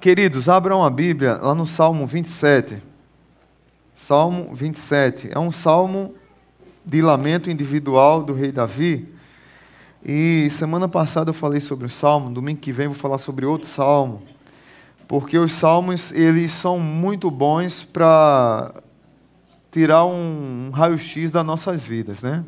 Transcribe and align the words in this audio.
Queridos, 0.00 0.48
abram 0.48 0.84
a 0.84 0.90
Bíblia 0.90 1.40
lá 1.42 1.56
no 1.56 1.66
Salmo 1.66 2.06
27. 2.06 2.80
Salmo 3.96 4.54
27. 4.54 5.28
É 5.32 5.38
um 5.40 5.50
salmo 5.50 6.14
de 6.86 7.02
lamento 7.02 7.50
individual 7.50 8.22
do 8.22 8.32
rei 8.32 8.52
Davi. 8.52 9.12
E 10.04 10.48
semana 10.50 10.86
passada 10.86 11.30
eu 11.30 11.34
falei 11.34 11.60
sobre 11.60 11.84
o 11.84 11.90
salmo, 11.90 12.30
domingo 12.30 12.60
que 12.60 12.70
vem 12.70 12.86
vou 12.86 12.94
falar 12.94 13.18
sobre 13.18 13.44
outro 13.44 13.66
salmo. 13.66 14.22
Porque 15.08 15.36
os 15.36 15.52
salmos, 15.52 16.12
eles 16.12 16.52
são 16.52 16.78
muito 16.78 17.28
bons 17.28 17.82
para 17.82 18.72
tirar 19.72 20.04
um 20.04 20.70
raio-x 20.72 21.32
das 21.32 21.44
nossas 21.44 21.84
vidas, 21.84 22.22
né? 22.22 22.44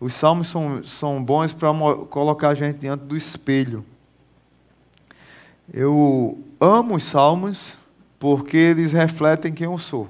Os 0.00 0.12
salmos 0.12 0.48
são, 0.48 0.82
são 0.82 1.22
bons 1.22 1.52
para 1.52 1.68
colocar 2.10 2.48
a 2.48 2.54
gente 2.56 2.78
diante 2.78 3.04
do 3.04 3.16
espelho. 3.16 3.84
Eu 5.72 6.43
amo 6.64 6.94
os 6.94 7.04
salmos 7.04 7.76
porque 8.18 8.56
eles 8.56 8.92
refletem 8.92 9.52
quem 9.52 9.66
eu 9.66 9.76
sou. 9.76 10.08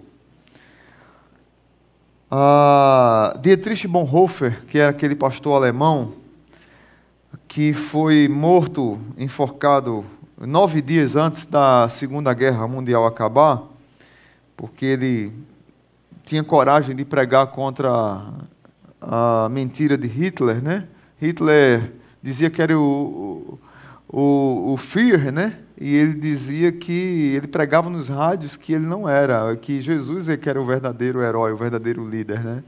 Dietrich 3.41 3.89
Bonhoeffer, 3.89 4.65
que 4.67 4.79
era 4.79 4.91
aquele 4.91 5.15
pastor 5.15 5.57
alemão, 5.57 6.15
que 7.49 7.73
foi 7.73 8.29
morto, 8.29 8.99
enforcado, 9.17 10.05
nove 10.39 10.81
dias 10.81 11.17
antes 11.17 11.47
da 11.47 11.89
Segunda 11.89 12.33
Guerra 12.33 12.67
Mundial 12.69 13.05
acabar, 13.07 13.63
porque 14.57 14.85
ele 14.87 15.33
tinha 16.25 16.43
coragem 16.43 16.95
de 16.95 17.05
pregar 17.05 17.49
contra 17.49 18.25
a 19.01 19.49
mentira 19.51 19.99
de 19.99 20.07
Hitler, 20.07 20.63
né? 20.63 20.87
Hitler 21.21 21.93
dizia 22.23 22.51
que 22.51 22.63
era 22.63 22.79
o, 22.79 23.59
o, 24.09 24.73
o 24.73 24.77
Fear, 24.77 25.33
né? 25.33 25.64
E 25.81 25.97
ele 25.97 26.15
dizia 26.15 26.71
que 26.71 27.35
ele 27.37 27.49
pregava 27.49 27.91
nos 27.91 28.09
rádios 28.09 28.57
que 28.57 28.73
ele 28.73 28.87
não 28.87 29.09
era, 29.09 29.57
que 29.57 29.83
Jesus 29.83 30.29
é 30.29 30.37
que 30.37 30.49
era 30.49 30.61
o 30.61 30.65
verdadeiro 30.65 31.21
herói, 31.21 31.53
o 31.53 31.57
verdadeiro 31.57 32.09
líder, 32.09 32.45
né? 32.45 32.63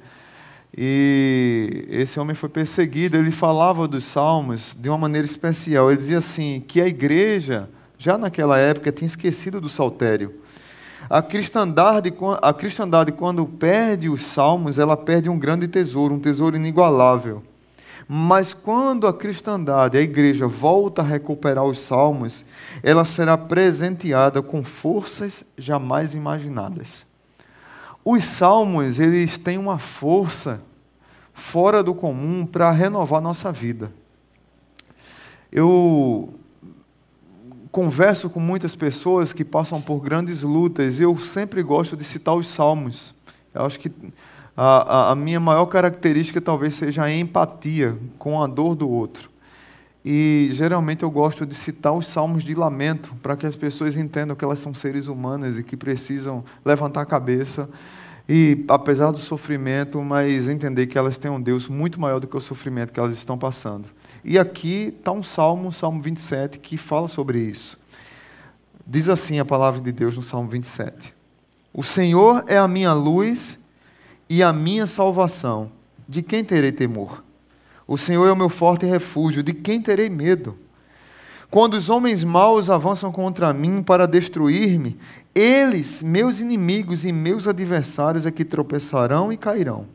E 0.77 1.87
esse 1.89 2.21
homem 2.21 2.35
foi 2.35 2.49
perseguido. 2.49 3.17
Ele 3.17 3.31
falava 3.31 3.89
dos 3.89 4.05
salmos 4.05 4.77
de 4.79 4.89
uma 4.89 4.99
maneira 4.99 5.27
especial. 5.27 5.91
Ele 5.91 5.99
dizia 5.99 6.19
assim 6.19 6.63
que 6.67 6.81
a 6.81 6.87
igreja 6.87 7.71
já 7.97 8.19
naquela 8.19 8.59
época 8.59 8.93
tinha 8.93 9.07
esquecido 9.07 9.61
do 9.61 9.69
saltério. 9.69 10.35
A 11.09 11.23
cristandade, 11.23 12.13
a 12.43 12.53
cristandade 12.53 13.13
quando 13.13 13.47
perde 13.47 14.09
os 14.09 14.23
salmos, 14.23 14.79
ela 14.79 14.97
perde 14.97 15.29
um 15.29 15.39
grande 15.39 15.69
tesouro, 15.69 16.15
um 16.15 16.19
tesouro 16.19 16.57
inigualável. 16.57 17.43
Mas 18.09 18.55
quando 18.55 19.07
a 19.07 19.13
cristandade, 19.13 19.99
a 19.99 20.01
igreja, 20.01 20.47
volta 20.47 21.03
a 21.03 21.05
recuperar 21.05 21.65
os 21.65 21.81
salmos, 21.81 22.45
ela 22.83 23.05
será 23.05 23.37
presenteada 23.37 24.41
com 24.41 24.63
forças 24.63 25.45
jamais 25.59 26.15
imaginadas. 26.15 27.05
Os 28.05 28.25
salmos, 28.25 29.01
eles 29.01 29.37
têm 29.37 29.59
uma 29.59 29.79
força 29.79 30.63
fora 31.35 31.83
do 31.83 31.93
comum 31.93 32.47
para 32.47 32.71
renovar 32.71 33.21
nossa 33.21 33.51
vida. 33.51 33.93
Eu 35.51 36.33
converso 37.73 38.31
com 38.31 38.39
muitas 38.39 38.77
pessoas 38.77 39.33
que 39.33 39.45
passam 39.45 39.83
por 39.83 39.99
grandes 40.01 40.43
lutas, 40.43 41.01
e 41.01 41.03
eu 41.03 41.19
sempre 41.19 41.63
gosto 41.63 41.97
de 41.97 42.05
citar 42.05 42.35
os 42.35 42.49
salmos. 42.49 43.13
Eu 43.53 43.65
acho 43.65 43.81
que 43.81 43.91
a, 44.57 45.11
a, 45.11 45.15
minha 45.15 45.39
maior 45.39 45.67
característica 45.67 46.41
talvez 46.41 46.75
seja 46.75 47.05
a 47.05 47.13
empatia 47.13 47.99
com 48.19 48.43
a 48.43 48.47
dor 48.47 48.75
do 48.75 48.89
outro. 48.89 49.31
E 50.05 50.51
geralmente 50.53 51.03
eu 51.03 51.11
gosto 51.11 51.45
de 51.45 51.55
citar 51.55 51.93
os 51.93 52.07
salmos 52.07 52.43
de 52.43 52.55
lamento, 52.55 53.15
para 53.23 53.37
que 53.37 53.45
as 53.45 53.57
pessoas 53.57 53.97
entendam 53.97 54.37
que 54.37 54.45
elas 54.45 54.61
são 54.61 54.73
seres 54.73 55.09
humanos 55.09 55.59
e 55.59 55.65
que 55.65 55.77
precisam 55.77 56.45
levantar 56.65 57.03
a 57.03 57.07
cabeça 57.07 57.69
e, 58.29 58.65
apesar 58.69 59.11
do 59.11 59.19
sofrimento, 59.19 60.03
mas 60.03 60.49
entender 60.49 60.87
que 60.87 60.97
elas 60.97 61.19
têm 61.19 61.31
um 61.31 61.41
Deus 61.41 61.69
muito 61.69 62.01
maior 62.01 62.19
do 62.19 62.27
que 62.27 62.37
o 62.37 62.41
sofrimento 62.41 62.93
que 62.93 62.99
elas 62.99 63.13
estão 63.13 63.37
passando. 63.37 63.89
E 64.25 64.39
aqui 64.39 64.95
está 64.99 65.13
um 65.13 65.23
salmo, 65.23 65.73
Salmo 65.73 66.01
27, 66.01 66.59
que 66.59 66.77
fala 66.77 67.09
sobre 67.09 67.39
isso. 67.39 67.79
Diz 68.87 69.09
assim 69.09 69.39
a 69.39 69.45
palavra 69.45 69.81
de 69.81 69.93
Deus 69.93 70.17
no 70.17 70.23
Salmo 70.23 70.49
27. 70.49 71.15
O 71.75 71.83
Senhor 71.83 72.45
é 72.47 72.57
a 72.57 72.67
minha 72.67 72.93
luz 72.93 73.59
e 74.29 74.43
a 74.43 74.53
minha 74.53 74.87
salvação. 74.87 75.71
De 76.09 76.23
quem 76.23 76.45
terei 76.45 76.73
temor? 76.73 77.25
O 77.87 77.97
Senhor 77.97 78.27
é 78.27 78.33
o 78.33 78.37
meu 78.37 78.49
forte 78.49 78.87
refúgio. 78.87 79.43
De 79.43 79.53
quem 79.53 79.81
terei 79.81 80.11
medo? 80.11 80.59
Quando 81.51 81.75
os 81.75 81.89
homens 81.89 82.25
maus 82.25 82.69
avançam 82.69 83.13
contra 83.13 83.53
mim 83.53 83.83
para 83.83 84.07
destruir-me, 84.07 84.99
eles, 85.35 86.03
meus 86.03 86.41
inimigos 86.41 87.05
e 87.05 87.13
meus 87.13 87.47
adversários, 87.47 88.27
é 88.27 88.31
que 88.31 88.45
tropeçarão 88.45 89.33
e 89.33 89.37
cairão. 89.37 89.87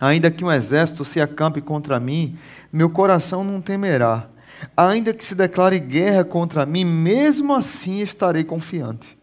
Ainda 0.00 0.30
que 0.30 0.44
um 0.44 0.50
exército 0.50 1.04
se 1.04 1.20
acampe 1.20 1.60
contra 1.60 1.98
mim, 1.98 2.36
meu 2.72 2.90
coração 2.90 3.42
não 3.42 3.60
temerá. 3.60 4.28
Ainda 4.76 5.12
que 5.12 5.24
se 5.24 5.34
declare 5.34 5.78
guerra 5.78 6.24
contra 6.24 6.64
mim, 6.64 6.84
mesmo 6.84 7.52
assim 7.52 8.00
estarei 8.00 8.44
confiante. 8.44 9.18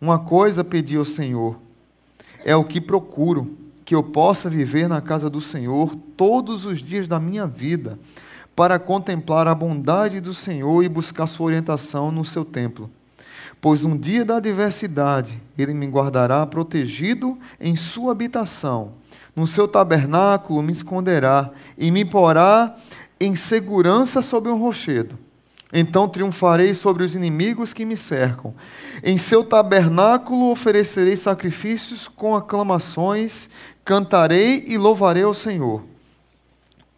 Uma 0.00 0.18
coisa 0.18 0.62
pedi 0.62 0.96
ao 0.96 1.04
Senhor, 1.04 1.58
é 2.44 2.54
o 2.54 2.62
que 2.62 2.80
procuro, 2.80 3.56
que 3.84 3.94
eu 3.94 4.02
possa 4.02 4.50
viver 4.50 4.88
na 4.88 5.00
casa 5.00 5.30
do 5.30 5.40
Senhor 5.40 5.96
todos 6.16 6.66
os 6.66 6.80
dias 6.80 7.08
da 7.08 7.18
minha 7.18 7.46
vida, 7.46 7.98
para 8.54 8.78
contemplar 8.78 9.48
a 9.48 9.54
bondade 9.54 10.20
do 10.20 10.32
Senhor 10.32 10.84
e 10.84 10.88
buscar 10.88 11.26
sua 11.26 11.46
orientação 11.46 12.12
no 12.12 12.24
seu 12.24 12.44
templo. 12.44 12.90
Pois 13.60 13.82
no 13.82 13.98
dia 13.98 14.24
da 14.24 14.36
adversidade 14.36 15.40
ele 15.56 15.72
me 15.72 15.86
guardará 15.86 16.46
protegido 16.46 17.38
em 17.58 17.74
sua 17.74 18.12
habitação. 18.12 18.92
No 19.34 19.46
seu 19.46 19.66
tabernáculo 19.66 20.62
me 20.62 20.72
esconderá 20.72 21.50
e 21.76 21.90
me 21.90 22.04
porá 22.04 22.76
em 23.18 23.34
segurança 23.34 24.22
sob 24.22 24.48
um 24.50 24.58
rochedo. 24.58 25.18
Então 25.76 26.08
triunfarei 26.08 26.72
sobre 26.72 27.02
os 27.02 27.16
inimigos 27.16 27.72
que 27.72 27.84
me 27.84 27.96
cercam. 27.96 28.54
Em 29.02 29.18
seu 29.18 29.42
tabernáculo 29.42 30.52
oferecerei 30.52 31.16
sacrifícios 31.16 32.06
com 32.06 32.36
aclamações, 32.36 33.50
cantarei 33.84 34.62
e 34.68 34.78
louvarei 34.78 35.24
ao 35.24 35.34
Senhor. 35.34 35.82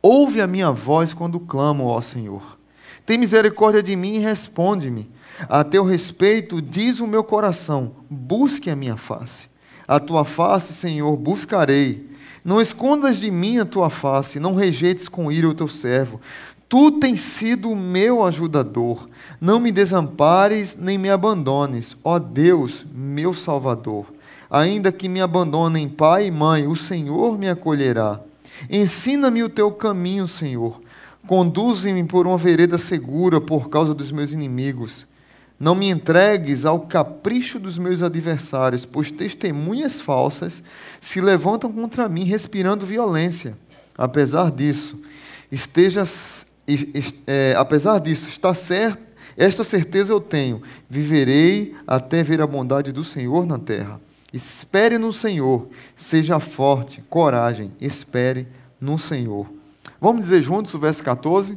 Ouve 0.02 0.42
a 0.42 0.46
minha 0.46 0.70
voz 0.70 1.14
quando 1.14 1.40
clamo, 1.40 1.86
ó 1.86 2.02
Senhor. 2.02 2.58
Tem 3.06 3.16
misericórdia 3.16 3.82
de 3.82 3.96
mim 3.96 4.16
e 4.16 4.18
responde-me. 4.18 5.10
A 5.48 5.64
teu 5.64 5.82
respeito, 5.82 6.60
diz 6.60 7.00
o 7.00 7.06
meu 7.06 7.24
coração: 7.24 7.92
busque 8.10 8.68
a 8.68 8.76
minha 8.76 8.98
face. 8.98 9.48
A 9.88 9.98
tua 9.98 10.24
face, 10.24 10.74
Senhor, 10.74 11.16
buscarei. 11.16 12.10
Não 12.44 12.60
escondas 12.60 13.18
de 13.18 13.30
mim 13.30 13.58
a 13.58 13.64
tua 13.64 13.90
face, 13.90 14.38
não 14.38 14.54
rejeites 14.54 15.08
com 15.08 15.32
ira 15.32 15.48
o 15.48 15.54
teu 15.54 15.66
servo. 15.66 16.20
Tu 16.68 16.92
tens 16.92 17.20
sido 17.20 17.70
o 17.70 17.76
meu 17.76 18.24
ajudador. 18.24 19.08
Não 19.40 19.60
me 19.60 19.70
desampares 19.70 20.76
nem 20.76 20.98
me 20.98 21.08
abandones, 21.08 21.96
ó 22.02 22.18
Deus, 22.18 22.84
meu 22.92 23.32
Salvador. 23.32 24.06
Ainda 24.50 24.90
que 24.90 25.08
me 25.08 25.20
abandonem 25.20 25.88
pai 25.88 26.26
e 26.26 26.30
mãe, 26.30 26.66
o 26.66 26.74
Senhor 26.74 27.38
me 27.38 27.48
acolherá. 27.48 28.20
Ensina-me 28.70 29.42
o 29.42 29.48
teu 29.48 29.70
caminho, 29.70 30.26
Senhor. 30.26 30.80
Conduze-me 31.26 32.04
por 32.04 32.26
uma 32.26 32.38
vereda 32.38 32.78
segura 32.78 33.40
por 33.40 33.68
causa 33.68 33.92
dos 33.92 34.10
meus 34.10 34.32
inimigos. 34.32 35.06
Não 35.58 35.74
me 35.74 35.88
entregues 35.88 36.64
ao 36.64 36.80
capricho 36.80 37.58
dos 37.58 37.78
meus 37.78 38.02
adversários, 38.02 38.84
pois 38.84 39.10
testemunhas 39.10 40.00
falsas 40.00 40.62
se 41.00 41.20
levantam 41.20 41.72
contra 41.72 42.08
mim, 42.08 42.24
respirando 42.24 42.84
violência. 42.84 43.56
Apesar 43.96 44.50
disso, 44.50 45.00
esteja 45.50 46.04
é, 47.26 47.54
apesar 47.56 47.98
disso, 48.00 48.28
está 48.28 48.52
certo, 48.54 49.06
esta 49.36 49.62
certeza 49.62 50.12
eu 50.12 50.20
tenho: 50.20 50.62
viverei 50.88 51.74
até 51.86 52.22
ver 52.22 52.40
a 52.40 52.46
bondade 52.46 52.92
do 52.92 53.04
Senhor 53.04 53.46
na 53.46 53.58
terra. 53.58 54.00
Espere 54.32 54.98
no 54.98 55.12
Senhor, 55.12 55.68
seja 55.94 56.40
forte, 56.40 57.02
coragem, 57.08 57.72
espere 57.80 58.46
no 58.80 58.98
Senhor. 58.98 59.46
Vamos 60.00 60.22
dizer 60.22 60.42
juntos 60.42 60.74
o 60.74 60.78
verso 60.78 61.02
14? 61.02 61.56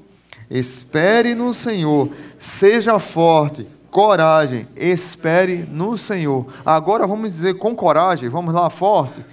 Espere 0.50 1.36
no 1.36 1.54
Senhor, 1.54 2.10
seja 2.38 2.98
forte, 3.00 3.68
coragem, 3.92 4.68
espere 4.76 5.68
no 5.70 5.98
Senhor. 5.98 6.48
Agora 6.66 7.06
vamos 7.06 7.34
dizer 7.34 7.56
com 7.56 7.76
coragem, 7.76 8.30
vamos 8.30 8.54
lá, 8.54 8.70
forte. 8.70 9.24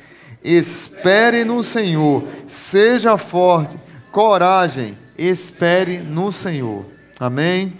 Espere 0.43 1.44
no 1.44 1.62
Senhor, 1.62 2.25
seja 2.46 3.17
forte, 3.17 3.78
coragem, 4.12 4.96
espere 5.18 5.98
no 5.98 6.30
Senhor. 6.30 6.84
Amém? 7.18 7.72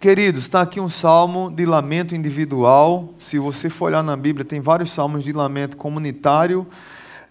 Queridos, 0.00 0.44
está 0.44 0.62
aqui 0.62 0.80
um 0.80 0.88
salmo 0.88 1.50
de 1.50 1.66
lamento 1.66 2.14
individual. 2.14 3.14
Se 3.18 3.38
você 3.38 3.68
for 3.68 3.86
olhar 3.86 4.02
na 4.02 4.16
Bíblia, 4.16 4.44
tem 4.44 4.60
vários 4.60 4.92
salmos 4.92 5.22
de 5.22 5.32
lamento 5.32 5.76
comunitário 5.76 6.66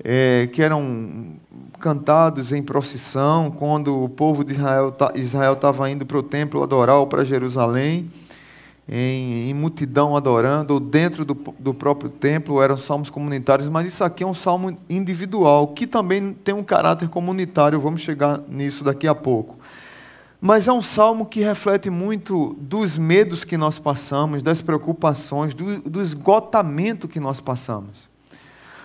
é, 0.04 0.48
que 0.54 0.62
eram 0.62 1.34
cantados 1.80 2.52
em 2.52 2.62
procissão 2.62 3.50
quando 3.50 4.04
o 4.04 4.08
povo 4.08 4.44
de 4.44 4.54
Israel 5.16 5.54
estava 5.54 5.90
indo 5.90 6.06
para 6.06 6.18
o 6.18 6.24
templo 6.24 6.62
adorar 6.62 6.98
ou 6.98 7.08
para 7.08 7.24
Jerusalém. 7.24 8.12
Em, 8.92 9.50
em 9.50 9.54
multidão 9.54 10.16
adorando, 10.16 10.74
ou 10.74 10.80
dentro 10.80 11.24
do, 11.24 11.36
do 11.60 11.74
próprio 11.76 12.10
templo, 12.10 12.62
eram 12.62 12.76
salmos 12.76 13.12
comunitários, 13.12 13.70
mas 13.70 13.86
isso 13.86 14.04
aqui 14.04 14.24
é 14.24 14.28
um 14.28 14.34
salmo 14.34 14.76
individual, 14.90 15.68
que 15.68 15.86
também 15.86 16.34
tem 16.34 16.56
um 16.56 16.64
caráter 16.64 17.08
comunitário, 17.08 17.80
vamos 17.80 18.02
chegar 18.02 18.42
nisso 18.50 18.84
daqui 18.84 19.08
a 19.08 19.14
pouco. 19.14 19.60
Mas 20.42 20.68
é 20.68 20.74
um 20.74 20.82
salmo 20.82 21.26
que 21.26 21.42
reflete 21.42 21.90
muito 21.90 22.56
dos 22.60 22.98
medos 22.98 23.44
que 23.44 23.58
nós 23.58 23.78
passamos, 23.78 24.42
das 24.42 24.62
preocupações, 24.62 25.54
do, 25.54 25.82
do 25.82 26.02
esgotamento 26.02 27.08
que 27.08 27.20
nós 27.20 27.40
passamos. 27.40 28.09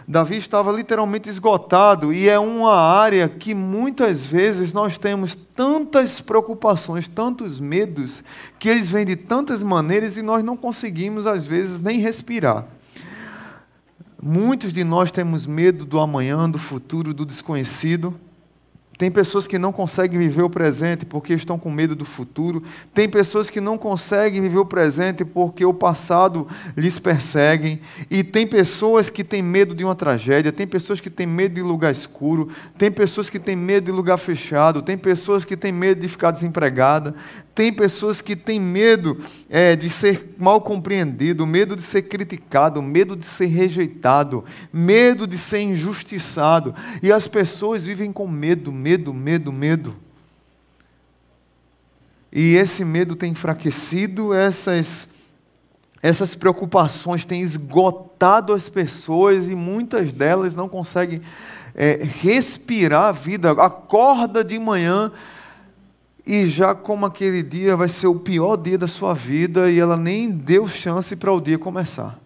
Davi 0.07 0.37
estava 0.37 0.71
literalmente 0.71 1.31
esgotado 1.31 2.13
e 2.13 2.29
é 2.29 2.39
uma 2.39 2.75
área 2.75 3.29
que 3.29 3.55
muitas 3.55 4.27
vezes 4.27 4.73
nós 4.73 4.99
temos 4.99 5.35
tantas 5.35 6.21
preocupações, 6.21 7.09
tantos 7.09 7.59
medos, 7.59 8.23
que 8.59 8.69
eles 8.69 8.91
vêm 8.91 9.07
de 9.07 9.17
tantas 9.17 9.63
maneiras 9.63 10.17
e 10.17 10.23
nós 10.23 10.45
não 10.45 10.57
conseguimos, 10.57 11.27
às 11.27 11.47
vezes, 11.47 11.81
nem 11.81 12.01
respirar. 12.01 12.67
Muitos 14.23 14.73
de 14.73 14.85
nós 14.85 15.11
temos 15.11 15.47
medo 15.47 15.85
do 15.85 15.99
amanhã, 15.99 16.49
do 16.49 16.59
futuro, 16.59 17.15
do 17.15 17.25
desconhecido. 17.25 18.15
Tem 18.97 19.11
pessoas 19.11 19.47
que 19.47 19.59
não 19.59 19.73
conseguem 19.73 20.19
viver 20.19 20.43
o 20.43 20.51
presente 20.51 21.05
porque 21.05 21.35
estão 21.35 21.59
com 21.59 21.71
medo 21.71 21.97
do 21.97 22.05
futuro. 22.05 22.63
Tem 22.93 23.09
pessoas 23.09 23.51
que 23.51 23.61
não 23.61 23.77
conseguem 23.77 24.41
viver 24.41 24.59
o 24.59 24.67
presente 24.67 25.25
porque 25.25 25.65
o 25.65 25.75
passado 25.75 26.47
lhes 26.77 26.99
persegue. 26.99 27.81
E 28.09 28.23
tem 28.23 28.47
pessoas 28.47 29.11
que 29.11 29.25
têm 29.25 29.43
medo 29.43 29.75
de 29.75 29.85
uma 29.85 29.97
tragédia. 29.97 30.53
Tem 30.53 30.67
pessoas 30.67 31.01
que 31.01 31.11
têm 31.11 31.27
medo 31.27 31.57
de 31.57 31.63
lugar 31.63 31.91
escuro. 31.91 32.49
Tem 32.79 32.91
pessoas 32.91 33.29
que 33.29 33.39
têm 33.39 33.57
medo 33.57 33.87
de 33.87 33.93
lugar 33.93 34.17
fechado. 34.17 34.81
Tem 34.81 34.97
pessoas 34.97 35.45
que 35.45 35.57
têm 35.57 35.73
medo 35.73 36.01
de 36.01 36.09
ficar 36.09 36.31
desempregada. 36.31 37.17
Tem 37.55 37.73
pessoas 37.73 38.21
que 38.21 38.35
têm 38.35 38.61
medo 38.61 39.23
é, 39.49 39.77
de 39.77 39.89
ser 39.89 40.35
mal 40.37 40.61
compreendido, 40.61 41.47
medo 41.47 41.77
de 41.77 41.83
ser 41.83 42.03
criticado, 42.03 42.83
medo 42.83 43.15
de 43.15 43.25
ser 43.25 43.47
rejeitado, 43.47 44.45
medo 44.73 45.25
de 45.25 45.39
ser 45.39 45.61
injustiçado. 45.61 46.75
E 47.01 47.13
as 47.13 47.29
pessoas 47.29 47.85
vivem 47.85 48.13
com 48.13 48.27
medo, 48.27 48.73
medo, 48.73 49.15
medo, 49.15 49.53
medo. 49.53 49.97
E 52.33 52.57
esse 52.57 52.85
medo 52.85 53.15
tem 53.15 53.31
enfraquecido 53.31 54.35
essas, 54.35 55.09
essas 56.03 56.35
preocupações, 56.35 57.25
tem 57.25 57.41
esgotado 57.41 58.53
as 58.53 58.69
pessoas 58.69 59.49
e 59.49 59.55
muitas 59.55 60.13
delas 60.13 60.57
não 60.57 60.69
conseguem 60.69 61.23
é, 61.73 62.01
respirar 62.21 63.05
a 63.05 63.13
vida. 63.13 63.53
Acorda 63.53 64.43
de 64.43 64.59
manhã 64.59 65.13
e 66.27 66.47
já 66.47 66.75
como 66.75 67.05
aquele 67.05 67.43
dia 67.43 67.77
vai 67.77 67.89
ser 67.89 68.07
o 68.07 68.19
pior 68.19 68.57
dia 68.57 68.79
da 68.79 68.89
sua 68.89 69.13
vida 69.13 69.71
e 69.71 69.79
ela 69.79 69.97
nem 69.97 70.31
deu 70.31 70.67
chance 70.67 71.15
para 71.15 71.33
o 71.33 71.41
dia 71.41 71.59
começar. 71.59 72.19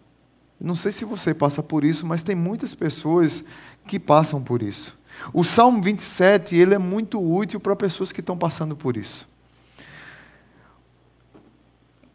Não 0.61 0.75
sei 0.75 0.93
se 0.93 1.05
você 1.05 1.35
passa 1.35 1.63
por 1.63 1.85
isso, 1.85 2.07
mas 2.07 2.23
tem 2.23 2.35
muitas 2.35 2.75
pessoas 2.75 3.43
que 3.87 3.99
passam 3.99 4.43
por 4.43 4.63
isso. 4.63 4.97
O 5.33 5.43
Salmo 5.43 5.83
27, 5.83 6.55
ele 6.55 6.75
é 6.75 6.79
muito 6.79 7.21
útil 7.21 7.59
para 7.59 7.75
pessoas 7.75 8.13
que 8.13 8.21
estão 8.21 8.37
passando 8.37 8.77
por 8.77 8.97
isso. 8.97 9.29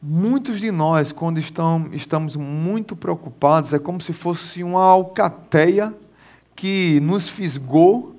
Muitos 0.01 0.59
de 0.59 0.71
nós, 0.71 1.11
quando 1.11 1.37
estão, 1.37 1.89
estamos 1.93 2.35
muito 2.35 2.95
preocupados, 2.95 3.73
é 3.73 3.79
como 3.79 4.01
se 4.01 4.11
fosse 4.11 4.63
uma 4.63 4.83
alcateia 4.83 5.93
que 6.55 6.99
nos 7.01 7.29
fisgou 7.29 8.13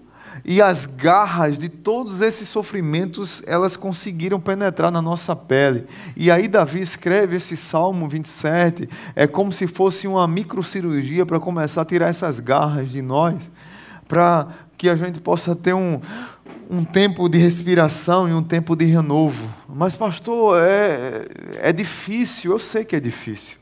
e 0.44 0.62
as 0.62 0.86
garras 0.86 1.58
de 1.58 1.68
todos 1.68 2.20
esses 2.20 2.48
sofrimentos, 2.48 3.42
elas 3.46 3.76
conseguiram 3.76 4.40
penetrar 4.40 4.90
na 4.90 5.02
nossa 5.02 5.36
pele. 5.36 5.86
E 6.16 6.30
aí 6.30 6.48
Davi 6.48 6.80
escreve 6.80 7.36
esse 7.36 7.56
Salmo 7.56 8.08
27, 8.08 8.88
é 9.14 9.26
como 9.26 9.52
se 9.52 9.66
fosse 9.66 10.06
uma 10.08 10.26
microcirurgia 10.26 11.26
para 11.26 11.38
começar 11.38 11.82
a 11.82 11.84
tirar 11.84 12.08
essas 12.08 12.40
garras 12.40 12.90
de 12.90 13.02
nós, 13.02 13.50
para 14.08 14.48
que 14.76 14.88
a 14.88 14.96
gente 14.96 15.20
possa 15.20 15.54
ter 15.54 15.74
um, 15.74 16.00
um 16.70 16.84
tempo 16.84 17.28
de 17.28 17.38
respiração 17.38 18.28
e 18.28 18.32
um 18.32 18.42
tempo 18.42 18.74
de 18.74 18.84
renovo. 18.84 19.48
Mas, 19.68 19.94
pastor, 19.94 20.60
é, 20.62 21.26
é 21.58 21.72
difícil, 21.72 22.52
eu 22.52 22.58
sei 22.58 22.84
que 22.84 22.96
é 22.96 23.00
difícil. 23.00 23.58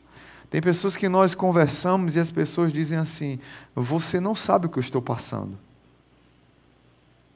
Tem 0.48 0.60
pessoas 0.60 0.96
que 0.96 1.08
nós 1.08 1.34
conversamos 1.34 2.14
e 2.14 2.20
as 2.20 2.30
pessoas 2.30 2.72
dizem 2.72 2.98
assim: 2.98 3.38
Você 3.74 4.20
não 4.20 4.34
sabe 4.34 4.66
o 4.66 4.68
que 4.68 4.78
eu 4.78 4.82
estou 4.82 5.00
passando. 5.00 5.58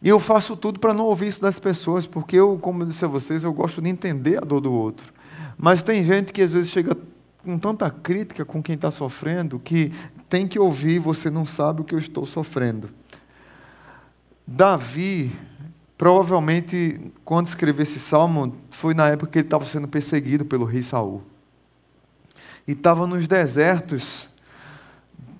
E 0.02 0.08
eu 0.08 0.20
faço 0.20 0.56
tudo 0.56 0.78
para 0.78 0.92
não 0.92 1.04
ouvir 1.06 1.28
isso 1.28 1.40
das 1.40 1.58
pessoas, 1.58 2.06
porque 2.06 2.36
eu, 2.36 2.58
como 2.58 2.82
eu 2.82 2.86
disse 2.86 3.04
a 3.04 3.08
vocês, 3.08 3.42
eu 3.42 3.52
gosto 3.52 3.80
de 3.80 3.88
entender 3.88 4.38
a 4.38 4.44
dor 4.44 4.60
do 4.60 4.72
outro. 4.72 5.12
Mas 5.56 5.82
tem 5.82 6.04
gente 6.04 6.32
que 6.32 6.42
às 6.42 6.52
vezes 6.52 6.70
chega 6.70 6.96
com 7.42 7.58
tanta 7.58 7.90
crítica 7.90 8.44
com 8.44 8.62
quem 8.62 8.74
está 8.74 8.90
sofrendo 8.90 9.58
que 9.58 9.92
tem 10.28 10.46
que 10.46 10.58
ouvir, 10.58 10.98
você 10.98 11.30
não 11.30 11.46
sabe 11.46 11.80
o 11.80 11.84
que 11.84 11.94
eu 11.94 11.98
estou 11.98 12.26
sofrendo. 12.26 12.90
Davi, 14.46 15.32
provavelmente, 15.96 17.00
quando 17.24 17.46
escreveu 17.46 17.82
esse 17.84 17.98
salmo, 17.98 18.54
foi 18.70 18.92
na 18.94 19.08
época 19.08 19.32
que 19.32 19.38
ele 19.38 19.46
estava 19.46 19.64
sendo 19.64 19.88
perseguido 19.88 20.44
pelo 20.44 20.64
rei 20.64 20.82
Saul. 20.82 21.22
E 22.66 22.72
estava 22.72 23.06
nos 23.06 23.26
desertos, 23.26 24.28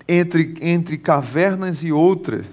entre, 0.09 0.55
entre 0.61 0.97
cavernas 0.97 1.83
e 1.83 1.93
outras 1.93 2.47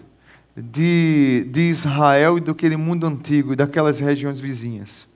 de, 0.56 1.48
de 1.50 1.62
Israel 1.62 2.38
e 2.38 2.42
daquele 2.42 2.78
mundo 2.78 3.08
antigo 3.08 3.54
e 3.54 3.56
daquelas 3.56 4.00
regiões 4.00 4.40
vizinhas. 4.40 5.08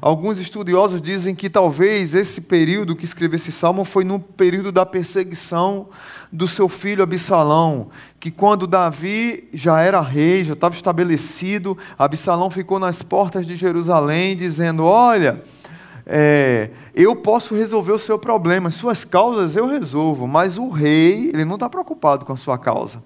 Alguns 0.00 0.38
estudiosos 0.38 1.00
dizem 1.00 1.34
que 1.34 1.48
talvez 1.48 2.14
esse 2.14 2.42
período 2.42 2.94
que 2.94 3.04
escreveu 3.04 3.36
esse 3.36 3.50
salmo 3.50 3.84
foi 3.84 4.04
no 4.04 4.18
período 4.18 4.70
da 4.70 4.84
perseguição 4.84 5.88
do 6.30 6.46
seu 6.46 6.68
filho 6.68 7.02
Absalão, 7.02 7.88
que 8.20 8.30
quando 8.30 8.66
Davi 8.66 9.48
já 9.54 9.80
era 9.80 10.00
rei, 10.00 10.44
já 10.44 10.52
estava 10.52 10.74
estabelecido, 10.74 11.78
Absalão 11.98 12.50
ficou 12.50 12.78
nas 12.78 13.00
portas 13.00 13.46
de 13.46 13.56
Jerusalém 13.56 14.36
dizendo: 14.36 14.84
Olha, 14.84 15.42
é, 16.04 16.70
eu 16.94 17.16
posso 17.16 17.54
resolver 17.54 17.92
o 17.92 17.98
seu 17.98 18.18
problema, 18.18 18.70
suas 18.70 19.02
causas 19.02 19.56
eu 19.56 19.66
resolvo, 19.66 20.26
mas 20.26 20.58
o 20.58 20.68
rei, 20.68 21.30
ele 21.32 21.44
não 21.44 21.54
está 21.54 21.70
preocupado 21.70 22.26
com 22.26 22.32
a 22.34 22.36
sua 22.36 22.58
causa. 22.58 23.02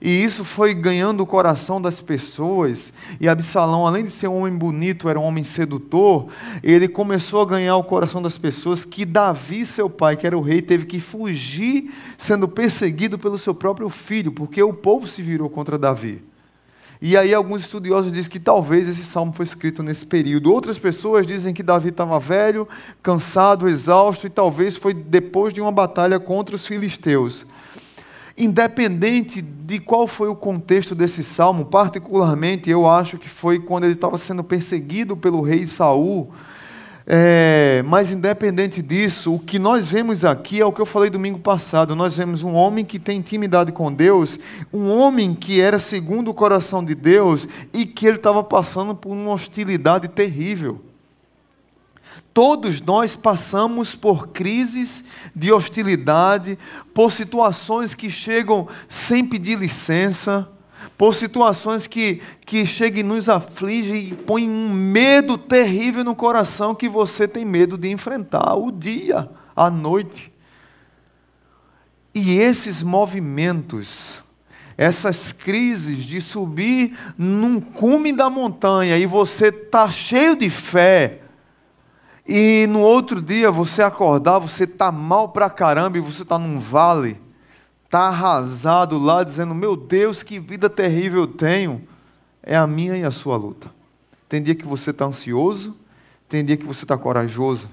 E 0.00 0.22
isso 0.22 0.44
foi 0.44 0.74
ganhando 0.74 1.22
o 1.22 1.26
coração 1.26 1.80
das 1.80 2.00
pessoas. 2.00 2.92
E 3.20 3.28
Absalão, 3.28 3.86
além 3.86 4.04
de 4.04 4.10
ser 4.10 4.28
um 4.28 4.40
homem 4.40 4.56
bonito, 4.56 5.08
era 5.08 5.18
um 5.18 5.24
homem 5.24 5.44
sedutor. 5.44 6.28
Ele 6.62 6.88
começou 6.88 7.40
a 7.40 7.46
ganhar 7.46 7.76
o 7.76 7.84
coração 7.84 8.20
das 8.20 8.38
pessoas. 8.38 8.84
Que 8.84 9.04
Davi, 9.04 9.64
seu 9.66 9.88
pai, 9.88 10.16
que 10.16 10.26
era 10.26 10.36
o 10.36 10.42
rei, 10.42 10.60
teve 10.60 10.86
que 10.86 11.00
fugir, 11.00 11.92
sendo 12.16 12.46
perseguido 12.46 13.18
pelo 13.18 13.38
seu 13.38 13.54
próprio 13.54 13.88
filho, 13.88 14.32
porque 14.32 14.62
o 14.62 14.72
povo 14.72 15.06
se 15.06 15.22
virou 15.22 15.48
contra 15.48 15.78
Davi. 15.78 16.22
E 17.00 17.16
aí 17.16 17.32
alguns 17.32 17.62
estudiosos 17.62 18.12
dizem 18.12 18.30
que 18.30 18.40
talvez 18.40 18.88
esse 18.88 19.04
salmo 19.04 19.32
foi 19.32 19.44
escrito 19.44 19.84
nesse 19.84 20.04
período. 20.04 20.52
Outras 20.52 20.78
pessoas 20.78 21.26
dizem 21.26 21.54
que 21.54 21.62
Davi 21.62 21.90
estava 21.90 22.18
velho, 22.18 22.66
cansado, 23.00 23.68
exausto, 23.68 24.26
e 24.26 24.30
talvez 24.30 24.76
foi 24.76 24.92
depois 24.92 25.54
de 25.54 25.60
uma 25.60 25.70
batalha 25.70 26.18
contra 26.18 26.56
os 26.56 26.66
filisteus. 26.66 27.46
Independente 28.38 29.42
de 29.42 29.80
qual 29.80 30.06
foi 30.06 30.28
o 30.28 30.36
contexto 30.36 30.94
desse 30.94 31.24
salmo, 31.24 31.64
particularmente 31.64 32.70
eu 32.70 32.86
acho 32.88 33.18
que 33.18 33.28
foi 33.28 33.58
quando 33.58 33.84
ele 33.84 33.94
estava 33.94 34.16
sendo 34.16 34.44
perseguido 34.44 35.16
pelo 35.16 35.42
rei 35.42 35.66
Saul. 35.66 36.30
É, 37.10 37.82
mas 37.86 38.12
independente 38.12 38.80
disso, 38.80 39.34
o 39.34 39.38
que 39.38 39.58
nós 39.58 39.88
vemos 39.88 40.24
aqui 40.24 40.60
é 40.60 40.64
o 40.64 40.70
que 40.70 40.80
eu 40.80 40.86
falei 40.86 41.10
domingo 41.10 41.38
passado. 41.38 41.96
Nós 41.96 42.16
vemos 42.16 42.42
um 42.42 42.54
homem 42.54 42.84
que 42.84 42.98
tem 42.98 43.16
intimidade 43.16 43.72
com 43.72 43.92
Deus, 43.92 44.38
um 44.72 44.90
homem 44.90 45.34
que 45.34 45.60
era 45.60 45.78
segundo 45.78 46.30
o 46.30 46.34
coração 46.34 46.84
de 46.84 46.94
Deus 46.94 47.48
e 47.72 47.84
que 47.86 48.06
ele 48.06 48.16
estava 48.16 48.44
passando 48.44 48.94
por 48.94 49.10
uma 49.10 49.32
hostilidade 49.32 50.06
terrível. 50.06 50.80
Todos 52.38 52.80
nós 52.80 53.16
passamos 53.16 53.96
por 53.96 54.28
crises 54.28 55.02
de 55.34 55.52
hostilidade, 55.52 56.56
por 56.94 57.10
situações 57.10 57.96
que 57.96 58.08
chegam 58.08 58.68
sem 58.88 59.26
pedir 59.26 59.58
licença, 59.58 60.48
por 60.96 61.16
situações 61.16 61.88
que, 61.88 62.22
que 62.46 62.64
chegam 62.64 63.00
e 63.00 63.02
nos 63.02 63.28
afligem 63.28 64.04
e 64.04 64.14
põem 64.14 64.48
um 64.48 64.72
medo 64.72 65.36
terrível 65.36 66.04
no 66.04 66.14
coração 66.14 66.76
que 66.76 66.88
você 66.88 67.26
tem 67.26 67.44
medo 67.44 67.76
de 67.76 67.90
enfrentar 67.90 68.54
o 68.54 68.70
dia, 68.70 69.28
a 69.56 69.68
noite. 69.68 70.32
E 72.14 72.38
esses 72.38 72.84
movimentos, 72.84 74.20
essas 74.76 75.32
crises 75.32 76.04
de 76.04 76.20
subir 76.20 76.96
num 77.18 77.60
cume 77.60 78.12
da 78.12 78.30
montanha 78.30 78.96
e 78.96 79.06
você 79.06 79.48
está 79.48 79.90
cheio 79.90 80.36
de 80.36 80.48
fé, 80.48 81.22
e 82.28 82.66
no 82.68 82.80
outro 82.80 83.22
dia 83.22 83.50
você 83.50 83.80
acordar, 83.80 84.38
você 84.38 84.64
está 84.64 84.92
mal 84.92 85.30
pra 85.30 85.48
caramba 85.48 85.96
e 85.96 86.00
você 86.00 86.22
está 86.22 86.38
num 86.38 86.58
vale, 86.58 87.18
está 87.86 88.00
arrasado 88.00 88.98
lá, 88.98 89.24
dizendo: 89.24 89.54
Meu 89.54 89.74
Deus, 89.74 90.22
que 90.22 90.38
vida 90.38 90.68
terrível 90.68 91.22
eu 91.22 91.26
tenho. 91.26 91.88
É 92.42 92.54
a 92.54 92.66
minha 92.66 92.96
e 92.98 93.02
a 93.02 93.10
sua 93.10 93.36
luta. 93.36 93.70
Tem 94.28 94.42
dia 94.42 94.54
que 94.54 94.66
você 94.66 94.90
está 94.90 95.06
ansioso, 95.06 95.74
tem 96.28 96.44
dia 96.44 96.56
que 96.58 96.66
você 96.66 96.84
está 96.84 96.98
corajoso, 96.98 97.68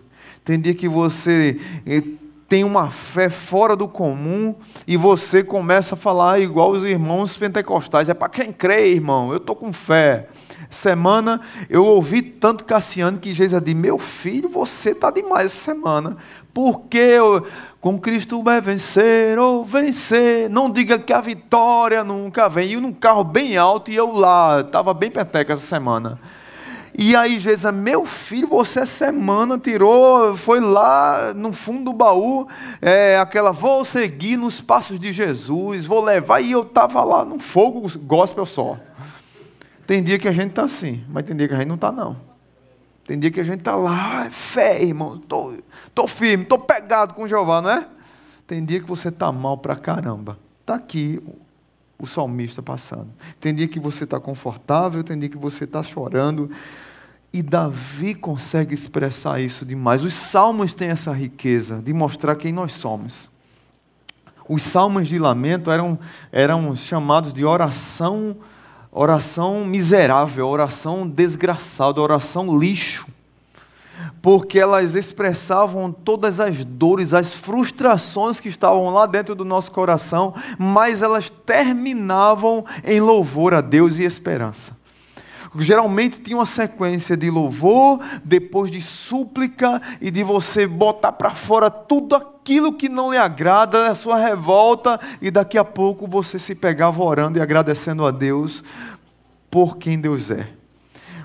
Tem 0.45 0.57
dia 0.57 0.73
que 0.73 0.87
você 0.87 1.59
eh, 1.85 2.03
tem 2.47 2.63
uma 2.63 2.89
fé 2.89 3.29
fora 3.29 3.75
do 3.75 3.87
comum 3.89 4.55
e 4.87 4.95
você 4.95 5.43
começa 5.43 5.95
a 5.95 5.97
falar 5.97 6.39
igual 6.39 6.71
os 6.71 6.83
irmãos 6.85 7.35
pentecostais. 7.35 8.07
É 8.07 8.13
para 8.13 8.29
quem 8.29 8.53
crê, 8.53 8.93
irmão. 8.93 9.31
Eu 9.31 9.37
estou 9.37 9.55
com 9.55 9.73
fé. 9.73 10.29
Semana 10.69 11.41
eu 11.69 11.85
ouvi 11.85 12.21
tanto 12.21 12.63
Cassiano 12.63 13.19
que 13.19 13.33
Jesus 13.33 13.61
disse: 13.61 13.75
Meu 13.75 13.97
filho, 13.97 14.49
você 14.49 14.91
está 14.91 15.11
demais 15.11 15.47
essa 15.47 15.63
semana. 15.71 16.17
Porque 16.53 16.97
eu, 16.97 17.45
com 17.81 17.99
Cristo 17.99 18.41
vai 18.41 18.61
vencer 18.61 19.37
ou 19.37 19.65
vencer. 19.65 20.49
Não 20.49 20.71
diga 20.71 20.97
que 20.97 21.11
a 21.11 21.21
vitória 21.21 22.03
nunca 22.03 22.47
vem. 22.47 22.71
E 22.71 22.75
num 22.77 22.93
carro 22.93 23.23
bem 23.23 23.57
alto 23.57 23.91
e 23.91 23.95
eu 23.95 24.11
lá, 24.11 24.61
estava 24.61 24.93
bem 24.93 25.11
peteca 25.11 25.53
essa 25.53 25.65
semana. 25.65 26.19
E 26.97 27.13
aí 27.13 27.39
Jesus, 27.39 27.73
meu 27.73 28.05
filho, 28.05 28.47
você 28.47 28.79
essa 28.79 29.05
semana 29.05 29.57
tirou, 29.57 30.33
foi 30.33 30.61
lá 30.61 31.33
no 31.33 31.51
fundo 31.51 31.91
do 31.91 31.93
baú, 31.93 32.47
é, 32.81 33.17
aquela, 33.19 33.51
vou 33.51 33.83
seguir 33.83 34.37
nos 34.37 34.61
passos 34.61 34.97
de 34.97 35.11
Jesus, 35.11 35.85
vou 35.85 36.01
levar, 36.01 36.39
e 36.39 36.53
eu 36.53 36.61
estava 36.61 37.03
lá 37.03 37.25
no 37.25 37.37
fogo 37.37 37.91
gospel 37.99 38.45
só. 38.45 38.77
Tem 39.85 40.01
dia 40.01 40.17
que 40.17 40.27
a 40.27 40.33
gente 40.33 40.49
está 40.49 40.63
assim, 40.63 41.03
mas 41.09 41.23
tem 41.23 41.35
dia 41.35 41.47
que 41.47 41.53
a 41.53 41.57
gente 41.57 41.67
não 41.67 41.75
está 41.75 41.91
não. 41.91 42.17
Tem 43.05 43.19
dia 43.19 43.29
que 43.29 43.39
a 43.39 43.43
gente 43.43 43.59
está 43.59 43.75
lá, 43.75 44.29
fé, 44.31 44.83
irmão, 44.83 45.15
estou 45.15 45.53
tô, 45.53 45.63
tô 45.93 46.07
firme, 46.07 46.43
estou 46.43 46.57
pegado 46.57 47.13
com 47.13 47.27
Jeová, 47.27 47.61
não 47.61 47.69
é? 47.69 47.87
Tem 48.47 48.63
dia 48.63 48.79
que 48.79 48.87
você 48.87 49.09
está 49.09 49.31
mal 49.31 49.57
pra 49.57 49.75
caramba. 49.75 50.39
Está 50.61 50.75
aqui 50.75 51.21
o 51.99 52.07
salmista 52.07 52.61
passando. 52.61 53.09
Tem 53.39 53.53
dia 53.53 53.67
que 53.67 53.79
você 53.79 54.03
está 54.03 54.19
confortável, 54.19 55.03
tem 55.03 55.17
dia 55.17 55.29
que 55.29 55.37
você 55.37 55.65
está 55.65 55.83
chorando. 55.83 56.49
E 57.31 57.43
Davi 57.43 58.15
consegue 58.15 58.73
expressar 58.73 59.39
isso 59.39 59.65
demais. 59.65 60.03
Os 60.03 60.13
salmos 60.13 60.73
têm 60.73 60.89
essa 60.89 61.11
riqueza 61.11 61.81
de 61.83 61.93
mostrar 61.93 62.35
quem 62.35 62.51
nós 62.51 62.73
somos. 62.73 63.29
Os 64.47 64.63
salmos 64.63 65.07
de 65.07 65.17
lamento 65.17 65.71
eram, 65.71 65.99
eram 66.31 66.75
chamados 66.75 67.33
de 67.33 67.43
oração, 67.43 68.37
oração 68.97 69.65
miserável, 69.65 70.47
oração 70.47 71.05
desgraçada, 71.05 72.01
oração 72.01 72.57
lixo 72.57 73.05
porque 74.21 74.59
elas 74.59 74.95
expressavam 74.95 75.91
todas 75.91 76.39
as 76.39 76.65
dores, 76.65 77.13
as 77.13 77.31
frustrações 77.31 78.39
que 78.39 78.49
estavam 78.49 78.89
lá 78.89 79.05
dentro 79.05 79.35
do 79.35 79.45
nosso 79.45 79.71
coração, 79.71 80.33
mas 80.57 81.03
elas 81.03 81.29
terminavam 81.29 82.65
em 82.83 82.99
louvor 82.99 83.53
a 83.53 83.61
Deus 83.61 83.99
e 83.99 84.03
esperança. 84.03 84.75
Geralmente 85.57 86.19
tinha 86.19 86.37
uma 86.37 86.45
sequência 86.45 87.15
de 87.15 87.29
louvor, 87.29 87.99
depois 88.23 88.71
de 88.71 88.81
súplica 88.81 89.81
e 90.01 90.11
de 90.11 90.23
você 90.23 90.67
botar 90.67 91.13
para 91.13 91.29
fora 91.29 91.69
tudo 91.69 92.15
aquilo 92.15 92.73
que 92.73 92.89
não 92.89 93.11
lhe 93.11 93.17
agrada, 93.17 93.89
a 93.89 93.95
sua 93.95 94.17
revolta, 94.17 94.99
e 95.21 95.31
daqui 95.31 95.57
a 95.57 95.63
pouco 95.63 96.07
você 96.07 96.37
se 96.37 96.55
pegava 96.55 97.01
orando 97.01 97.37
e 97.37 97.41
agradecendo 97.41 98.05
a 98.05 98.11
Deus 98.11 98.63
por 99.49 99.77
quem 99.77 99.99
Deus 99.99 100.29
é. 100.29 100.49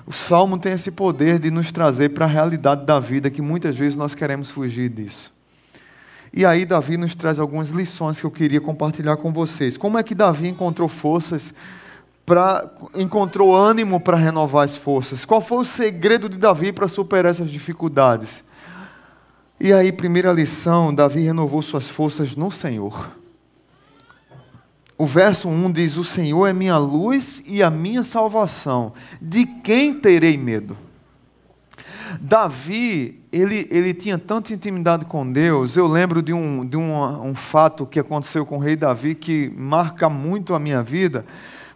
O 0.05 0.13
salmo 0.13 0.57
tem 0.57 0.73
esse 0.73 0.91
poder 0.91 1.37
de 1.37 1.51
nos 1.51 1.71
trazer 1.71 2.09
para 2.09 2.25
a 2.25 2.29
realidade 2.29 2.85
da 2.85 2.99
vida 2.99 3.29
que 3.29 3.41
muitas 3.41 3.75
vezes 3.75 3.97
nós 3.97 4.15
queremos 4.15 4.49
fugir 4.49 4.89
disso. 4.89 5.31
E 6.33 6.45
aí 6.45 6.65
Davi 6.65 6.95
nos 6.95 7.13
traz 7.13 7.39
algumas 7.39 7.69
lições 7.69 8.19
que 8.19 8.25
eu 8.25 8.31
queria 8.31 8.61
compartilhar 8.61 9.17
com 9.17 9.33
vocês. 9.33 9.75
Como 9.75 9.97
é 9.97 10.03
que 10.03 10.15
Davi 10.15 10.47
encontrou 10.47 10.87
forças 10.87 11.53
encontrou 12.95 13.55
ânimo 13.55 13.99
para 13.99 14.17
renovar 14.17 14.65
as 14.65 14.75
forças? 14.75 15.25
Qual 15.25 15.41
foi 15.41 15.59
o 15.59 15.65
segredo 15.65 16.29
de 16.29 16.37
Davi 16.37 16.71
para 16.71 16.87
superar 16.87 17.29
essas 17.29 17.49
dificuldades? 17.49 18.43
E 19.59 19.71
aí, 19.71 19.91
primeira 19.91 20.31
lição, 20.33 20.93
Davi 20.93 21.21
renovou 21.21 21.61
suas 21.61 21.87
forças 21.87 22.35
no 22.35 22.49
Senhor. 22.49 23.11
O 24.97 25.05
verso 25.05 25.49
1 25.49 25.71
diz: 25.71 25.97
O 25.97 26.03
Senhor 26.03 26.47
é 26.47 26.53
minha 26.53 26.77
luz 26.77 27.43
e 27.45 27.63
a 27.63 27.69
minha 27.69 28.03
salvação. 28.03 28.93
De 29.21 29.45
quem 29.45 29.93
terei 29.93 30.37
medo? 30.37 30.77
Davi, 32.19 33.23
ele, 33.31 33.67
ele 33.71 33.93
tinha 33.93 34.17
tanta 34.17 34.53
intimidade 34.53 35.05
com 35.05 35.31
Deus. 35.31 35.77
Eu 35.77 35.87
lembro 35.87 36.21
de, 36.21 36.33
um, 36.33 36.65
de 36.65 36.77
um, 36.77 37.29
um 37.29 37.35
fato 37.35 37.85
que 37.85 37.99
aconteceu 37.99 38.45
com 38.45 38.57
o 38.57 38.59
rei 38.59 38.75
Davi 38.75 39.15
que 39.15 39.51
marca 39.55 40.09
muito 40.09 40.53
a 40.53 40.59
minha 40.59 40.83
vida. 40.83 41.25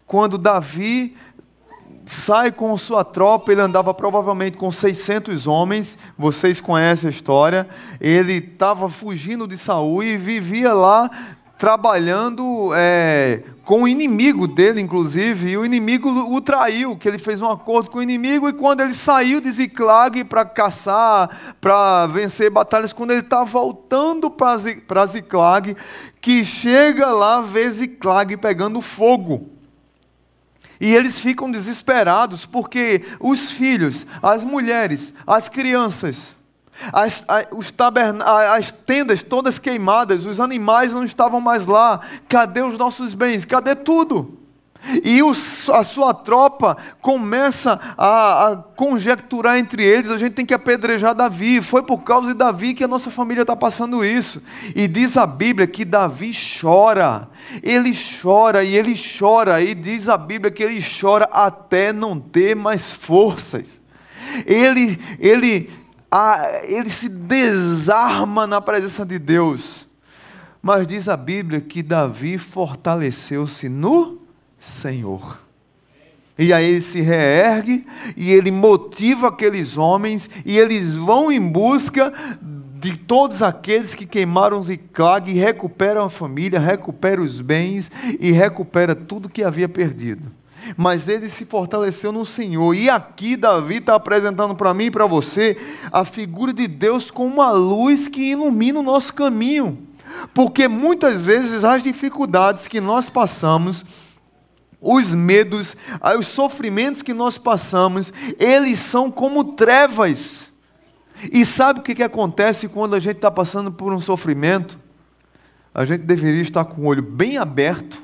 Quando 0.07 0.37
Davi 0.37 1.15
sai 2.05 2.51
com 2.51 2.77
sua 2.77 3.03
tropa, 3.03 3.51
ele 3.51 3.61
andava 3.61 3.93
provavelmente 3.93 4.57
com 4.57 4.71
600 4.71 5.47
homens, 5.47 5.97
vocês 6.17 6.61
conhecem 6.61 7.07
a 7.07 7.11
história. 7.11 7.67
Ele 7.99 8.33
estava 8.33 8.89
fugindo 8.89 9.47
de 9.47 9.57
Saul 9.57 10.03
e 10.03 10.15
vivia 10.15 10.73
lá 10.73 11.09
trabalhando 11.57 12.71
é, 12.75 13.41
com 13.63 13.83
o 13.83 13.87
inimigo 13.87 14.45
dele, 14.45 14.81
inclusive, 14.81 15.51
e 15.51 15.57
o 15.57 15.65
inimigo 15.65 16.09
o 16.09 16.41
traiu, 16.41 16.97
que 16.97 17.07
ele 17.07 17.17
fez 17.17 17.41
um 17.41 17.49
acordo 17.49 17.89
com 17.89 17.99
o 17.99 18.03
inimigo, 18.03 18.49
e 18.49 18.53
quando 18.53 18.81
ele 18.81 18.93
saiu 18.93 19.39
de 19.39 19.49
Ziclag 19.49 20.25
para 20.25 20.43
caçar, 20.43 21.55
para 21.61 22.07
vencer 22.07 22.51
batalhas, 22.51 22.91
quando 22.91 23.11
ele 23.11 23.21
está 23.21 23.45
voltando 23.45 24.29
para 24.29 25.05
Ziclag, 25.05 25.75
que 26.19 26.43
chega 26.43 27.07
lá, 27.11 27.39
vê 27.41 27.69
Ziclag 27.69 28.35
pegando 28.37 28.81
fogo. 28.81 29.54
E 30.79 30.93
eles 30.93 31.19
ficam 31.19 31.49
desesperados, 31.49 32.45
porque 32.45 33.03
os 33.19 33.51
filhos, 33.51 34.05
as 34.21 34.43
mulheres, 34.43 35.13
as 35.25 35.49
crianças, 35.49 36.35
as, 36.91 37.25
as 37.27 38.71
tendas 38.71 39.23
todas 39.23 39.57
queimadas, 39.57 40.25
os 40.25 40.39
animais 40.39 40.93
não 40.93 41.03
estavam 41.03 41.39
mais 41.39 41.65
lá. 41.65 42.01
Cadê 42.27 42.61
os 42.61 42.77
nossos 42.77 43.13
bens? 43.13 43.45
Cadê 43.45 43.75
tudo? 43.75 44.44
E 45.03 45.19
a 45.73 45.83
sua 45.83 46.13
tropa 46.13 46.77
começa 47.01 47.79
a, 47.97 48.51
a, 48.51 48.55
conjecturar 48.55 49.57
entre 49.57 49.83
eles: 49.83 50.11
a 50.11 50.17
gente 50.17 50.33
tem 50.33 50.45
que 50.45 50.53
apedrejar 50.53 51.15
Davi. 51.15 51.61
Foi 51.61 51.81
por 51.81 51.99
causa 51.99 52.27
de 52.27 52.33
Davi 52.35 52.73
que 52.73 52.83
a 52.83 52.87
nossa 52.87 53.09
família 53.09 53.41
está 53.41 53.55
passando 53.55 54.05
isso. 54.05 54.41
E 54.75 54.87
diz 54.87 55.17
a 55.17 55.25
Bíblia 55.25 55.65
que 55.65 55.83
Davi 55.83 56.31
chora. 56.61 57.27
Ele 57.63 57.93
chora 58.21 58.63
e 58.63 58.75
ele 58.75 58.93
chora. 58.95 59.61
E 59.61 59.73
diz 59.73 60.07
a 60.07 60.17
Bíblia 60.17 60.51
que 60.51 60.63
ele 60.63 60.83
chora 60.83 61.27
até 61.31 61.91
não 61.91 62.19
ter 62.19 62.55
mais 62.55 62.91
forças. 62.91 63.81
Ele, 64.45 64.99
ele 65.19 65.69
ele 66.63 66.89
se 66.89 67.09
desarma 67.09 68.47
na 68.47 68.61
presença 68.61 69.05
de 69.05 69.19
Deus. 69.19 69.85
Mas 70.61 70.87
diz 70.87 71.07
a 71.07 71.17
Bíblia 71.17 71.59
que 71.59 71.83
Davi 71.83 72.37
fortaleceu-se 72.37 73.67
no 73.67 74.24
Senhor. 74.65 75.39
E 76.37 76.51
aí 76.51 76.65
ele 76.65 76.81
se 76.81 76.99
reergue 76.99 77.85
e 78.17 78.31
ele 78.31 78.51
motiva 78.51 79.29
aqueles 79.29 79.77
homens 79.77 80.29
e 80.45 80.57
eles 80.57 80.93
vão 80.93 81.31
em 81.31 81.39
busca 81.39 82.11
de 82.41 82.97
todos 82.97 83.41
aqueles 83.41 83.95
que 83.95 84.05
queimaram 84.05 84.61
Ziclag 84.61 85.31
e 85.31 85.35
recuperam 85.35 86.03
a 86.03 86.09
família, 86.09 86.59
recuperam 86.59 87.23
os 87.23 87.39
bens 87.39 87.89
e 88.19 88.31
recupera 88.31 88.93
tudo 88.93 89.29
que 89.29 89.43
havia 89.43 89.69
perdido 89.69 90.31
mas 90.75 91.07
ele 91.07 91.29
se 91.29 91.45
fortaleceu 91.45 92.11
no 92.11 92.25
Senhor. 92.25 92.73
E 92.73 92.89
aqui 92.89 93.35
Davi 93.37 93.75
está 93.75 93.93
apresentando 93.93 94.55
para 94.55 94.73
mim 94.73 94.85
e 94.85 94.91
para 94.91 95.05
você 95.05 95.55
a 95.91 96.03
figura 96.03 96.51
de 96.51 96.67
Deus 96.67 97.11
como 97.11 97.35
uma 97.35 97.51
luz 97.51 98.07
que 98.07 98.31
ilumina 98.31 98.79
o 98.79 98.83
nosso 98.83 99.13
caminho. 99.13 99.77
Porque 100.33 100.67
muitas 100.67 101.23
vezes 101.23 101.63
as 101.63 101.83
dificuldades 101.83 102.67
que 102.67 102.81
nós 102.81 103.09
passamos, 103.09 103.85
os 104.81 105.13
medos, 105.13 105.75
os 106.17 106.27
sofrimentos 106.27 107.01
que 107.01 107.13
nós 107.13 107.37
passamos, 107.37 108.11
eles 108.39 108.79
são 108.79 109.09
como 109.09 109.43
trevas. 109.55 110.51
E 111.31 111.45
sabe 111.45 111.79
o 111.79 111.83
que, 111.83 111.95
que 111.95 112.03
acontece 112.03 112.67
quando 112.67 112.95
a 112.95 112.99
gente 112.99 113.17
está 113.17 113.31
passando 113.31 113.71
por 113.71 113.93
um 113.93 114.01
sofrimento? 114.01 114.77
A 115.73 115.85
gente 115.85 116.01
deveria 116.01 116.41
estar 116.41 116.65
com 116.65 116.81
o 116.81 116.85
olho 116.85 117.03
bem 117.03 117.37
aberto 117.37 118.01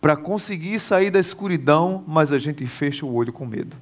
para 0.00 0.16
conseguir 0.16 0.80
sair 0.80 1.10
da 1.10 1.20
escuridão, 1.20 2.04
mas 2.06 2.32
a 2.32 2.38
gente 2.38 2.66
fecha 2.66 3.06
o 3.06 3.14
olho 3.14 3.32
com 3.32 3.46
medo. 3.46 3.76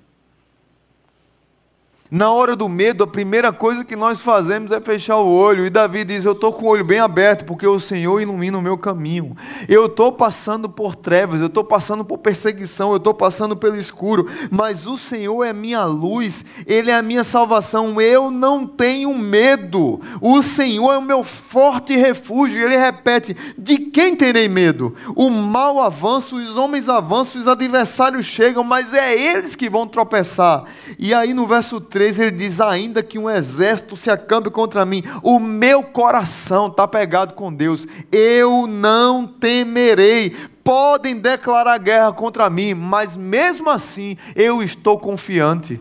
Na 2.11 2.33
hora 2.33 2.57
do 2.57 2.69
medo, 2.69 3.05
a 3.05 3.07
primeira 3.07 3.53
coisa 3.53 3.85
que 3.85 3.95
nós 3.95 4.21
fazemos 4.21 4.73
é 4.73 4.81
fechar 4.81 5.19
o 5.19 5.29
olho. 5.29 5.65
E 5.65 5.71
Davi 5.71 6.03
diz: 6.03 6.25
Eu 6.25 6.33
estou 6.33 6.53
com 6.53 6.67
o 6.67 6.69
olho 6.69 6.85
bem 6.85 6.99
aberto, 6.99 7.45
porque 7.45 7.65
o 7.65 7.79
Senhor 7.79 8.21
ilumina 8.21 8.59
o 8.59 8.63
meu 8.63 8.77
caminho. 8.77 9.37
Eu 9.69 9.87
estou 9.87 10.11
passando 10.11 10.69
por 10.69 10.97
trevas, 10.97 11.41
eu 11.41 11.47
estou 11.47 11.63
passando 11.63 12.05
por 12.05 12.19
perseguição, 12.19 12.91
eu 12.91 12.97
estou 12.97 13.15
passando 13.15 13.57
pelo 13.57 13.77
escuro, 13.77 14.27
mas 14.51 14.89
o 14.89 14.99
Senhor 14.99 15.45
é 15.45 15.53
minha 15.53 15.85
luz, 15.85 16.45
Ele 16.67 16.91
é 16.91 16.97
a 16.97 17.03
minha 17.03 17.23
salvação. 17.23 18.01
Eu 18.01 18.29
não 18.29 18.67
tenho 18.67 19.15
medo. 19.15 20.01
O 20.21 20.43
Senhor 20.43 20.93
é 20.93 20.99
o 20.99 21.03
meu 21.03 21.23
forte 21.23 21.95
refúgio. 21.95 22.61
Ele 22.61 22.77
repete: 22.77 23.37
De 23.57 23.79
quem 23.79 24.17
terei 24.17 24.49
medo? 24.49 24.97
O 25.15 25.31
mal 25.31 25.79
avança, 25.79 26.35
os 26.35 26.57
homens 26.57 26.89
avançam, 26.89 27.41
os 27.41 27.47
adversários 27.47 28.27
chegam, 28.27 28.65
mas 28.65 28.93
é 28.93 29.17
eles 29.17 29.55
que 29.55 29.71
vão 29.71 29.87
tropeçar. 29.87 30.65
E 30.99 31.15
aí 31.15 31.33
no 31.33 31.47
verso 31.47 31.81
3, 31.81 32.00
3 32.01 32.19
ele 32.19 32.31
diz: 32.31 32.63
Ainda 32.63 33.03
que 33.03 33.19
um 33.19 33.29
exército 33.29 33.95
se 33.95 34.11
acampe 34.11 34.49
contra 34.49 34.87
mim, 34.87 35.03
o 35.23 35.39
meu 35.39 35.83
coração 35.83 36.69
está 36.69 36.89
pegado 36.89 37.35
com 37.35 37.53
Deus, 37.53 37.87
eu 38.11 38.67
não 38.67 39.27
temerei. 39.27 40.35
Podem 40.65 41.15
declarar 41.15 41.77
guerra 41.77 42.11
contra 42.11 42.49
mim, 42.49 42.73
mas 42.73 43.19
mesmo 43.19 43.69
assim 43.69 44.17
eu 44.35 44.63
estou 44.63 44.99
confiante. 44.99 45.79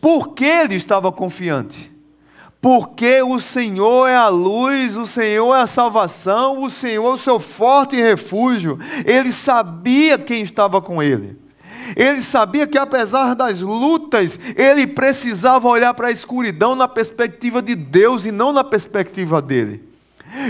Por 0.00 0.34
que 0.34 0.44
ele 0.44 0.76
estava 0.76 1.10
confiante? 1.10 1.90
Porque 2.60 3.20
o 3.20 3.40
Senhor 3.40 4.06
é 4.06 4.14
a 4.14 4.28
luz, 4.28 4.96
o 4.96 5.04
Senhor 5.04 5.52
é 5.52 5.62
a 5.62 5.66
salvação, 5.66 6.62
o 6.62 6.70
Senhor 6.70 7.10
é 7.10 7.14
o 7.14 7.18
seu 7.18 7.40
forte 7.40 7.96
refúgio. 7.96 8.78
Ele 9.04 9.32
sabia 9.32 10.16
quem 10.16 10.42
estava 10.42 10.80
com 10.80 11.02
ele. 11.02 11.43
Ele 11.96 12.20
sabia 12.20 12.66
que 12.66 12.78
apesar 12.78 13.34
das 13.34 13.60
lutas, 13.60 14.38
ele 14.56 14.86
precisava 14.86 15.68
olhar 15.68 15.94
para 15.94 16.08
a 16.08 16.12
escuridão 16.12 16.74
na 16.74 16.88
perspectiva 16.88 17.62
de 17.62 17.74
Deus 17.74 18.24
e 18.24 18.32
não 18.32 18.52
na 18.52 18.64
perspectiva 18.64 19.40
dele. 19.40 19.94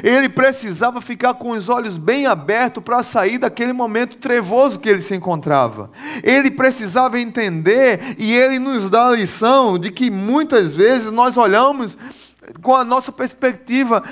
Ele 0.02 0.28
precisava 0.28 1.00
ficar 1.00 1.34
com 1.34 1.50
os 1.50 1.68
olhos 1.68 1.98
bem 1.98 2.26
abertos 2.26 2.82
para 2.82 3.02
sair 3.02 3.38
daquele 3.38 3.72
momento 3.72 4.16
trevoso 4.16 4.78
que 4.78 4.88
ele 4.88 5.02
se 5.02 5.14
encontrava. 5.14 5.90
Ele 6.22 6.50
precisava 6.50 7.20
entender, 7.20 8.16
e 8.18 8.32
ele 8.32 8.58
nos 8.58 8.88
dá 8.88 9.08
a 9.08 9.12
lição 9.12 9.78
de 9.78 9.90
que 9.90 10.10
muitas 10.10 10.74
vezes 10.74 11.12
nós 11.12 11.36
olhamos 11.36 11.98
com 12.62 12.74
a 12.74 12.84
nossa 12.84 13.10
perspectiva 13.10 14.02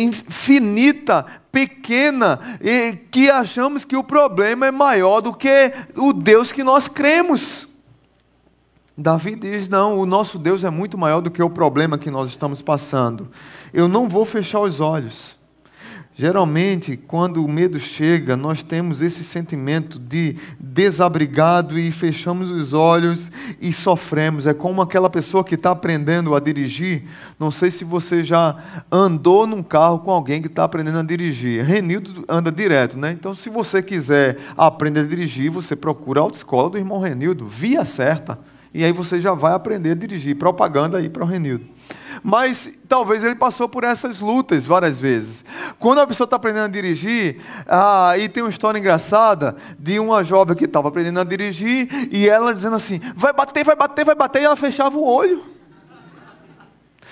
infinita, 0.00 1.24
pequena, 1.50 2.38
e 2.60 2.94
que 3.10 3.30
achamos 3.30 3.84
que 3.84 3.96
o 3.96 4.04
problema 4.04 4.66
é 4.66 4.70
maior 4.70 5.20
do 5.20 5.32
que 5.32 5.72
o 5.96 6.12
Deus 6.12 6.52
que 6.52 6.62
nós 6.62 6.88
cremos. 6.88 7.66
Davi 8.96 9.34
diz: 9.34 9.68
não, 9.68 9.98
o 9.98 10.04
nosso 10.04 10.38
Deus 10.38 10.62
é 10.62 10.70
muito 10.70 10.98
maior 10.98 11.20
do 11.20 11.30
que 11.30 11.42
o 11.42 11.48
problema 11.48 11.96
que 11.96 12.10
nós 12.10 12.28
estamos 12.28 12.60
passando. 12.60 13.28
Eu 13.72 13.88
não 13.88 14.08
vou 14.08 14.24
fechar 14.24 14.60
os 14.60 14.80
olhos. 14.80 15.39
Geralmente, 16.20 16.98
quando 16.98 17.42
o 17.42 17.48
medo 17.48 17.80
chega, 17.80 18.36
nós 18.36 18.62
temos 18.62 19.00
esse 19.00 19.24
sentimento 19.24 19.98
de 19.98 20.36
desabrigado 20.60 21.78
e 21.78 21.90
fechamos 21.90 22.50
os 22.50 22.74
olhos 22.74 23.32
e 23.58 23.72
sofremos. 23.72 24.46
É 24.46 24.52
como 24.52 24.82
aquela 24.82 25.08
pessoa 25.08 25.42
que 25.42 25.54
está 25.54 25.70
aprendendo 25.70 26.36
a 26.36 26.38
dirigir. 26.38 27.04
Não 27.38 27.50
sei 27.50 27.70
se 27.70 27.84
você 27.84 28.22
já 28.22 28.82
andou 28.92 29.46
num 29.46 29.62
carro 29.62 30.00
com 30.00 30.10
alguém 30.10 30.42
que 30.42 30.48
está 30.48 30.64
aprendendo 30.64 30.98
a 30.98 31.02
dirigir. 31.02 31.64
Renildo 31.64 32.22
anda 32.28 32.52
direto, 32.52 32.98
né? 32.98 33.12
Então, 33.12 33.34
se 33.34 33.48
você 33.48 33.82
quiser 33.82 34.36
aprender 34.58 35.00
a 35.00 35.04
dirigir, 35.04 35.50
você 35.50 35.74
procura 35.74 36.20
a 36.20 36.24
autoescola 36.24 36.68
do 36.68 36.76
irmão 36.76 37.00
Renildo, 37.00 37.46
via 37.46 37.82
certa. 37.86 38.38
E 38.74 38.84
aí 38.84 38.92
você 38.92 39.18
já 39.22 39.32
vai 39.32 39.54
aprender 39.54 39.92
a 39.92 39.94
dirigir. 39.94 40.36
Propaganda 40.36 40.98
aí 40.98 41.08
para 41.08 41.24
o 41.24 41.26
Renildo. 41.26 41.64
Mas 42.22 42.70
talvez 42.88 43.24
ele 43.24 43.34
passou 43.34 43.68
por 43.68 43.84
essas 43.84 44.20
lutas 44.20 44.66
várias 44.66 44.98
vezes. 44.98 45.44
Quando 45.78 46.00
a 46.00 46.06
pessoa 46.06 46.24
está 46.24 46.36
aprendendo 46.36 46.64
a 46.64 46.68
dirigir, 46.68 47.40
ah, 47.66 48.14
e 48.18 48.28
tem 48.28 48.42
uma 48.42 48.50
história 48.50 48.78
engraçada 48.78 49.56
de 49.78 49.98
uma 49.98 50.22
jovem 50.24 50.56
que 50.56 50.64
estava 50.64 50.88
aprendendo 50.88 51.20
a 51.20 51.24
dirigir 51.24 51.88
e 52.12 52.28
ela 52.28 52.52
dizendo 52.52 52.76
assim: 52.76 53.00
vai 53.14 53.32
bater, 53.32 53.64
vai 53.64 53.76
bater, 53.76 54.04
vai 54.04 54.14
bater, 54.14 54.42
e 54.42 54.44
ela 54.44 54.56
fechava 54.56 54.96
o 54.96 55.04
olho. 55.04 55.44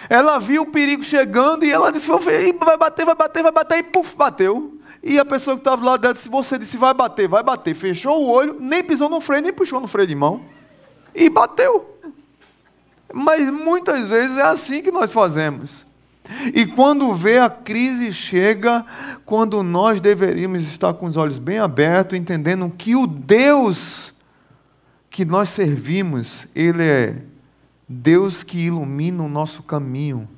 Ela 0.08 0.38
viu 0.38 0.62
o 0.62 0.70
perigo 0.70 1.02
chegando 1.02 1.64
e 1.64 1.70
ela 1.70 1.90
disse: 1.90 2.08
vai 2.08 2.52
bater, 2.76 3.04
vai 3.04 3.14
bater, 3.14 3.42
vai 3.42 3.52
bater, 3.52 3.78
e 3.78 3.82
puf, 3.82 4.16
bateu. 4.16 4.78
E 5.02 5.18
a 5.18 5.24
pessoa 5.24 5.56
que 5.56 5.60
estava 5.60 5.76
do 5.76 5.86
lado 5.86 6.00
dela 6.00 6.14
disse: 6.14 6.28
Você 6.28 6.58
disse, 6.58 6.76
vai 6.76 6.92
bater, 6.92 7.28
vai 7.28 7.42
bater. 7.42 7.74
Fechou 7.74 8.22
o 8.22 8.28
olho, 8.28 8.56
nem 8.58 8.82
pisou 8.82 9.08
no 9.08 9.20
freio, 9.20 9.42
nem 9.42 9.52
puxou 9.52 9.80
no 9.80 9.86
freio 9.86 10.08
de 10.08 10.14
mão. 10.14 10.42
E 11.14 11.30
bateu. 11.30 11.98
Mas 13.12 13.50
muitas 13.50 14.08
vezes 14.08 14.38
é 14.38 14.42
assim 14.42 14.82
que 14.82 14.90
nós 14.90 15.12
fazemos. 15.12 15.86
E 16.54 16.66
quando 16.66 17.14
vê 17.14 17.38
a 17.38 17.48
crise 17.48 18.12
chega, 18.12 18.84
quando 19.24 19.62
nós 19.62 20.00
deveríamos 20.00 20.64
estar 20.64 20.92
com 20.92 21.06
os 21.06 21.16
olhos 21.16 21.38
bem 21.38 21.58
abertos, 21.58 22.18
entendendo 22.18 22.70
que 22.76 22.94
o 22.94 23.06
Deus 23.06 24.12
que 25.10 25.24
nós 25.24 25.48
servimos, 25.48 26.46
Ele 26.54 26.82
é 26.82 27.16
Deus 27.88 28.42
que 28.42 28.58
ilumina 28.58 29.22
o 29.22 29.28
nosso 29.28 29.62
caminho. 29.62 30.28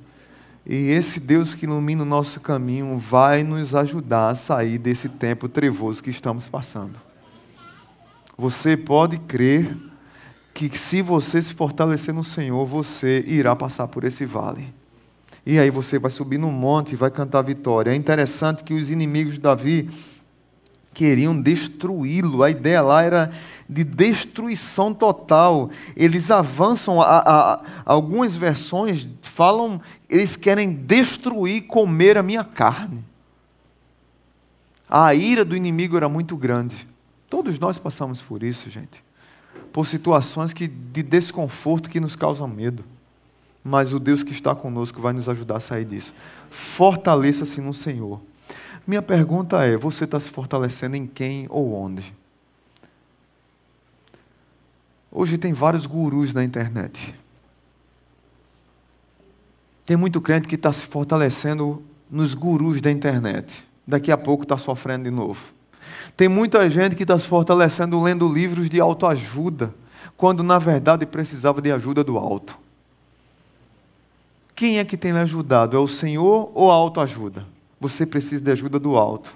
E 0.64 0.90
esse 0.90 1.18
Deus 1.18 1.54
que 1.54 1.64
ilumina 1.64 2.02
o 2.02 2.06
nosso 2.06 2.38
caminho 2.38 2.96
vai 2.96 3.42
nos 3.42 3.74
ajudar 3.74 4.28
a 4.28 4.34
sair 4.36 4.78
desse 4.78 5.08
tempo 5.08 5.48
trevoso 5.48 6.02
que 6.02 6.10
estamos 6.10 6.46
passando. 6.46 6.94
Você 8.38 8.76
pode 8.76 9.18
crer 9.18 9.76
que 10.52 10.76
se 10.76 11.00
você 11.02 11.40
se 11.40 11.54
fortalecer 11.54 12.14
no 12.14 12.24
Senhor, 12.24 12.64
você 12.66 13.24
irá 13.26 13.54
passar 13.54 13.88
por 13.88 14.04
esse 14.04 14.24
vale. 14.24 14.72
E 15.44 15.58
aí 15.58 15.70
você 15.70 15.98
vai 15.98 16.10
subir 16.10 16.38
no 16.38 16.50
monte 16.50 16.92
e 16.92 16.96
vai 16.96 17.10
cantar 17.10 17.42
vitória. 17.42 17.90
É 17.90 17.94
interessante 17.94 18.62
que 18.62 18.74
os 18.74 18.90
inimigos 18.90 19.34
de 19.34 19.40
Davi 19.40 19.88
queriam 20.92 21.40
destruí-lo. 21.40 22.42
A 22.42 22.50
ideia 22.50 22.82
lá 22.82 23.02
era 23.02 23.30
de 23.68 23.84
destruição 23.84 24.92
total. 24.92 25.70
Eles 25.96 26.30
avançam, 26.30 27.00
a, 27.00 27.20
a, 27.20 27.62
algumas 27.86 28.34
versões 28.34 29.08
falam, 29.22 29.80
eles 30.08 30.36
querem 30.36 30.72
destruir, 30.72 31.62
comer 31.62 32.18
a 32.18 32.22
minha 32.22 32.44
carne. 32.44 33.02
A 34.88 35.14
ira 35.14 35.44
do 35.44 35.56
inimigo 35.56 35.96
era 35.96 36.08
muito 36.08 36.36
grande. 36.36 36.86
Todos 37.30 37.58
nós 37.58 37.78
passamos 37.78 38.20
por 38.20 38.42
isso, 38.42 38.68
gente 38.68 39.09
por 39.72 39.86
situações 39.86 40.52
que, 40.52 40.66
de 40.66 41.02
desconforto 41.02 41.88
que 41.88 42.00
nos 42.00 42.16
causam 42.16 42.48
medo. 42.48 42.84
Mas 43.62 43.92
o 43.92 44.00
Deus 44.00 44.22
que 44.22 44.32
está 44.32 44.54
conosco 44.54 45.00
vai 45.00 45.12
nos 45.12 45.28
ajudar 45.28 45.56
a 45.56 45.60
sair 45.60 45.84
disso. 45.84 46.14
Fortaleça-se 46.50 47.60
no 47.60 47.74
Senhor. 47.74 48.20
Minha 48.86 49.02
pergunta 49.02 49.64
é: 49.64 49.76
você 49.76 50.04
está 50.04 50.18
se 50.18 50.30
fortalecendo 50.30 50.96
em 50.96 51.06
quem 51.06 51.46
ou 51.50 51.74
onde? 51.74 52.14
Hoje 55.12 55.36
tem 55.36 55.52
vários 55.52 55.86
gurus 55.86 56.32
na 56.32 56.44
internet. 56.44 57.14
Tem 59.84 59.96
muito 59.96 60.20
crente 60.20 60.46
que 60.46 60.54
está 60.54 60.72
se 60.72 60.86
fortalecendo 60.86 61.82
nos 62.10 62.34
gurus 62.34 62.80
da 62.80 62.90
internet. 62.90 63.64
Daqui 63.86 64.12
a 64.12 64.16
pouco 64.16 64.44
está 64.44 64.56
sofrendo 64.56 65.04
de 65.04 65.10
novo. 65.10 65.52
Tem 66.20 66.28
muita 66.28 66.68
gente 66.68 66.94
que 66.94 67.04
está 67.04 67.18
se 67.18 67.26
fortalecendo 67.26 67.98
lendo 67.98 68.28
livros 68.28 68.68
de 68.68 68.78
autoajuda, 68.78 69.74
quando 70.18 70.42
na 70.42 70.58
verdade 70.58 71.06
precisava 71.06 71.62
de 71.62 71.72
ajuda 71.72 72.04
do 72.04 72.18
alto. 72.18 72.58
Quem 74.54 74.78
é 74.78 74.84
que 74.84 74.98
tem 74.98 75.12
lhe 75.12 75.18
ajudado? 75.18 75.78
É 75.78 75.80
o 75.80 75.88
Senhor 75.88 76.52
ou 76.54 76.70
a 76.70 76.74
autoajuda? 76.74 77.46
Você 77.80 78.04
precisa 78.04 78.44
de 78.44 78.50
ajuda 78.50 78.78
do 78.78 78.98
alto. 78.98 79.34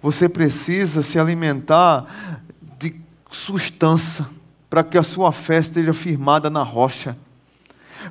Você 0.00 0.26
precisa 0.26 1.02
se 1.02 1.18
alimentar 1.18 2.40
de 2.78 2.98
sustância 3.30 4.26
para 4.70 4.82
que 4.82 4.96
a 4.96 5.02
sua 5.02 5.32
fé 5.32 5.58
esteja 5.58 5.92
firmada 5.92 6.48
na 6.48 6.62
rocha 6.62 7.14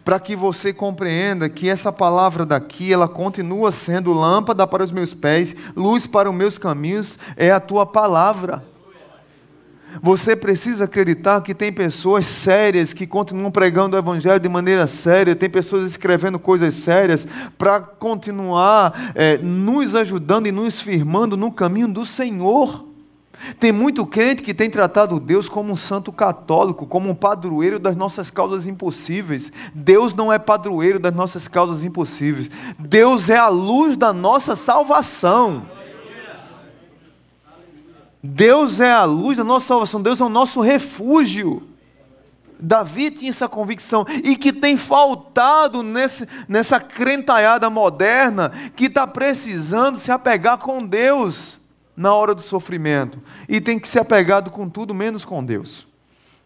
para 0.04 0.20
que 0.20 0.36
você 0.36 0.74
compreenda 0.74 1.50
que 1.50 1.70
essa 1.70 1.92
palavra 1.92 2.46
daqui, 2.46 2.92
ela 2.92 3.08
continua 3.08 3.72
sendo 3.72 4.14
lâmpada 4.14 4.66
para 4.68 4.84
os 4.84 4.92
meus 4.92 5.14
pés, 5.14 5.56
luz 5.76 6.08
para 6.08 6.30
os 6.30 6.36
meus 6.36 6.58
caminhos, 6.58 7.18
é 7.36 7.52
a 7.52 7.60
tua 7.60 7.86
palavra. 7.86 8.64
Você 10.02 10.36
precisa 10.36 10.86
acreditar 10.86 11.42
que 11.42 11.54
tem 11.54 11.72
pessoas 11.72 12.26
sérias 12.26 12.94
que 12.94 13.06
continuam 13.06 13.52
pregando 13.52 13.96
o 13.96 14.00
Evangelho 14.00 14.40
de 14.40 14.50
maneira 14.50 14.88
séria, 14.88 15.36
tem 15.36 15.50
pessoas 15.50 15.92
escrevendo 15.92 16.40
coisas 16.40 16.74
sérias 16.74 17.28
para 17.58 17.80
continuar 17.80 19.12
é, 19.14 19.38
nos 19.38 19.94
ajudando 19.94 20.48
e 20.48 20.52
nos 20.52 20.82
firmando 20.82 21.38
no 21.38 21.52
caminho 21.52 21.88
do 21.88 22.06
Senhor. 22.06 22.93
Tem 23.60 23.72
muito 23.72 24.06
crente 24.06 24.42
que 24.42 24.54
tem 24.54 24.70
tratado 24.70 25.20
Deus 25.20 25.50
como 25.50 25.74
um 25.74 25.76
santo 25.76 26.12
católico, 26.12 26.86
como 26.86 27.10
um 27.10 27.16
padroeiro 27.16 27.80
das 27.80 27.96
nossas 27.96 28.32
causas 28.32 28.68
impossíveis. 28.68 29.52
Deus 29.74 30.14
não 30.14 30.32
é 30.32 30.40
padroeiro 30.40 31.00
das 31.00 31.14
nossas 31.14 31.48
causas 31.48 31.84
impossíveis. 31.84 32.50
Deus 32.80 33.30
é 33.30 33.38
a 33.38 33.48
luz 33.48 33.98
da 33.98 34.14
nossa 34.14 34.56
salvação. 34.56 35.66
Deus 38.22 38.80
é 38.80 38.92
a 38.92 39.04
luz 39.04 39.38
da 39.38 39.44
nossa 39.44 39.68
salvação. 39.68 40.02
Deus 40.02 40.22
é 40.22 40.24
o 40.24 40.30
nosso 40.30 40.62
refúgio. 40.62 41.64
Davi 42.60 43.12
tinha 43.12 43.30
essa 43.30 43.50
convicção 43.50 44.06
e 44.24 44.38
que 44.38 44.54
tem 44.54 44.78
faltado 44.78 45.84
nesse, 45.84 46.26
nessa 46.48 46.80
crentalhada 46.80 47.70
moderna 47.70 48.52
que 48.74 48.86
está 48.86 49.06
precisando 49.06 50.00
se 50.00 50.12
apegar 50.12 50.58
com 50.58 50.86
Deus 50.86 51.60
na 51.96 52.14
hora 52.14 52.34
do 52.34 52.42
sofrimento 52.42 53.20
e 53.48 53.62
tem 53.62 53.80
que 53.80 53.88
ser 53.88 54.00
apegado 54.00 54.50
com 54.50 54.68
tudo 54.68 54.94
menos 54.94 55.24
com 55.24 55.44
Deus. 55.44 55.88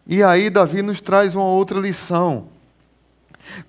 E 0.06 0.22
aí 0.22 0.48
Davi 0.48 0.82
nos 0.82 1.00
traz 1.00 1.34
uma 1.34 1.44
outra 1.44 1.78
lição. 1.78 2.46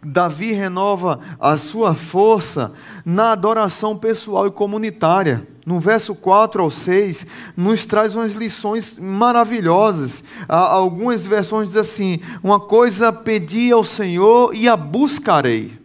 Davi 0.03 0.51
renova 0.51 1.19
a 1.39 1.57
sua 1.57 1.93
força 1.93 2.71
na 3.05 3.31
adoração 3.31 3.97
pessoal 3.97 4.47
e 4.47 4.51
comunitária. 4.51 5.47
no 5.65 5.79
verso 5.79 6.15
4 6.15 6.63
ao 6.63 6.71
6, 6.71 7.27
nos 7.55 7.85
traz 7.85 8.15
umas 8.15 8.33
lições 8.33 8.97
maravilhosas. 8.97 10.23
Algumas 10.47 11.25
versões 11.25 11.67
dizem 11.67 11.81
assim: 11.81 12.19
Uma 12.43 12.59
coisa 12.59 13.13
pedi 13.13 13.71
ao 13.71 13.83
Senhor 13.83 14.55
e 14.55 14.67
a 14.67 14.75
buscarei, 14.75 15.78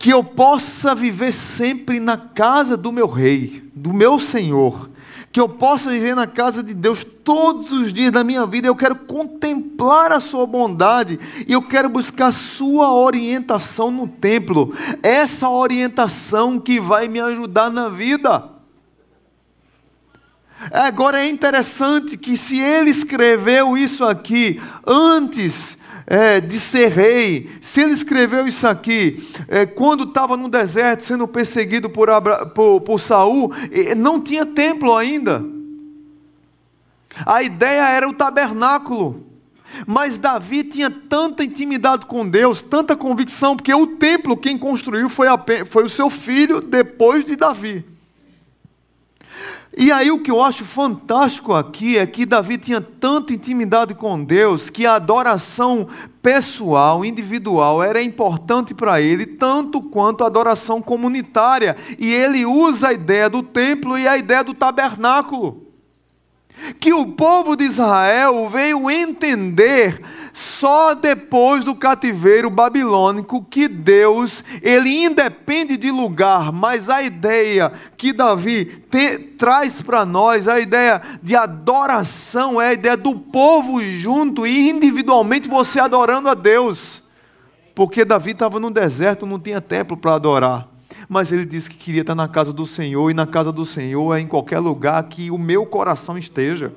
que 0.00 0.10
eu 0.10 0.24
possa 0.24 0.94
viver 0.94 1.30
sempre 1.30 2.00
na 2.00 2.16
casa 2.16 2.74
do 2.74 2.90
meu 2.90 3.06
rei, 3.06 3.62
do 3.74 3.92
meu 3.92 4.18
Senhor 4.18 4.90
que 5.32 5.38
eu 5.38 5.48
possa 5.48 5.90
viver 5.90 6.16
na 6.16 6.26
casa 6.26 6.62
de 6.62 6.74
Deus 6.74 7.06
todos 7.22 7.70
os 7.70 7.92
dias 7.92 8.10
da 8.10 8.24
minha 8.24 8.44
vida. 8.46 8.66
Eu 8.66 8.74
quero 8.74 8.96
contemplar 8.96 10.10
a 10.10 10.18
Sua 10.18 10.44
bondade 10.44 11.20
e 11.46 11.52
eu 11.52 11.62
quero 11.62 11.88
buscar 11.88 12.32
Sua 12.32 12.92
orientação 12.92 13.90
no 13.90 14.08
templo. 14.08 14.74
Essa 15.02 15.48
orientação 15.48 16.58
que 16.58 16.80
vai 16.80 17.06
me 17.06 17.20
ajudar 17.20 17.70
na 17.70 17.88
vida. 17.88 18.50
Agora 20.72 21.22
é 21.22 21.28
interessante 21.28 22.18
que 22.18 22.36
se 22.36 22.58
ele 22.58 22.90
escreveu 22.90 23.78
isso 23.78 24.04
aqui 24.04 24.60
antes 24.84 25.78
é, 26.06 26.40
de 26.40 26.58
ser 26.58 26.88
rei, 26.88 27.50
se 27.60 27.80
ele 27.80 27.92
escreveu 27.92 28.46
isso 28.46 28.66
aqui, 28.66 29.28
é, 29.48 29.66
quando 29.66 30.04
estava 30.04 30.36
no 30.36 30.48
deserto 30.48 31.02
sendo 31.02 31.26
perseguido 31.28 31.88
por, 31.88 32.10
Abra, 32.10 32.46
por, 32.46 32.80
por 32.80 33.00
Saul, 33.00 33.52
não 33.96 34.20
tinha 34.20 34.44
templo 34.44 34.96
ainda. 34.96 35.44
A 37.26 37.42
ideia 37.42 37.88
era 37.90 38.08
o 38.08 38.12
tabernáculo. 38.12 39.26
Mas 39.86 40.18
Davi 40.18 40.64
tinha 40.64 40.90
tanta 40.90 41.44
intimidade 41.44 42.06
com 42.06 42.28
Deus, 42.28 42.60
tanta 42.60 42.96
convicção, 42.96 43.56
porque 43.56 43.72
o 43.72 43.86
templo 43.86 44.36
quem 44.36 44.58
construiu 44.58 45.08
foi, 45.08 45.28
a, 45.28 45.38
foi 45.66 45.84
o 45.84 45.88
seu 45.88 46.10
filho 46.10 46.60
depois 46.60 47.24
de 47.24 47.36
Davi. 47.36 47.84
E 49.76 49.92
aí 49.92 50.10
o 50.10 50.18
que 50.18 50.30
eu 50.30 50.42
acho 50.42 50.64
fantástico 50.64 51.54
aqui 51.54 51.96
é 51.96 52.04
que 52.04 52.26
Davi 52.26 52.58
tinha 52.58 52.80
tanta 52.80 53.32
intimidade 53.32 53.94
com 53.94 54.22
Deus 54.22 54.68
que 54.68 54.84
a 54.84 54.94
adoração 54.94 55.86
pessoal, 56.20 57.04
individual, 57.04 57.80
era 57.80 58.02
importante 58.02 58.74
para 58.74 59.00
ele, 59.00 59.24
tanto 59.24 59.80
quanto 59.80 60.24
a 60.24 60.26
adoração 60.26 60.82
comunitária. 60.82 61.76
E 62.00 62.12
ele 62.12 62.44
usa 62.44 62.88
a 62.88 62.92
ideia 62.92 63.30
do 63.30 63.44
templo 63.44 63.96
e 63.96 64.08
a 64.08 64.18
ideia 64.18 64.42
do 64.42 64.54
tabernáculo 64.54 65.69
que 66.78 66.92
o 66.92 67.06
povo 67.06 67.56
de 67.56 67.64
Israel 67.64 68.48
veio 68.48 68.90
entender 68.90 70.00
só 70.32 70.94
depois 70.94 71.64
do 71.64 71.74
cativeiro 71.74 72.50
babilônico 72.50 73.44
que 73.48 73.68
Deus, 73.68 74.44
ele 74.62 75.04
independe 75.04 75.76
de 75.76 75.90
lugar, 75.90 76.52
mas 76.52 76.88
a 76.88 77.02
ideia 77.02 77.72
que 77.96 78.12
Davi 78.12 78.64
te, 78.64 79.18
traz 79.18 79.82
para 79.82 80.04
nós, 80.04 80.48
a 80.48 80.60
ideia 80.60 81.00
de 81.22 81.36
adoração 81.36 82.60
é 82.60 82.68
a 82.68 82.72
ideia 82.72 82.96
do 82.96 83.14
povo 83.14 83.82
junto 83.82 84.46
e 84.46 84.70
individualmente 84.70 85.48
você 85.48 85.80
adorando 85.80 86.28
a 86.28 86.34
Deus. 86.34 87.02
Porque 87.74 88.04
Davi 88.04 88.32
estava 88.32 88.60
no 88.60 88.70
deserto, 88.70 89.26
não 89.26 89.38
tinha 89.38 89.60
templo 89.60 89.96
para 89.96 90.14
adorar 90.14 90.79
mas 91.10 91.32
ele 91.32 91.44
disse 91.44 91.68
que 91.68 91.76
queria 91.76 92.02
estar 92.02 92.14
na 92.14 92.28
casa 92.28 92.52
do 92.52 92.64
Senhor, 92.64 93.10
e 93.10 93.14
na 93.14 93.26
casa 93.26 93.50
do 93.50 93.66
Senhor 93.66 94.16
é 94.16 94.20
em 94.20 94.28
qualquer 94.28 94.60
lugar 94.60 95.02
que 95.02 95.28
o 95.28 95.36
meu 95.36 95.66
coração 95.66 96.16
esteja. 96.16 96.72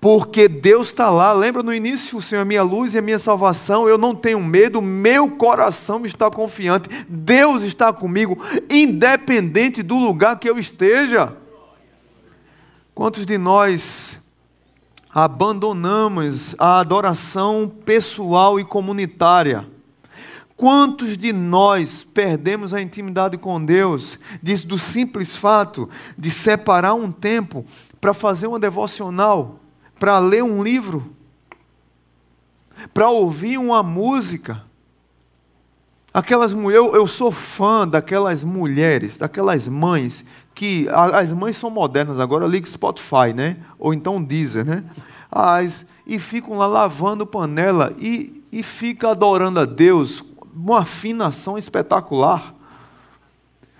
Porque 0.00 0.46
Deus 0.46 0.86
está 0.86 1.10
lá, 1.10 1.32
lembra 1.32 1.60
no 1.60 1.74
início, 1.74 2.18
o 2.18 2.22
Senhor 2.22 2.42
é 2.42 2.44
minha 2.44 2.62
luz 2.62 2.94
e 2.94 2.98
a 2.98 3.02
minha 3.02 3.18
salvação, 3.18 3.88
eu 3.88 3.98
não 3.98 4.14
tenho 4.14 4.40
medo, 4.40 4.80
meu 4.80 5.28
coração 5.32 6.06
está 6.06 6.30
confiante, 6.30 6.88
Deus 7.08 7.64
está 7.64 7.92
comigo, 7.92 8.38
independente 8.70 9.82
do 9.82 9.98
lugar 9.98 10.38
que 10.38 10.48
eu 10.48 10.56
esteja. 10.56 11.36
Quantos 12.94 13.26
de 13.26 13.36
nós 13.36 14.16
abandonamos 15.12 16.54
a 16.56 16.78
adoração 16.78 17.68
pessoal 17.84 18.60
e 18.60 18.64
comunitária? 18.64 19.66
Quantos 20.58 21.16
de 21.16 21.32
nós 21.32 22.02
perdemos 22.02 22.74
a 22.74 22.82
intimidade 22.82 23.38
com 23.38 23.64
Deus 23.64 24.18
diz 24.42 24.64
do 24.64 24.76
simples 24.76 25.36
fato 25.36 25.88
de 26.18 26.32
separar 26.32 26.94
um 26.94 27.12
tempo 27.12 27.64
para 28.00 28.12
fazer 28.12 28.48
uma 28.48 28.58
devocional, 28.58 29.60
para 30.00 30.18
ler 30.18 30.42
um 30.42 30.60
livro, 30.60 31.14
para 32.92 33.08
ouvir 33.08 33.56
uma 33.56 33.84
música? 33.84 34.64
Aquelas 36.12 36.50
eu, 36.50 36.92
eu 36.92 37.06
sou 37.06 37.30
fã 37.30 37.86
daquelas 37.86 38.42
mulheres, 38.42 39.16
daquelas 39.16 39.68
mães 39.68 40.24
que 40.56 40.88
as 40.90 41.30
mães 41.30 41.56
são 41.56 41.70
modernas 41.70 42.18
agora, 42.18 42.48
liga 42.48 42.66
Spotify, 42.66 43.32
né? 43.32 43.58
Ou 43.78 43.94
então 43.94 44.20
Deezer, 44.20 44.64
né? 44.64 44.82
As, 45.30 45.86
e 46.04 46.18
ficam 46.18 46.58
lá 46.58 46.66
lavando 46.66 47.24
panela 47.24 47.94
e, 47.96 48.42
e 48.50 48.64
fica 48.64 49.10
adorando 49.10 49.60
a 49.60 49.64
Deus 49.64 50.24
uma 50.58 50.80
afinação 50.80 51.56
espetacular. 51.56 52.54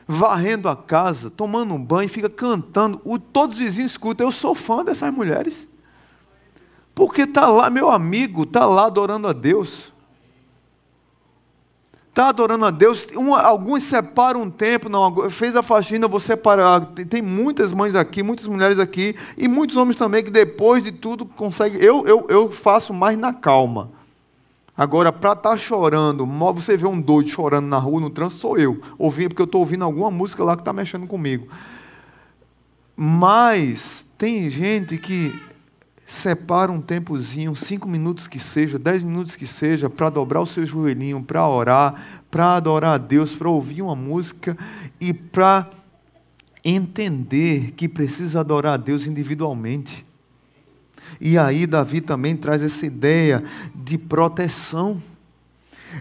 Varrendo 0.07 0.71
a 0.71 0.77
casa, 0.77 1.29
tomando 1.29 1.75
um 1.75 1.85
banho, 1.85 2.09
fica 2.09 2.31
cantando. 2.31 3.01
O, 3.05 3.19
todos 3.19 3.57
os 3.57 3.63
vizinhos 3.63 3.91
escutam. 3.91 4.27
Eu 4.27 4.33
sou 4.33 4.55
fã 4.55 4.83
dessas 4.83 5.13
mulheres. 5.13 5.69
Porque 6.95 7.23
está 7.23 7.47
lá, 7.47 7.69
meu 7.69 7.91
amigo, 7.91 8.45
está 8.45 8.65
lá 8.65 8.87
adorando 8.87 9.29
a 9.29 9.33
Deus. 9.33 9.93
Está 12.09 12.31
adorando 12.31 12.65
a 12.65 12.71
Deus. 12.71 13.07
Um, 13.15 13.35
alguns 13.35 13.83
separam 13.83 14.43
um 14.43 14.51
tempo, 14.51 14.89
não, 14.89 15.31
fez 15.31 15.55
a 15.55 15.63
faxina, 15.63 16.09
vou 16.09 16.19
separar. 16.19 16.87
Tem, 16.87 17.05
tem, 17.05 17.23
muitas 17.23 17.71
mães 17.71 17.95
aqui, 17.95 18.23
muitas 18.23 18.47
mulheres 18.47 18.79
aqui, 18.79 19.15
e 19.37 19.47
muitos 19.47 19.77
homens 19.77 19.97
também 19.97 20.25
que 20.25 20.31
depois 20.31 20.83
de 20.83 20.91
tudo 20.91 21.27
conseguem. 21.27 21.81
Eu, 21.81 22.07
eu, 22.07 22.27
eu 22.29 22.51
faço 22.51 22.95
mais 22.95 23.17
na 23.17 23.33
calma. 23.33 23.98
Agora, 24.79 25.13
para 25.13 25.33
estar 25.33 25.51
tá 25.51 25.57
chorando, 25.57 26.25
você 26.55 26.77
vê 26.77 26.87
um 26.87 27.01
doido 27.01 27.29
chorando 27.29 27.67
na 27.67 27.79
rua, 27.79 28.01
no 28.01 28.11
trânsito, 28.11 28.41
sou 28.41 28.57
eu. 28.57 28.81
Ouvindo, 28.97 29.31
porque 29.31 29.43
eu 29.43 29.47
estou 29.47 29.61
ouvindo 29.61 29.85
alguma 29.85 30.09
música 30.09 30.45
lá 30.45 30.55
que 30.55 30.63
está 30.63 30.73
mexendo 30.73 31.05
comigo. 31.05 31.49
Mas 32.97 34.07
tem 34.17 34.49
gente 34.49 34.97
que 34.97 35.35
separa 36.07 36.71
um 36.71 36.81
tempozinho, 36.81 37.57
cinco 37.57 37.89
minutos 37.89 38.29
que 38.29 38.39
seja, 38.39 38.79
dez 38.79 39.03
minutos 39.03 39.35
que 39.35 39.49
seja, 39.49 39.91
para 39.91 40.11
dobrar 40.11 40.43
o 40.43 40.47
seu 40.47 40.65
joelhinho, 40.65 41.25
para 41.25 41.47
orar, 41.49 42.23
para 42.31 42.55
adorar 42.55 42.95
a 42.95 42.99
Deus, 42.99 43.35
para 43.35 43.49
ouvir 43.49 43.83
uma 43.83 43.97
música 43.97 44.57
e 45.01 45.13
para 45.13 45.69
entender 46.65 47.73
que 47.73 47.89
precisa 47.89 48.39
adorar 48.39 48.75
a 48.75 48.77
Deus 48.77 49.09
individualmente. 49.09 50.07
E 51.21 51.37
aí 51.37 51.67
Davi 51.67 52.01
também 52.01 52.37
traz 52.37 52.63
essa 52.63 52.87
ideia 52.87 53.43
de 53.89 53.99
proteção. 53.99 55.03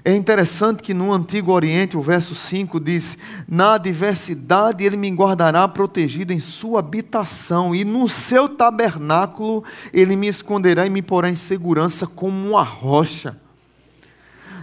É 0.04 0.13
interessante 0.13 0.84
que 0.84 0.93
no 0.93 1.13
Antigo 1.13 1.52
Oriente, 1.54 1.95
o 1.95 2.02
verso 2.02 2.36
5 2.36 2.80
diz: 2.80 3.17
Na 3.47 3.76
adversidade 3.76 4.84
ele 4.84 4.97
me 4.97 5.10
guardará 5.10 5.65
protegido 5.67 6.34
em 6.34 6.39
sua 6.39 6.80
habitação, 6.80 7.73
e 7.73 7.86
no 7.86 8.10
seu 8.10 8.50
tabernáculo 8.50 9.63
ele 9.93 10.15
me 10.15 10.28
esconderá 10.28 10.86
e 10.86 10.89
me 10.89 11.02
porá 11.02 11.30
em 11.30 11.36
segurança 11.36 12.06
como 12.06 12.50
uma 12.50 12.63
rocha. 12.63 13.38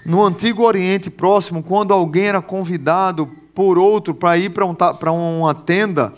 No 0.04 0.22
Antigo 0.22 0.62
Oriente 0.62 1.10
Próximo, 1.10 1.62
quando 1.62 1.94
alguém 1.94 2.24
era 2.24 2.42
convidado 2.42 3.26
por 3.54 3.78
outro 3.78 4.14
para 4.14 4.36
ir 4.36 4.50
para 4.50 5.10
um, 5.12 5.40
uma 5.40 5.54
tenda, 5.54 6.12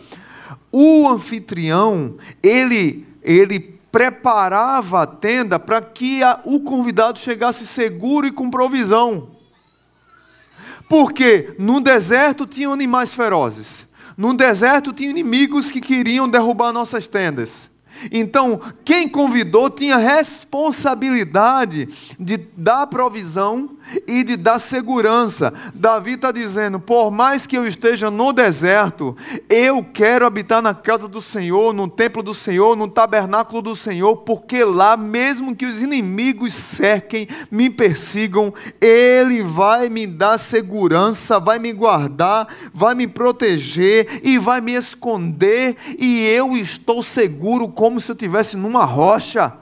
o 0.72 1.08
anfitrião, 1.08 2.16
ele, 2.42 3.06
ele 3.22 3.75
preparava 3.96 5.04
a 5.04 5.06
tenda 5.06 5.58
para 5.58 5.80
que 5.80 6.22
a, 6.22 6.38
o 6.44 6.60
convidado 6.60 7.18
chegasse 7.18 7.66
seguro 7.66 8.26
e 8.26 8.30
com 8.30 8.50
provisão. 8.50 9.30
Porque 10.86 11.54
no 11.58 11.80
deserto 11.80 12.46
tinham 12.46 12.74
animais 12.74 13.14
ferozes, 13.14 13.88
no 14.14 14.34
deserto 14.34 14.92
tinha 14.92 15.08
inimigos 15.08 15.70
que 15.70 15.80
queriam 15.80 16.28
derrubar 16.28 16.74
nossas 16.74 17.08
tendas. 17.08 17.70
Então, 18.10 18.60
quem 18.84 19.08
convidou 19.08 19.70
tinha 19.70 19.96
responsabilidade 19.96 21.88
de 22.18 22.36
dar 22.56 22.86
provisão 22.86 23.70
e 24.06 24.24
de 24.24 24.36
dar 24.36 24.58
segurança. 24.58 25.52
Davi 25.74 26.12
está 26.12 26.32
dizendo: 26.32 26.80
por 26.80 27.10
mais 27.10 27.46
que 27.46 27.56
eu 27.56 27.66
esteja 27.66 28.10
no 28.10 28.32
deserto, 28.32 29.16
eu 29.48 29.84
quero 29.84 30.26
habitar 30.26 30.62
na 30.62 30.74
casa 30.74 31.06
do 31.06 31.20
Senhor, 31.20 31.72
no 31.72 31.88
templo 31.88 32.22
do 32.22 32.34
Senhor, 32.34 32.76
no 32.76 32.88
tabernáculo 32.88 33.62
do 33.62 33.76
Senhor, 33.76 34.18
porque 34.18 34.64
lá, 34.64 34.96
mesmo 34.96 35.54
que 35.54 35.66
os 35.66 35.80
inimigos 35.80 36.54
cerquem, 36.54 37.28
me 37.50 37.70
persigam, 37.70 38.52
Ele 38.80 39.42
vai 39.42 39.88
me 39.88 40.06
dar 40.06 40.38
segurança, 40.38 41.38
vai 41.38 41.58
me 41.58 41.72
guardar, 41.72 42.48
vai 42.72 42.94
me 42.94 43.06
proteger 43.06 44.20
e 44.22 44.38
vai 44.38 44.60
me 44.60 44.72
esconder, 44.72 45.76
e 45.98 46.26
eu 46.26 46.56
estou 46.56 47.02
seguro 47.02 47.68
como 47.86 48.00
se 48.00 48.10
eu 48.10 48.14
estivesse 48.14 48.56
numa 48.56 48.84
rocha. 48.84 49.52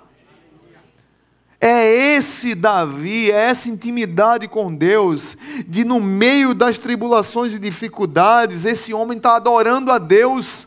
É 1.60 2.14
esse 2.16 2.54
Davi, 2.54 3.30
é 3.30 3.50
essa 3.50 3.68
intimidade 3.68 4.48
com 4.48 4.74
Deus, 4.74 5.37
de 5.68 5.84
no 5.84 6.00
meio 6.00 6.54
das 6.54 6.78
tribulações 6.78 7.52
e 7.52 7.58
dificuldades, 7.58 8.64
esse 8.64 8.94
homem 8.94 9.18
está 9.18 9.37
adorando 9.37 9.92
a 9.92 9.98
Deus. 9.98 10.66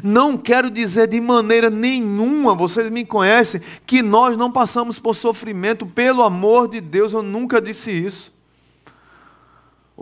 Não 0.00 0.36
quero 0.36 0.70
dizer 0.70 1.08
de 1.08 1.20
maneira 1.20 1.68
nenhuma, 1.68 2.54
vocês 2.54 2.88
me 2.88 3.04
conhecem, 3.04 3.60
que 3.84 4.00
nós 4.00 4.36
não 4.36 4.52
passamos 4.52 5.00
por 5.00 5.16
sofrimento, 5.16 5.84
pelo 5.84 6.22
amor 6.22 6.68
de 6.68 6.80
Deus, 6.80 7.12
eu 7.12 7.22
nunca 7.24 7.60
disse 7.60 7.90
isso. 7.90 8.32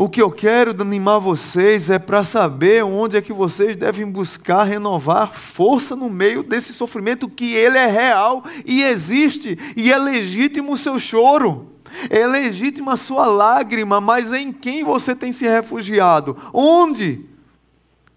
O 0.00 0.08
que 0.08 0.22
eu 0.22 0.30
quero 0.30 0.70
animar 0.80 1.18
vocês 1.18 1.90
é 1.90 1.98
para 1.98 2.24
saber 2.24 2.82
onde 2.82 3.18
é 3.18 3.20
que 3.20 3.34
vocês 3.34 3.76
devem 3.76 4.10
buscar 4.10 4.64
renovar 4.64 5.34
força 5.34 5.94
no 5.94 6.08
meio 6.08 6.42
desse 6.42 6.72
sofrimento, 6.72 7.28
que 7.28 7.52
ele 7.52 7.76
é 7.76 7.84
real 7.84 8.42
e 8.64 8.82
existe, 8.82 9.58
e 9.76 9.92
é 9.92 9.98
legítimo 9.98 10.72
o 10.72 10.78
seu 10.78 10.98
choro. 10.98 11.74
É 12.08 12.26
legítima 12.26 12.94
a 12.94 12.96
sua 12.96 13.26
lágrima, 13.26 14.00
mas 14.00 14.32
em 14.32 14.50
quem 14.50 14.82
você 14.82 15.14
tem 15.14 15.32
se 15.32 15.46
refugiado? 15.46 16.34
Onde? 16.50 17.26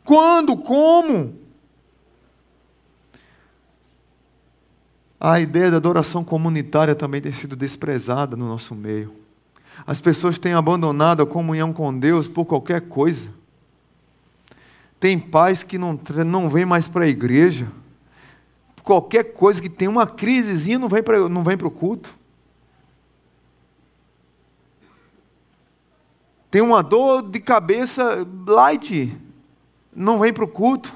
Quando? 0.06 0.56
Como? 0.56 1.38
A 5.19 5.38
ideia 5.41 5.69
da 5.69 5.76
adoração 5.76 6.24
comunitária 6.24 6.96
também 6.96 7.19
tem 7.19 7.34
sido 7.34 7.58
desprezada 7.58 8.38
no 8.38 8.48
nosso 8.48 8.74
meio. 8.74 9.22
As 9.86 10.00
pessoas 10.00 10.38
têm 10.38 10.54
abandonado 10.54 11.22
a 11.22 11.26
comunhão 11.26 11.74
com 11.74 11.98
Deus 11.98 12.28
por 12.28 12.46
qualquer 12.46 12.82
coisa. 12.82 13.30
Tem 15.00 15.19
pais 15.19 15.63
que 15.63 15.78
não, 15.78 16.00
não 16.26 16.50
vêm 16.50 16.65
mais 16.65 16.88
para 16.88 17.06
a 17.06 17.10
igreja. 17.10 17.67
Qualquer 18.84 19.34
coisa 19.34 19.62
que 19.62 19.69
tem 19.69 19.88
uma 19.88 20.08
crisezinha 20.08 20.80
não 20.80 20.88
vem 20.88 21.04
para 21.04 21.28
não 21.28 21.43
vem 21.43 21.58
para 21.58 21.67
o 21.67 21.72
culto. 21.72 22.15
Tem 26.50 26.62
uma 26.62 26.84
dor 26.84 27.24
de 27.24 27.39
cabeça 27.39 28.28
light, 28.46 29.17
não 29.93 30.19
vem 30.19 30.32
para 30.32 30.43
o 30.43 30.48
culto. 30.48 30.93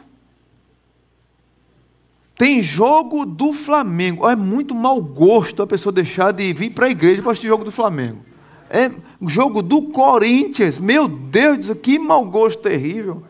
Tem 2.37 2.61
jogo 2.61 3.25
do 3.25 3.51
Flamengo. 3.51 4.29
É 4.29 4.35
muito 4.35 4.75
mau 4.75 5.01
gosto 5.01 5.63
a 5.63 5.67
pessoa 5.67 5.91
deixar 5.91 6.31
de 6.31 6.53
vir 6.53 6.69
para 6.69 6.85
a 6.85 6.89
igreja 6.89 7.23
para 7.23 7.31
assistir 7.31 7.47
jogo 7.47 7.63
do 7.63 7.71
Flamengo. 7.71 8.23
É 8.69 8.91
jogo 9.27 9.61
do 9.61 9.83
Corinthians. 9.83 10.79
Meu 10.79 11.07
Deus, 11.07 11.69
que 11.81 11.97
mau 11.97 12.25
gosto 12.25 12.61
terrível. 12.61 13.23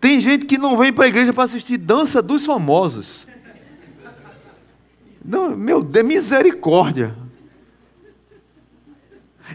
Tem 0.00 0.20
gente 0.20 0.46
que 0.46 0.58
não 0.58 0.76
vem 0.76 0.92
para 0.92 1.04
a 1.04 1.08
igreja 1.08 1.32
para 1.32 1.44
assistir 1.44 1.78
dança 1.78 2.20
dos 2.20 2.44
famosos. 2.44 3.26
Não, 5.24 5.56
meu 5.56 5.82
Deus, 5.82 6.06
misericórdia. 6.06 7.16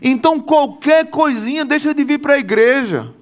Então 0.02 0.40
qualquer 0.40 1.10
coisinha 1.10 1.66
deixa 1.66 1.94
de 1.94 2.04
vir 2.04 2.20
para 2.20 2.36
a 2.36 2.40
igreja. 2.40 3.14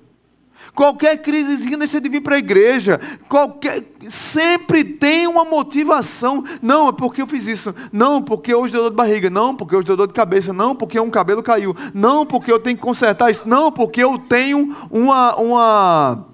Qualquer 0.75 1.17
crisezinha 1.21 1.77
deixa 1.77 2.01
de 2.01 2.09
vir 2.09 2.21
para 2.21 2.35
a 2.35 2.39
igreja. 2.39 2.99
Qualquer, 3.29 3.81
sempre 4.09 4.83
tem 4.83 5.25
uma 5.25 5.45
motivação. 5.45 6.43
Não, 6.61 6.89
é 6.89 6.91
porque 6.91 7.21
eu 7.21 7.27
fiz 7.27 7.47
isso. 7.47 7.73
Não, 7.93 8.21
porque 8.21 8.53
hoje 8.53 8.73
deu 8.73 8.81
dor 8.83 8.89
de 8.89 8.95
barriga. 8.97 9.29
Não, 9.29 9.55
porque 9.55 9.73
hoje 9.73 9.87
deu 9.87 9.95
dor 9.95 10.07
de 10.07 10.13
cabeça. 10.13 10.51
Não, 10.51 10.75
porque 10.75 10.99
um 10.99 11.09
cabelo 11.09 11.41
caiu. 11.41 11.73
Não, 11.93 12.25
porque 12.25 12.51
eu 12.51 12.59
tenho 12.59 12.75
que 12.75 12.83
consertar 12.83 13.31
isso. 13.31 13.47
Não, 13.47 13.71
porque 13.71 14.03
eu 14.03 14.19
tenho 14.19 14.75
uma, 14.91 15.35
uma 15.37 16.25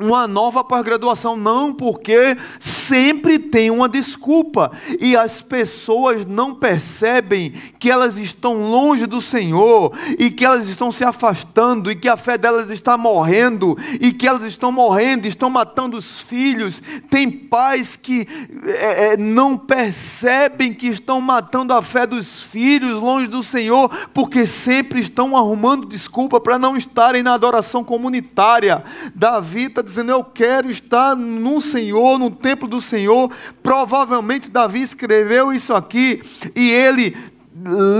uma 0.00 0.26
nova 0.26 0.64
pós-graduação, 0.64 1.36
não, 1.36 1.72
porque 1.72 2.36
sempre 2.58 3.38
tem 3.38 3.70
uma 3.70 3.88
desculpa 3.88 4.72
e 4.98 5.16
as 5.16 5.42
pessoas 5.42 6.24
não 6.26 6.54
percebem 6.54 7.52
que 7.78 7.90
elas 7.90 8.16
estão 8.16 8.62
longe 8.62 9.06
do 9.06 9.20
Senhor 9.20 9.92
e 10.18 10.30
que 10.30 10.44
elas 10.44 10.66
estão 10.68 10.90
se 10.90 11.04
afastando 11.04 11.90
e 11.90 11.96
que 11.96 12.08
a 12.08 12.16
fé 12.16 12.38
delas 12.38 12.70
está 12.70 12.96
morrendo 12.96 13.76
e 14.00 14.12
que 14.12 14.26
elas 14.26 14.44
estão 14.44 14.72
morrendo, 14.72 15.26
estão 15.26 15.50
matando 15.50 15.96
os 15.96 16.20
filhos. 16.20 16.82
Tem 17.08 17.30
pais 17.30 17.96
que 17.96 18.26
é, 18.64 19.12
é 19.12 19.16
não 19.16 19.56
percebem 19.56 20.72
que 20.72 20.88
estão 20.88 21.20
matando 21.20 21.74
a 21.74 21.82
fé 21.82 22.06
dos 22.06 22.42
filhos 22.42 23.00
longe 23.00 23.26
do 23.26 23.42
Senhor 23.42 23.90
porque 24.14 24.46
sempre 24.46 25.00
estão 25.00 25.36
arrumando 25.36 25.86
desculpa 25.86 26.40
para 26.40 26.58
não 26.58 26.76
estarem 26.76 27.22
na 27.22 27.34
adoração 27.34 27.84
comunitária. 27.84 28.82
Davi 29.14 29.64
está 29.64 29.82
dizendo: 29.90 30.10
Eu 30.10 30.24
quero 30.24 30.70
estar 30.70 31.14
no 31.14 31.60
Senhor, 31.60 32.18
no 32.18 32.30
templo 32.30 32.68
do 32.68 32.80
Senhor. 32.80 33.30
Provavelmente 33.62 34.50
Davi 34.50 34.82
escreveu 34.82 35.52
isso 35.52 35.74
aqui 35.74 36.22
e 36.54 36.70
ele 36.70 37.16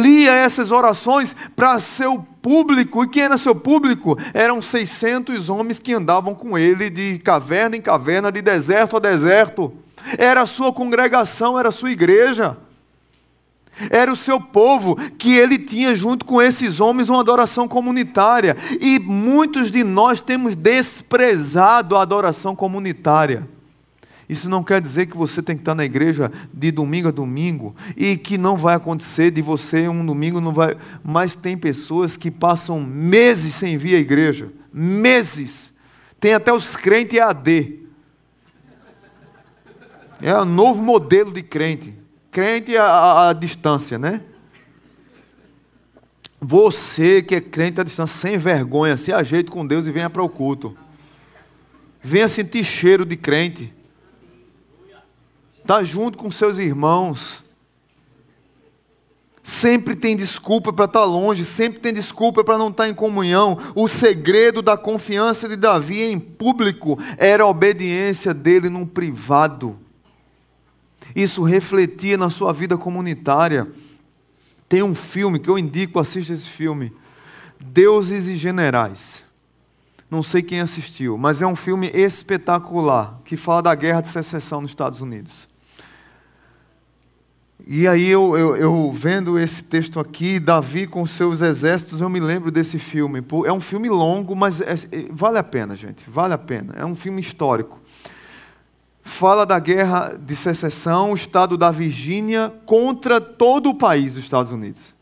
lia 0.03 0.33
essas 0.33 0.71
orações 0.71 1.37
para 1.55 1.79
seu 1.79 2.25
público. 2.41 3.05
E 3.05 3.09
quem 3.09 3.25
era 3.25 3.37
seu 3.37 3.55
público? 3.55 4.17
Eram 4.33 4.63
600 4.63 5.51
homens 5.51 5.79
que 5.79 5.93
andavam 5.93 6.35
com 6.35 6.57
ele 6.57 6.89
de 6.89 7.19
caverna 7.19 7.77
em 7.77 7.81
caverna, 7.83 8.33
de 8.33 8.41
deserto 8.41 8.97
a 8.97 9.01
deserto. 9.01 9.73
Era 10.17 10.43
a 10.43 10.47
sua 10.47 10.73
congregação, 10.73 11.59
era 11.59 11.69
a 11.69 11.73
sua 11.73 11.91
igreja. 11.91 12.57
Era 13.89 14.13
o 14.13 14.17
seu 14.17 14.41
povo 14.41 14.97
que 15.13 15.33
ele 15.33 15.59
tinha 15.59 15.95
junto 15.95 16.25
com 16.25 16.43
esses 16.43 16.81
homens 16.81 17.09
uma 17.09 17.21
adoração 17.21 17.67
comunitária. 17.67 18.57
E 18.81 18.99
muitos 18.99 19.71
de 19.71 19.83
nós 19.83 20.21
temos 20.21 20.55
desprezado 20.55 21.97
a 21.97 22.03
adoração 22.03 22.55
comunitária. 22.55 23.49
Isso 24.31 24.49
não 24.49 24.63
quer 24.63 24.81
dizer 24.81 25.07
que 25.07 25.17
você 25.17 25.43
tem 25.43 25.57
que 25.57 25.63
estar 25.63 25.75
na 25.75 25.85
igreja 25.85 26.31
de 26.55 26.71
domingo 26.71 27.09
a 27.09 27.11
domingo 27.11 27.75
e 27.97 28.17
que 28.17 28.39
não 28.39 28.57
vai 28.57 28.77
acontecer 28.77 29.33
de 29.33 29.43
você 29.43 29.89
um 29.89 30.07
domingo 30.07 30.41
não 30.41 30.53
vai, 30.53 30.77
mas 31.03 31.35
tem 31.35 31.59
pessoas 31.59 32.17
que 32.17 32.31
passam 32.31 32.81
meses 32.81 33.57
sem 33.57 33.77
vir 33.77 33.97
à 33.97 33.99
igreja, 33.99 34.53
meses. 34.73 35.73
Tem 36.21 36.33
até 36.33 36.53
os 36.53 36.77
crentes 36.77 37.19
AD. 37.19 37.81
É 40.23 40.33
o 40.39 40.45
novo 40.45 40.81
modelo 40.81 41.33
de 41.33 41.43
crente. 41.43 42.00
Crente 42.31 42.77
à, 42.77 43.29
à 43.29 43.33
distância, 43.33 43.99
né? 43.99 44.23
Você 46.41 47.23
que 47.23 47.35
é 47.35 47.41
crente 47.41 47.81
à 47.81 47.85
distância, 47.85 48.17
sem 48.17 48.39
vergonha, 48.39 48.97
se 48.97 49.13
ajeite 49.13 49.51
com 49.51 49.67
Deus 49.67 49.87
e 49.87 49.91
venha 49.91 50.09
para 50.09 50.23
o 50.23 50.29
culto. 50.29 50.77
Venha 52.03 52.29
sentir 52.29 52.65
cheiro 52.65 53.05
de 53.05 53.17
crente. 53.17 53.73
Está 55.59 55.85
junto 55.85 56.17
com 56.17 56.31
seus 56.31 56.57
irmãos. 56.57 57.45
Sempre 59.43 59.95
tem 59.95 60.17
desculpa 60.17 60.73
para 60.73 60.85
estar 60.87 61.01
tá 61.01 61.05
longe, 61.05 61.45
sempre 61.45 61.81
tem 61.81 61.93
desculpa 61.93 62.43
para 62.43 62.57
não 62.57 62.69
estar 62.69 62.85
tá 62.85 62.89
em 62.89 62.95
comunhão. 62.95 63.59
O 63.75 63.89
segredo 63.89 64.63
da 64.63 64.77
confiança 64.77 65.49
de 65.49 65.57
Davi 65.57 66.03
em 66.03 66.19
público 66.19 66.99
era 67.19 67.45
a 67.45 67.49
obediência 67.49 68.33
dele 68.33 68.69
no 68.71 68.87
privado. 68.87 69.79
Isso 71.15 71.43
refletia 71.43 72.17
na 72.17 72.31
sua 72.31 72.53
vida 72.53 72.77
comunitária. 72.77 73.69
Tem 74.69 74.83
um 74.83 74.95
filme 74.95 75.39
que 75.39 75.49
eu 75.49 75.59
indico, 75.59 75.99
assista 75.99 76.33
esse 76.33 76.47
filme. 76.47 76.93
Deuses 77.61 78.29
e 78.29 78.37
Generais. 78.37 79.25
Não 80.11 80.23
sei 80.23 80.43
quem 80.43 80.61
assistiu, 80.61 81.17
mas 81.17 81.41
é 81.41 81.47
um 81.47 81.55
filme 81.55 81.89
espetacular 81.95 83.21
que 83.25 83.37
fala 83.37 83.63
da 83.63 83.75
guerra 83.75 84.01
de 84.01 84.09
secessão 84.09 84.61
nos 84.61 84.73
Estados 84.73 85.01
Unidos. 85.01 85.49
E 87.67 87.87
aí 87.87 88.09
eu, 88.09 88.37
eu, 88.37 88.57
eu, 88.57 88.93
vendo 88.93 89.39
esse 89.39 89.63
texto 89.63 90.01
aqui, 90.01 90.41
Davi 90.41 90.87
com 90.87 91.07
seus 91.07 91.41
exércitos, 91.41 92.01
eu 92.01 92.09
me 92.09 92.19
lembro 92.19 92.51
desse 92.51 92.79
filme. 92.79 93.25
É 93.47 93.53
um 93.53 93.61
filme 93.61 93.89
longo, 93.89 94.35
mas 94.35 94.61
é, 94.61 94.75
vale 95.11 95.39
a 95.39 95.45
pena, 95.45 95.77
gente. 95.77 96.09
Vale 96.11 96.35
a 96.35 96.39
pena. 96.39 96.75
É 96.77 96.85
um 96.85 96.95
filme 96.95 97.21
histórico 97.21 97.79
fala 99.11 99.45
da 99.45 99.59
guerra 99.59 100.17
de 100.19 100.37
secessão, 100.37 101.11
o 101.11 101.15
estado 101.15 101.57
da 101.57 101.71
Virgínia 101.71 102.53
contra 102.65 103.21
todo 103.21 103.71
o 103.71 103.75
país 103.75 104.15
dos 104.15 104.23
Estados 104.23 104.53
Unidos. 104.53 104.95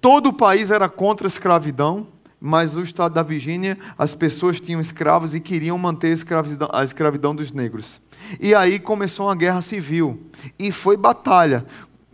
Todo 0.00 0.28
o 0.28 0.32
país 0.32 0.70
era 0.70 0.88
contra 0.88 1.26
a 1.26 1.28
escravidão, 1.28 2.06
mas 2.40 2.76
o 2.76 2.80
estado 2.80 3.14
da 3.14 3.22
Virgínia, 3.22 3.76
as 3.98 4.14
pessoas 4.14 4.60
tinham 4.60 4.80
escravos 4.80 5.34
e 5.34 5.40
queriam 5.40 5.76
manter 5.76 6.08
a 6.08 6.14
escravidão, 6.14 6.68
a 6.72 6.84
escravidão 6.84 7.34
dos 7.34 7.50
negros. 7.50 8.00
E 8.40 8.54
aí 8.54 8.78
começou 8.78 9.26
uma 9.26 9.34
guerra 9.34 9.60
civil. 9.60 10.22
E 10.58 10.70
foi 10.70 10.96
batalha. 10.96 11.66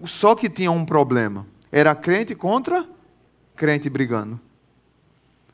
Só 0.04 0.34
que 0.34 0.48
tinha 0.48 0.70
um 0.70 0.86
problema. 0.86 1.46
Era 1.70 1.94
crente 1.94 2.34
contra 2.34 2.86
crente 3.54 3.90
brigando 3.90 4.40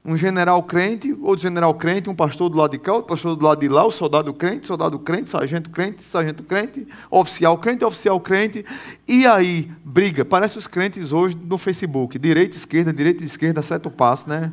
um 0.09 0.17
general 0.17 0.63
crente, 0.63 1.13
outro 1.21 1.43
general 1.43 1.75
crente, 1.75 2.09
um 2.09 2.15
pastor 2.15 2.49
do 2.49 2.57
lado 2.57 2.71
de 2.71 2.79
cá, 2.79 2.95
outro 2.95 3.09
pastor 3.09 3.37
do 3.37 3.45
lado 3.45 3.61
de 3.61 3.69
lá, 3.69 3.85
o 3.85 3.91
soldado 3.91 4.33
crente, 4.33 4.67
soldado 4.67 4.99
crente, 4.99 5.29
sargento 5.29 5.69
crente, 5.69 6.03
sargento 6.03 6.43
crente, 6.43 6.89
oficial 7.11 7.59
crente, 7.59 7.85
oficial 7.85 8.19
crente. 8.19 8.65
E 9.07 9.27
aí, 9.27 9.71
briga. 9.85 10.25
Parece 10.25 10.57
os 10.57 10.67
crentes 10.67 11.13
hoje 11.13 11.37
no 11.37 11.59
Facebook. 11.59 12.19
Direita, 12.19 12.57
esquerda, 12.57 12.91
direita, 12.91 13.23
esquerda, 13.23 13.61
certo 13.61 13.91
passo, 13.91 14.27
né? 14.27 14.51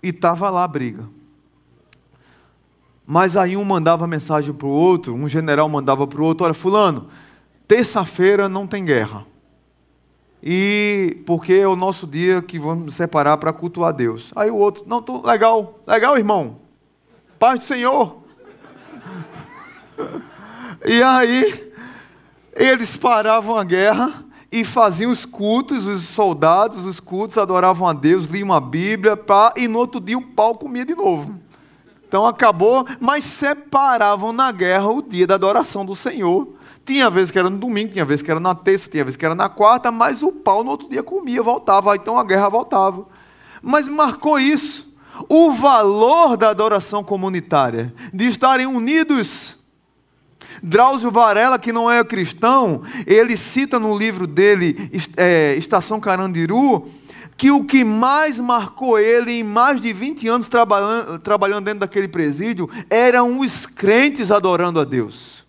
E 0.00 0.10
estava 0.10 0.48
lá 0.48 0.62
a 0.62 0.68
briga. 0.68 1.02
Mas 3.04 3.36
aí 3.36 3.56
um 3.56 3.64
mandava 3.64 4.06
mensagem 4.06 4.54
para 4.54 4.68
o 4.68 4.70
outro, 4.70 5.12
um 5.12 5.28
general 5.28 5.68
mandava 5.68 6.06
para 6.06 6.20
o 6.20 6.24
outro, 6.24 6.44
olha, 6.44 6.54
fulano, 6.54 7.08
terça-feira 7.66 8.48
não 8.48 8.64
tem 8.64 8.84
guerra. 8.84 9.26
E 10.42 11.22
porque 11.26 11.54
é 11.54 11.66
o 11.66 11.74
nosso 11.74 12.06
dia 12.06 12.40
que 12.40 12.58
vamos 12.58 12.94
separar 12.94 13.36
para 13.38 13.52
cultuar 13.52 13.92
Deus. 13.92 14.30
Aí 14.36 14.50
o 14.50 14.56
outro, 14.56 14.84
não, 14.86 15.02
tô, 15.02 15.26
legal, 15.26 15.80
legal, 15.86 16.16
irmão. 16.16 16.58
Paz 17.38 17.58
do 17.58 17.64
Senhor. 17.64 18.18
E 20.86 21.02
aí, 21.02 21.72
eles 22.54 22.96
paravam 22.96 23.56
a 23.56 23.64
guerra 23.64 24.24
e 24.50 24.64
faziam 24.64 25.10
os 25.10 25.26
cultos, 25.26 25.86
os 25.86 26.02
soldados, 26.02 26.86
os 26.86 27.00
cultos, 27.00 27.36
adoravam 27.36 27.86
a 27.86 27.92
Deus, 27.92 28.26
liam 28.26 28.52
a 28.52 28.60
Bíblia, 28.60 29.16
pá, 29.16 29.52
e 29.56 29.68
no 29.68 29.78
outro 29.78 30.00
dia 30.00 30.16
o 30.16 30.22
pau 30.22 30.54
comia 30.54 30.84
de 30.84 30.94
novo. 30.94 31.38
Então 32.06 32.26
acabou, 32.26 32.86
mas 32.98 33.24
separavam 33.24 34.32
na 34.32 34.50
guerra 34.50 34.88
o 34.88 35.02
dia 35.02 35.26
da 35.26 35.34
adoração 35.34 35.84
do 35.84 35.94
Senhor. 35.94 36.48
Tinha 36.88 37.10
vezes 37.10 37.30
que 37.30 37.38
era 37.38 37.50
no 37.50 37.58
domingo, 37.58 37.92
tinha 37.92 38.04
vezes 38.06 38.22
que 38.22 38.30
era 38.30 38.40
na 38.40 38.54
terça, 38.54 38.88
tinha 38.88 39.04
vezes 39.04 39.18
que 39.18 39.24
era 39.26 39.34
na 39.34 39.46
quarta, 39.46 39.92
mas 39.92 40.22
o 40.22 40.32
pau 40.32 40.64
no 40.64 40.70
outro 40.70 40.88
dia 40.88 41.02
comia, 41.02 41.42
voltava, 41.42 41.94
então 41.94 42.18
a 42.18 42.24
guerra 42.24 42.48
voltava. 42.48 43.06
Mas 43.60 43.86
marcou 43.86 44.40
isso, 44.40 44.90
o 45.28 45.52
valor 45.52 46.34
da 46.38 46.48
adoração 46.48 47.04
comunitária, 47.04 47.92
de 48.10 48.26
estarem 48.26 48.66
unidos 48.66 49.58
Drauzio 50.62 51.10
Varela, 51.10 51.58
que 51.58 51.74
não 51.74 51.90
é 51.90 52.02
cristão, 52.02 52.80
ele 53.06 53.36
cita 53.36 53.78
no 53.78 53.94
livro 53.94 54.26
dele, 54.26 54.90
é, 55.14 55.56
Estação 55.56 56.00
Carandiru, 56.00 56.88
que 57.36 57.50
o 57.50 57.66
que 57.66 57.84
mais 57.84 58.40
marcou 58.40 58.98
ele 58.98 59.32
em 59.32 59.44
mais 59.44 59.78
de 59.78 59.92
20 59.92 60.26
anos 60.26 60.48
trabalhando, 60.48 61.18
trabalhando 61.18 61.66
dentro 61.66 61.80
daquele 61.80 62.08
presídio 62.08 62.66
eram 62.88 63.40
os 63.40 63.66
crentes 63.66 64.30
adorando 64.30 64.80
a 64.80 64.84
Deus. 64.84 65.46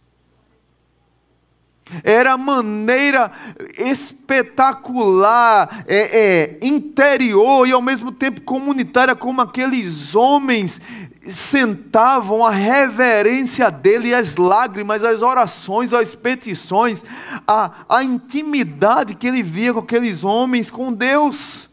Era 2.04 2.34
a 2.34 2.38
maneira 2.38 3.32
espetacular, 3.78 5.84
é, 5.88 5.98
é, 5.98 6.58
interior 6.62 7.68
e 7.68 7.72
ao 7.72 7.82
mesmo 7.82 8.12
tempo 8.12 8.42
comunitária, 8.42 9.16
como 9.16 9.42
aqueles 9.42 10.16
homens 10.16 10.82
sentavam 11.28 12.46
a 12.46 12.50
reverência 12.50 13.70
dele, 13.70 14.14
as 14.14 14.36
lágrimas, 14.36 15.04
as 15.04 15.22
orações, 15.22 15.94
as 15.94 16.16
petições, 16.16 17.04
a, 17.48 17.72
a 17.90 18.04
intimidade 18.04 19.16
que 19.16 19.28
ele 19.28 19.44
via 19.44 19.74
com 19.74 19.80
aqueles 19.80 20.24
homens, 20.24 20.70
com 20.70 20.94
Deus. 20.94 21.69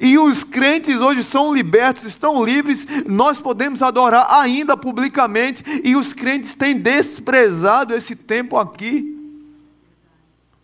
E 0.00 0.18
os 0.18 0.44
crentes 0.44 1.00
hoje 1.00 1.22
são 1.22 1.52
libertos, 1.52 2.04
estão 2.04 2.44
livres, 2.44 2.86
nós 3.06 3.38
podemos 3.38 3.82
adorar 3.82 4.26
ainda 4.30 4.76
publicamente, 4.76 5.62
e 5.84 5.96
os 5.96 6.12
crentes 6.12 6.54
têm 6.54 6.78
desprezado 6.78 7.94
esse 7.94 8.14
tempo 8.14 8.56
aqui 8.56 9.18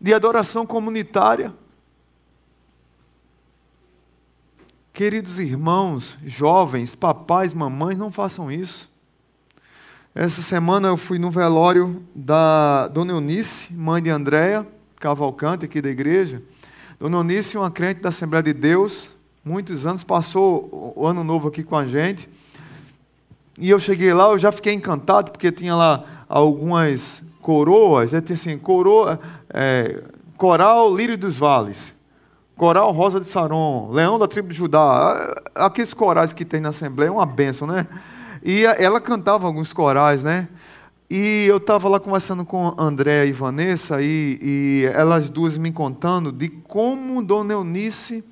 de 0.00 0.14
adoração 0.14 0.64
comunitária. 0.64 1.52
Queridos 4.92 5.38
irmãos, 5.38 6.16
jovens, 6.24 6.94
papais, 6.94 7.54
mamães, 7.54 7.96
não 7.96 8.10
façam 8.10 8.50
isso. 8.50 8.88
Essa 10.14 10.42
semana 10.42 10.88
eu 10.88 10.96
fui 10.96 11.18
no 11.18 11.30
velório 11.30 12.02
da 12.14 12.88
Dona 12.88 13.12
Eunice, 13.12 13.72
mãe 13.72 14.02
de 14.02 14.10
Andréia 14.10 14.66
Cavalcante, 14.96 15.64
aqui 15.64 15.80
da 15.80 15.88
igreja. 15.88 16.42
Dona 16.98 17.18
Eunice, 17.18 17.56
uma 17.56 17.70
crente 17.70 18.00
da 18.00 18.08
Assembleia 18.08 18.42
de 18.42 18.52
Deus, 18.52 19.08
muitos 19.44 19.86
anos, 19.86 20.02
passou 20.02 20.92
o 20.96 21.06
ano 21.06 21.22
novo 21.22 21.46
aqui 21.46 21.62
com 21.62 21.76
a 21.76 21.86
gente. 21.86 22.28
E 23.56 23.70
eu 23.70 23.78
cheguei 23.78 24.12
lá, 24.12 24.24
eu 24.24 24.38
já 24.38 24.50
fiquei 24.50 24.72
encantado, 24.72 25.30
porque 25.30 25.52
tinha 25.52 25.76
lá 25.76 26.04
algumas 26.28 27.22
coroas, 27.40 28.12
é 28.12 28.20
assim, 28.32 28.58
coroa, 28.58 29.20
é, 29.50 30.02
coral 30.36 30.92
Lírio 30.92 31.16
dos 31.16 31.38
Vales. 31.38 31.94
Coral 32.56 32.90
Rosa 32.90 33.20
de 33.20 33.26
Saron, 33.26 33.92
Leão 33.92 34.18
da 34.18 34.26
tribo 34.26 34.48
de 34.48 34.56
Judá, 34.56 35.36
aqueles 35.54 35.94
corais 35.94 36.32
que 36.32 36.44
tem 36.44 36.60
na 36.60 36.70
Assembleia, 36.70 37.10
é 37.10 37.12
uma 37.12 37.24
benção, 37.24 37.68
né? 37.68 37.86
E 38.42 38.64
ela 38.64 39.00
cantava 39.00 39.46
alguns 39.46 39.72
corais, 39.72 40.24
né? 40.24 40.48
E 41.10 41.46
eu 41.46 41.56
estava 41.56 41.88
lá 41.88 41.98
conversando 41.98 42.44
com 42.44 42.74
André 42.76 43.26
e 43.26 43.32
Vanessa, 43.32 44.02
e, 44.02 44.38
e, 44.42 44.90
elas 44.92 45.30
duas 45.30 45.56
me 45.56 45.72
contando 45.72 46.30
de 46.30 46.48
como 46.48 47.22
Dona 47.22 47.54
Eunice, 47.54 48.22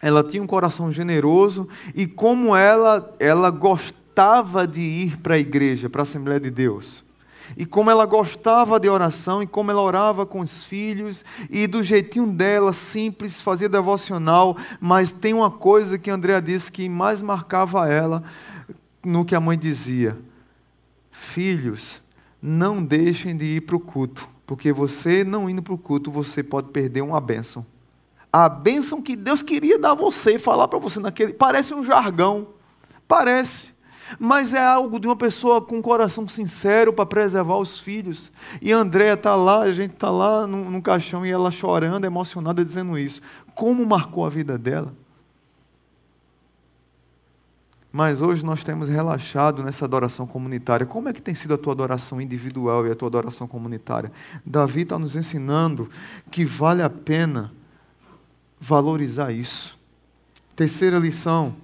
ela 0.00 0.24
tinha 0.24 0.42
um 0.42 0.46
coração 0.46 0.90
generoso, 0.90 1.68
e 1.94 2.06
como 2.06 2.56
ela, 2.56 3.14
ela 3.20 3.50
gostava 3.50 4.66
de 4.66 4.80
ir 4.80 5.18
para 5.18 5.34
a 5.34 5.38
igreja, 5.38 5.90
para 5.90 6.00
a 6.00 6.04
Assembleia 6.04 6.40
de 6.40 6.50
Deus. 6.50 7.04
E 7.58 7.66
como 7.66 7.90
ela 7.90 8.06
gostava 8.06 8.80
de 8.80 8.88
oração, 8.88 9.42
e 9.42 9.46
como 9.46 9.70
ela 9.70 9.82
orava 9.82 10.24
com 10.24 10.40
os 10.40 10.64
filhos, 10.64 11.22
e 11.50 11.66
do 11.66 11.82
jeitinho 11.82 12.26
dela, 12.26 12.72
simples, 12.72 13.42
fazia 13.42 13.68
devocional, 13.68 14.56
mas 14.80 15.12
tem 15.12 15.34
uma 15.34 15.50
coisa 15.50 15.98
que 15.98 16.10
Andréa 16.10 16.40
disse 16.40 16.72
que 16.72 16.88
mais 16.88 17.20
marcava 17.20 17.86
ela 17.86 18.22
no 19.04 19.26
que 19.26 19.34
a 19.34 19.40
mãe 19.40 19.58
dizia: 19.58 20.16
Filhos, 21.22 22.02
não 22.40 22.82
deixem 22.82 23.36
de 23.36 23.44
ir 23.44 23.60
para 23.62 23.76
o 23.76 23.80
culto, 23.80 24.28
porque 24.46 24.72
você 24.72 25.22
não 25.24 25.48
indo 25.48 25.62
para 25.62 25.72
o 25.72 25.78
culto, 25.78 26.10
você 26.10 26.42
pode 26.42 26.70
perder 26.70 27.00
uma 27.00 27.20
bênção. 27.20 27.64
A 28.32 28.48
bênção 28.48 29.00
que 29.00 29.14
Deus 29.14 29.42
queria 29.42 29.78
dar 29.78 29.92
a 29.92 29.94
você, 29.94 30.38
falar 30.38 30.66
para 30.66 30.78
você 30.78 30.98
naquele. 30.98 31.32
Parece 31.32 31.72
um 31.74 31.84
jargão. 31.84 32.48
Parece 33.06 33.72
mas 34.18 34.52
é 34.52 34.64
algo 34.64 34.98
de 34.98 35.06
uma 35.06 35.16
pessoa 35.16 35.60
com 35.60 35.78
um 35.78 35.82
coração 35.82 36.26
sincero 36.28 36.92
para 36.92 37.06
preservar 37.06 37.56
os 37.56 37.80
filhos. 37.80 38.30
E 38.60 38.72
a 38.72 38.76
Andréia 38.76 39.14
está 39.14 39.34
lá, 39.34 39.60
a 39.60 39.72
gente 39.72 39.94
está 39.94 40.10
lá 40.10 40.46
no, 40.46 40.70
no 40.70 40.82
caixão 40.82 41.24
e 41.24 41.30
ela 41.30 41.50
chorando, 41.50 42.04
emocionada, 42.04 42.64
dizendo 42.64 42.98
isso. 42.98 43.20
Como 43.54 43.84
marcou 43.86 44.26
a 44.26 44.30
vida 44.30 44.58
dela? 44.58 44.94
Mas 47.92 48.22
hoje 48.22 48.44
nós 48.44 48.64
temos 48.64 48.88
relaxado 48.88 49.62
nessa 49.62 49.84
adoração 49.84 50.26
comunitária. 50.26 50.86
Como 50.86 51.08
é 51.08 51.12
que 51.12 51.20
tem 51.20 51.34
sido 51.34 51.54
a 51.54 51.58
tua 51.58 51.74
adoração 51.74 52.20
individual 52.20 52.86
e 52.86 52.90
a 52.90 52.94
tua 52.94 53.08
adoração 53.08 53.46
comunitária? 53.46 54.10
Davi 54.44 54.82
está 54.82 54.98
nos 54.98 55.14
ensinando 55.14 55.90
que 56.30 56.44
vale 56.44 56.82
a 56.82 56.88
pena 56.88 57.52
valorizar 58.58 59.30
isso. 59.30 59.78
Terceira 60.56 60.98
lição 60.98 61.54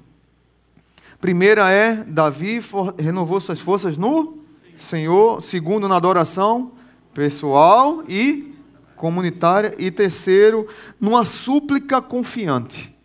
Primeira 1.20 1.68
é, 1.68 2.04
Davi 2.04 2.60
renovou 2.96 3.40
suas 3.40 3.58
forças 3.58 3.96
no 3.96 4.38
Senhor. 4.78 5.42
Segundo, 5.42 5.88
na 5.88 5.96
adoração 5.96 6.72
pessoal 7.12 8.04
e 8.08 8.54
comunitária. 8.94 9.74
E 9.78 9.90
terceiro, 9.90 10.68
numa 11.00 11.24
súplica 11.24 12.00
confiante. 12.00 12.96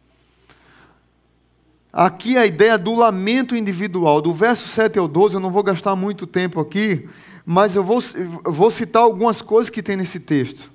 Aqui 1.94 2.36
a 2.36 2.46
ideia 2.46 2.76
do 2.76 2.96
lamento 2.96 3.56
individual. 3.56 4.20
Do 4.20 4.34
verso 4.34 4.68
7 4.68 4.98
ao 4.98 5.08
12, 5.08 5.36
eu 5.36 5.40
não 5.40 5.52
vou 5.52 5.62
gastar 5.62 5.96
muito 5.96 6.26
tempo 6.26 6.60
aqui, 6.60 7.08
mas 7.46 7.76
eu 7.76 7.84
vou, 7.84 8.02
vou 8.44 8.72
citar 8.72 9.04
algumas 9.04 9.44
coisas 9.44 9.70
que 9.70 9.84
tem 9.84 9.96
nesse 9.96 10.20
texto. 10.20 10.72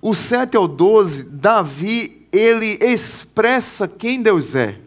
O 0.00 0.14
7 0.14 0.56
ao 0.56 0.68
12, 0.68 1.24
Davi, 1.24 2.28
ele 2.30 2.78
expressa 2.80 3.88
quem 3.88 4.22
Deus 4.22 4.54
é 4.54 4.85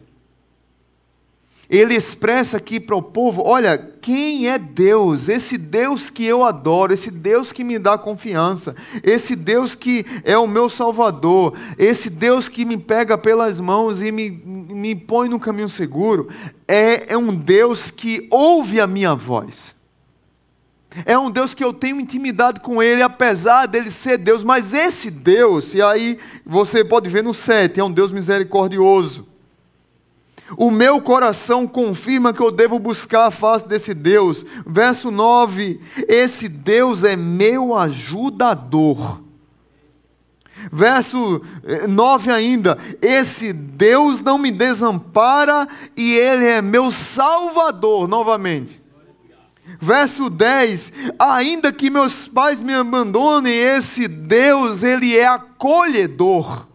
ele 1.70 1.94
expressa 1.94 2.58
aqui 2.58 2.80
para 2.80 2.96
o 2.96 3.02
povo: 3.02 3.44
olha, 3.46 3.78
quem 3.78 4.50
é 4.50 4.58
Deus? 4.58 5.30
Esse 5.30 5.56
Deus 5.56 6.10
que 6.10 6.26
eu 6.26 6.44
adoro, 6.44 6.94
esse 6.94 7.12
Deus 7.12 7.52
que 7.52 7.64
me 7.64 7.78
dá 7.78 7.96
confiança, 7.98 8.76
esse 9.04 9.36
Deus 9.36 9.76
que 9.76 10.04
é 10.24 10.36
o 10.36 10.48
meu 10.48 10.68
Salvador, 10.68 11.56
esse 11.78 12.10
Deus 12.10 12.50
que 12.50 12.66
me 12.66 12.78
pega 12.78 13.18
pelas 13.18 13.60
mãos 13.60 14.02
e 14.02 14.12
me, 14.12 14.32
me 14.32 14.96
põe 14.96 15.30
no 15.30 15.40
caminho 15.40 15.70
seguro, 15.70 16.28
é, 16.68 17.14
é 17.14 17.18
um 17.18 17.36
Deus 17.36 17.92
que 17.92 18.28
ouve 18.32 18.82
a 18.82 18.88
minha 18.88 19.14
voz. 19.14 19.78
É 21.06 21.16
um 21.20 21.30
Deus 21.30 21.54
que 21.54 21.64
eu 21.64 21.72
tenho 21.72 22.00
intimidade 22.00 22.62
com 22.62 22.82
Ele, 22.82 23.04
apesar 23.04 23.68
dele 23.68 23.92
ser 23.92 24.18
Deus, 24.18 24.44
mas 24.44 24.74
esse 24.74 25.12
Deus, 25.12 25.76
e 25.76 25.84
aí 25.84 26.18
você 26.44 26.84
pode 26.84 27.08
ver 27.08 27.24
no 27.24 27.32
7, 27.32 27.80
é 27.80 27.84
um 27.84 27.92
Deus 27.92 28.12
misericordioso 28.12 29.28
o 30.58 30.72
meu 30.72 31.02
coração 31.02 31.68
confirma 31.68 32.34
que 32.34 32.42
eu 32.42 32.52
devo 32.52 32.80
buscar 32.80 33.28
a 33.28 33.32
face 33.32 33.68
desse 33.68 33.94
Deus. 33.94 34.46
Verso 34.66 35.12
9: 35.12 35.80
Esse 36.08 36.48
Deus 36.48 37.04
é 37.04 37.16
meu 37.16 37.76
ajudador. 37.76 39.22
Verso 40.72 41.42
9 41.88 42.30
eh, 42.30 42.34
ainda: 42.34 42.78
Esse 43.02 43.54
Deus 43.54 44.22
não 44.22 44.38
me 44.38 44.52
desampara 44.52 45.68
e 45.96 46.16
Ele 46.16 46.46
é 46.46 46.62
meu 46.62 46.92
salvador. 46.92 48.08
Novamente. 48.08 48.82
Verso 49.80 50.30
10: 50.30 50.92
Ainda 51.18 51.72
que 51.72 51.90
meus 51.90 52.28
pais 52.28 52.62
me 52.62 52.74
abandonem, 52.74 53.54
esse 53.54 54.08
Deus, 54.08 54.84
Ele 54.84 55.16
é 55.16 55.28
acolhedor. 55.28 56.69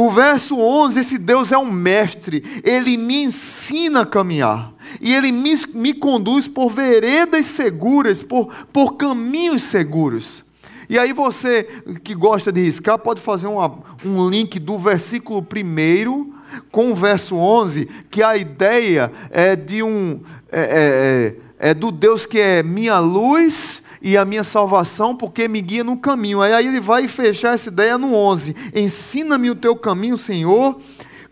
O 0.00 0.12
verso 0.12 0.56
11, 0.56 1.00
esse 1.00 1.18
Deus 1.18 1.50
é 1.50 1.58
um 1.58 1.72
mestre, 1.72 2.62
ele 2.62 2.96
me 2.96 3.24
ensina 3.24 4.02
a 4.02 4.06
caminhar, 4.06 4.72
e 5.00 5.12
ele 5.12 5.32
me, 5.32 5.52
me 5.74 5.92
conduz 5.92 6.46
por 6.46 6.70
veredas 6.70 7.46
seguras, 7.46 8.22
por, 8.22 8.46
por 8.72 8.92
caminhos 8.92 9.64
seguros. 9.64 10.44
E 10.88 10.96
aí 10.96 11.12
você 11.12 11.64
que 12.04 12.14
gosta 12.14 12.52
de 12.52 12.60
riscar, 12.60 12.96
pode 12.96 13.20
fazer 13.20 13.48
uma, 13.48 13.76
um 14.04 14.30
link 14.30 14.60
do 14.60 14.78
versículo 14.78 15.40
1 15.40 16.32
com 16.70 16.92
o 16.92 16.94
verso 16.94 17.34
11, 17.34 17.88
que 18.08 18.22
a 18.22 18.36
ideia 18.36 19.10
é 19.30 19.56
de 19.56 19.82
um. 19.82 20.20
É, 20.52 21.34
é, 21.34 21.47
é, 21.58 21.74
do 21.74 21.90
Deus 21.90 22.24
que 22.24 22.38
é 22.38 22.62
minha 22.62 22.98
luz 22.98 23.82
e 24.00 24.16
a 24.16 24.24
minha 24.24 24.44
salvação, 24.44 25.14
porque 25.14 25.48
me 25.48 25.60
guia 25.60 25.82
no 25.82 25.96
caminho. 25.96 26.40
Aí 26.40 26.66
ele 26.66 26.80
vai 26.80 27.08
fechar 27.08 27.54
essa 27.54 27.68
ideia 27.68 27.98
no 27.98 28.14
11. 28.14 28.54
Ensina-me 28.74 29.50
o 29.50 29.54
teu 29.54 29.74
caminho, 29.74 30.16
Senhor. 30.16 30.78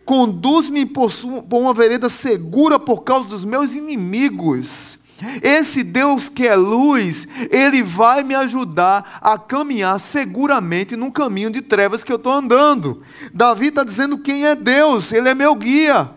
Conduz-me 0.04 0.84
por 0.86 1.10
uma 1.52 1.74
vereda 1.74 2.08
segura 2.08 2.78
por 2.78 3.02
causa 3.02 3.26
dos 3.26 3.44
meus 3.44 3.72
inimigos. 3.72 4.98
Esse 5.42 5.82
Deus 5.82 6.28
que 6.28 6.46
é 6.46 6.54
luz, 6.54 7.26
ele 7.50 7.82
vai 7.82 8.22
me 8.22 8.34
ajudar 8.34 9.18
a 9.22 9.38
caminhar 9.38 9.98
seguramente 9.98 10.94
num 10.94 11.10
caminho 11.10 11.50
de 11.50 11.62
trevas 11.62 12.04
que 12.04 12.12
eu 12.12 12.16
estou 12.16 12.32
andando. 12.32 13.02
Davi 13.32 13.68
está 13.68 13.82
dizendo 13.82 14.18
quem 14.18 14.44
é 14.44 14.54
Deus, 14.54 15.10
ele 15.12 15.28
é 15.28 15.34
meu 15.34 15.54
guia. 15.54 16.10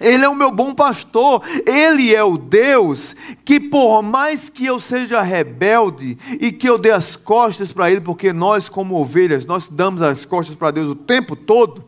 Ele 0.00 0.24
é 0.24 0.28
o 0.28 0.34
meu 0.34 0.50
bom 0.50 0.74
pastor, 0.74 1.42
ele 1.66 2.14
é 2.14 2.22
o 2.22 2.36
Deus 2.36 3.16
que, 3.44 3.58
por 3.58 4.02
mais 4.02 4.50
que 4.50 4.66
eu 4.66 4.78
seja 4.78 5.22
rebelde 5.22 6.18
e 6.38 6.52
que 6.52 6.68
eu 6.68 6.76
dê 6.76 6.90
as 6.90 7.16
costas 7.16 7.72
para 7.72 7.90
ele, 7.90 8.02
porque 8.02 8.30
nós, 8.30 8.68
como 8.68 8.94
ovelhas, 8.96 9.46
nós 9.46 9.68
damos 9.68 10.02
as 10.02 10.26
costas 10.26 10.54
para 10.54 10.70
Deus 10.70 10.88
o 10.88 10.94
tempo 10.94 11.34
todo, 11.34 11.82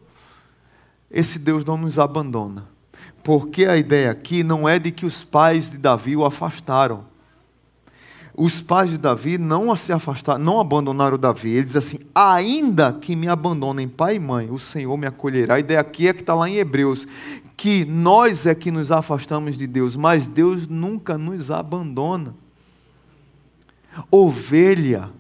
esse 1.11 1.38
Deus 1.38 1.64
não 1.64 1.76
nos 1.76 1.98
abandona. 1.98 2.66
Porque 3.22 3.66
a 3.66 3.76
ideia 3.76 4.11
aqui 4.11 4.42
não 4.42 4.66
é 4.66 4.78
de 4.78 4.90
que 4.90 5.04
os 5.04 5.22
pais 5.22 5.70
de 5.70 5.76
Davi 5.76 6.16
o 6.16 6.24
afastaram. 6.24 7.04
Os 8.34 8.61
pais 8.61 8.88
de 8.88 8.96
Davi 8.96 9.36
não 9.36 9.74
se 9.74 9.92
afastaram, 9.92 10.42
não 10.42 10.61
abandonaram 10.61 11.18
Davi. 11.18 11.50
Ele 11.50 11.64
diz 11.64 11.76
assim: 11.76 11.98
ainda 12.14 12.92
que 12.92 13.16
me 13.16 13.28
abandonem 13.28 13.88
pai 13.88 14.14
e 14.14 14.20
mãe, 14.20 14.48
o 14.48 14.59
Senhor 14.59 14.96
me 14.96 15.06
acolherá. 15.06 15.56
A 15.56 15.61
ideia 15.61 15.80
aqui 15.80 16.09
é 16.09 16.14
que 16.14 16.20
está 16.20 16.34
lá 16.34 16.48
em 16.48 16.54
Hebreus, 16.54 17.06
que 17.59 17.84
nós 17.84 18.46
é 18.46 18.54
que 18.54 18.70
nos 18.70 18.92
afastamos 18.92 19.59
de 19.59 19.66
Deus, 19.66 19.96
mas 19.96 20.28
Deus 20.28 20.68
nunca 20.68 21.18
nos 21.18 21.50
abandona. 21.50 22.32
Ovelha 24.12 25.11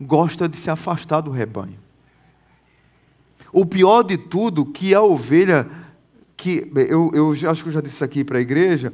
gosta 0.00 0.48
de 0.48 0.56
se 0.56 0.70
afastar 0.70 1.22
do 1.22 1.32
rebanho. 1.32 1.80
O 3.52 3.66
pior 3.66 4.04
de 4.04 4.16
tudo, 4.16 4.64
que 4.64 4.94
a 4.94 5.02
ovelha, 5.02 5.68
que 6.36 6.70
eu, 6.88 7.10
eu 7.12 7.50
acho 7.50 7.64
que 7.64 7.68
eu 7.68 7.72
já 7.72 7.80
disse 7.80 8.04
aqui 8.04 8.22
para 8.22 8.38
a 8.38 8.40
igreja, 8.40 8.92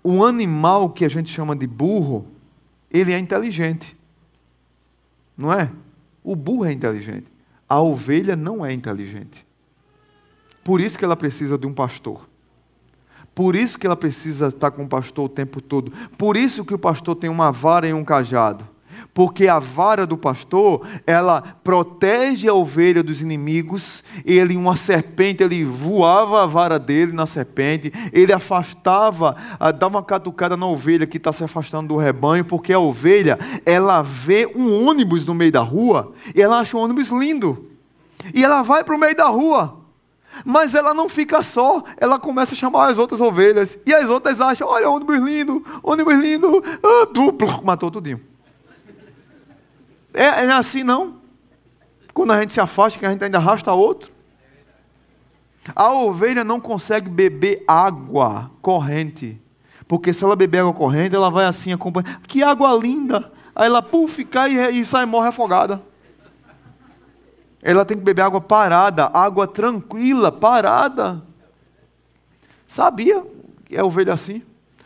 o 0.00 0.24
animal 0.24 0.90
que 0.90 1.04
a 1.04 1.08
gente 1.08 1.28
chama 1.28 1.56
de 1.56 1.66
burro, 1.66 2.24
ele 2.88 3.12
é 3.12 3.18
inteligente. 3.18 3.96
Não 5.36 5.52
é? 5.52 5.72
O 6.22 6.36
burro 6.36 6.66
é 6.66 6.72
inteligente. 6.72 7.26
A 7.68 7.80
ovelha 7.80 8.36
não 8.36 8.64
é 8.64 8.72
inteligente. 8.72 9.44
Por 10.64 10.80
isso 10.80 10.98
que 10.98 11.04
ela 11.04 11.16
precisa 11.16 11.58
de 11.58 11.66
um 11.66 11.72
pastor. 11.72 12.28
Por 13.34 13.56
isso 13.56 13.78
que 13.78 13.86
ela 13.86 13.96
precisa 13.96 14.48
estar 14.48 14.70
com 14.70 14.84
o 14.84 14.88
pastor 14.88 15.24
o 15.24 15.28
tempo 15.28 15.60
todo. 15.60 15.92
Por 16.18 16.36
isso 16.36 16.64
que 16.64 16.74
o 16.74 16.78
pastor 16.78 17.16
tem 17.16 17.30
uma 17.30 17.50
vara 17.50 17.88
e 17.88 17.92
um 17.92 18.04
cajado. 18.04 18.72
Porque 19.14 19.48
a 19.48 19.58
vara 19.58 20.06
do 20.06 20.16
pastor, 20.16 20.86
ela 21.06 21.42
protege 21.64 22.48
a 22.48 22.54
ovelha 22.54 23.02
dos 23.02 23.20
inimigos. 23.20 24.02
Ele, 24.24 24.56
uma 24.56 24.76
serpente, 24.76 25.42
ele 25.42 25.64
voava 25.64 26.42
a 26.42 26.46
vara 26.46 26.78
dele 26.78 27.12
na 27.12 27.26
serpente. 27.26 27.92
Ele 28.12 28.32
afastava, 28.32 29.36
ah, 29.58 29.70
dava 29.70 29.98
uma 29.98 30.04
catucada 30.04 30.56
na 30.56 30.66
ovelha 30.66 31.06
que 31.06 31.16
está 31.16 31.32
se 31.32 31.42
afastando 31.42 31.88
do 31.88 31.96
rebanho. 31.96 32.44
Porque 32.44 32.72
a 32.72 32.78
ovelha, 32.78 33.38
ela 33.64 34.02
vê 34.02 34.46
um 34.54 34.86
ônibus 34.86 35.26
no 35.26 35.34
meio 35.34 35.52
da 35.52 35.60
rua 35.60 36.12
e 36.34 36.40
ela 36.40 36.60
acha 36.60 36.76
o 36.76 36.80
ônibus 36.80 37.08
lindo. 37.08 37.70
E 38.34 38.44
ela 38.44 38.62
vai 38.62 38.84
para 38.84 38.94
o 38.94 38.98
meio 38.98 39.16
da 39.16 39.28
rua. 39.28 39.81
Mas 40.44 40.74
ela 40.74 40.94
não 40.94 41.08
fica 41.08 41.42
só, 41.42 41.82
ela 41.96 42.18
começa 42.18 42.54
a 42.54 42.56
chamar 42.56 42.90
as 42.90 42.98
outras 42.98 43.20
ovelhas. 43.20 43.78
E 43.84 43.94
as 43.94 44.08
outras 44.08 44.40
acham: 44.40 44.68
olha, 44.68 44.88
ônibus 44.88 45.20
lindo, 45.20 45.64
ônibus 45.82 46.18
lindo, 46.18 46.62
ah, 46.82 47.06
duplo, 47.12 47.60
matou 47.64 47.90
tudinho. 47.90 48.20
É, 50.14 50.24
é 50.24 50.52
assim 50.52 50.82
não? 50.82 51.16
Quando 52.12 52.32
a 52.32 52.40
gente 52.40 52.52
se 52.52 52.60
afasta, 52.60 52.98
que 52.98 53.06
a 53.06 53.10
gente 53.10 53.24
ainda 53.24 53.38
arrasta 53.38 53.72
outro. 53.72 54.12
A 55.74 55.92
ovelha 55.92 56.42
não 56.42 56.60
consegue 56.60 57.08
beber 57.08 57.64
água 57.66 58.50
corrente. 58.60 59.40
Porque 59.86 60.12
se 60.12 60.24
ela 60.24 60.34
beber 60.34 60.58
água 60.58 60.72
corrente, 60.72 61.14
ela 61.14 61.30
vai 61.30 61.46
assim 61.46 61.72
acompanhar. 61.72 62.20
Que 62.22 62.42
água 62.42 62.74
linda! 62.74 63.32
Aí 63.54 63.66
ela 63.66 63.82
puf, 63.82 64.24
cai 64.24 64.52
e 64.70 64.84
sai 64.84 65.06
morre 65.06 65.28
afogada. 65.28 65.82
Ela 67.62 67.84
tem 67.84 67.96
que 67.96 68.02
beber 68.02 68.22
água 68.22 68.40
parada, 68.40 69.06
água 69.14 69.46
tranquila, 69.46 70.32
parada. 70.32 71.22
Sabia 72.66 73.24
que 73.64 73.76
é 73.76 73.82
ovelha 73.82 74.12
assim? 74.12 74.42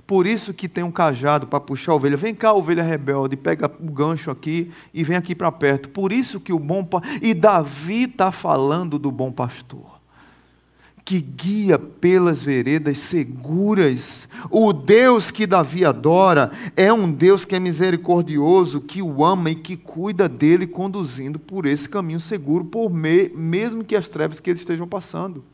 Por 0.07 0.27
isso 0.27 0.55
que 0.55 0.68
tem 0.68 0.85
um 0.85 0.91
cajado 0.91 1.47
para 1.47 1.59
puxar 1.59 1.93
a 1.93 1.95
ovelha. 1.97 2.16
Vem 2.16 2.35
cá, 2.35 2.53
ovelha 2.53 2.83
rebelde, 2.83 3.37
pega 3.37 3.66
o 3.81 3.91
gancho 3.91 4.31
aqui 4.31 4.70
e 4.95 5.03
vem 5.03 5.16
aqui 5.16 5.35
para 5.35 5.51
perto. 5.51 5.89
Por 5.89 6.12
isso 6.12 6.39
que 6.39 6.53
o 6.53 6.59
bom 6.59 6.87
e 7.20 7.35
Davi 7.35 8.05
está 8.05 8.31
falando 8.31 8.99
do 8.99 9.11
bom 9.11 9.33
pastor 9.33 9.95
que 11.07 11.21
guia 11.21 11.79
pelas 11.79 12.43
veredas 12.43 12.99
seguras. 12.99 14.29
O 14.51 14.73
Deus 14.73 15.31
que 15.31 15.47
Davi 15.47 15.85
adora 15.85 16.51
é 16.77 16.93
um 16.93 17.11
Deus 17.11 17.45
que 17.45 17.55
é 17.55 17.61
misericordioso, 17.61 18.81
que 18.81 19.01
o 19.01 19.25
ama 19.25 19.51
e 19.51 19.55
que 19.55 19.77
cuida 19.77 20.29
dele, 20.29 20.67
conduzindo 20.67 21.39
por 21.39 21.65
esse 21.65 21.89
caminho 21.89 22.19
seguro, 22.19 22.65
por 22.65 22.91
me, 22.91 23.29
mesmo 23.29 23.85
que 23.85 23.95
as 23.95 24.09
trevas 24.09 24.41
que 24.41 24.51
eles 24.51 24.63
estejam 24.63 24.89
passando. 24.89 25.45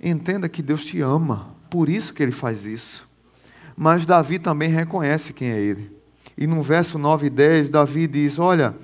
Entenda 0.00 0.48
que 0.48 0.62
Deus 0.62 0.84
te 0.84 1.00
ama, 1.00 1.48
por 1.68 1.88
isso 1.88 2.14
que 2.14 2.22
ele 2.22 2.30
faz 2.30 2.64
isso. 2.64 3.08
Mas 3.76 4.06
Davi 4.06 4.38
também 4.38 4.68
reconhece 4.68 5.32
quem 5.32 5.48
é 5.48 5.60
ele. 5.60 5.90
E 6.38 6.46
no 6.46 6.62
verso 6.62 6.98
9 6.98 7.26
e 7.26 7.30
10, 7.30 7.68
Davi 7.70 8.06
diz: 8.06 8.38
Olha, 8.38 8.76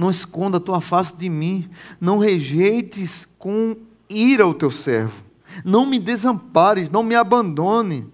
não 0.00 0.08
esconda 0.08 0.56
a 0.56 0.60
tua 0.60 0.80
face 0.80 1.14
de 1.14 1.28
mim, 1.28 1.68
não 2.00 2.16
rejeites 2.16 3.28
com 3.38 3.76
ira 4.08 4.46
o 4.46 4.54
teu 4.54 4.70
servo, 4.70 5.22
não 5.62 5.84
me 5.84 5.98
desampares, 5.98 6.88
não 6.88 7.02
me 7.02 7.14
abandone. 7.14 8.10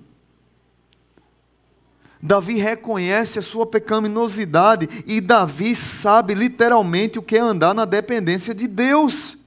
Davi 2.20 2.54
reconhece 2.54 3.38
a 3.38 3.42
sua 3.42 3.64
pecaminosidade 3.64 4.88
e 5.06 5.20
Davi 5.20 5.76
sabe 5.76 6.34
literalmente 6.34 7.20
o 7.20 7.22
que 7.22 7.36
é 7.36 7.40
andar 7.40 7.72
na 7.72 7.84
dependência 7.84 8.52
de 8.52 8.66
Deus. 8.66 9.38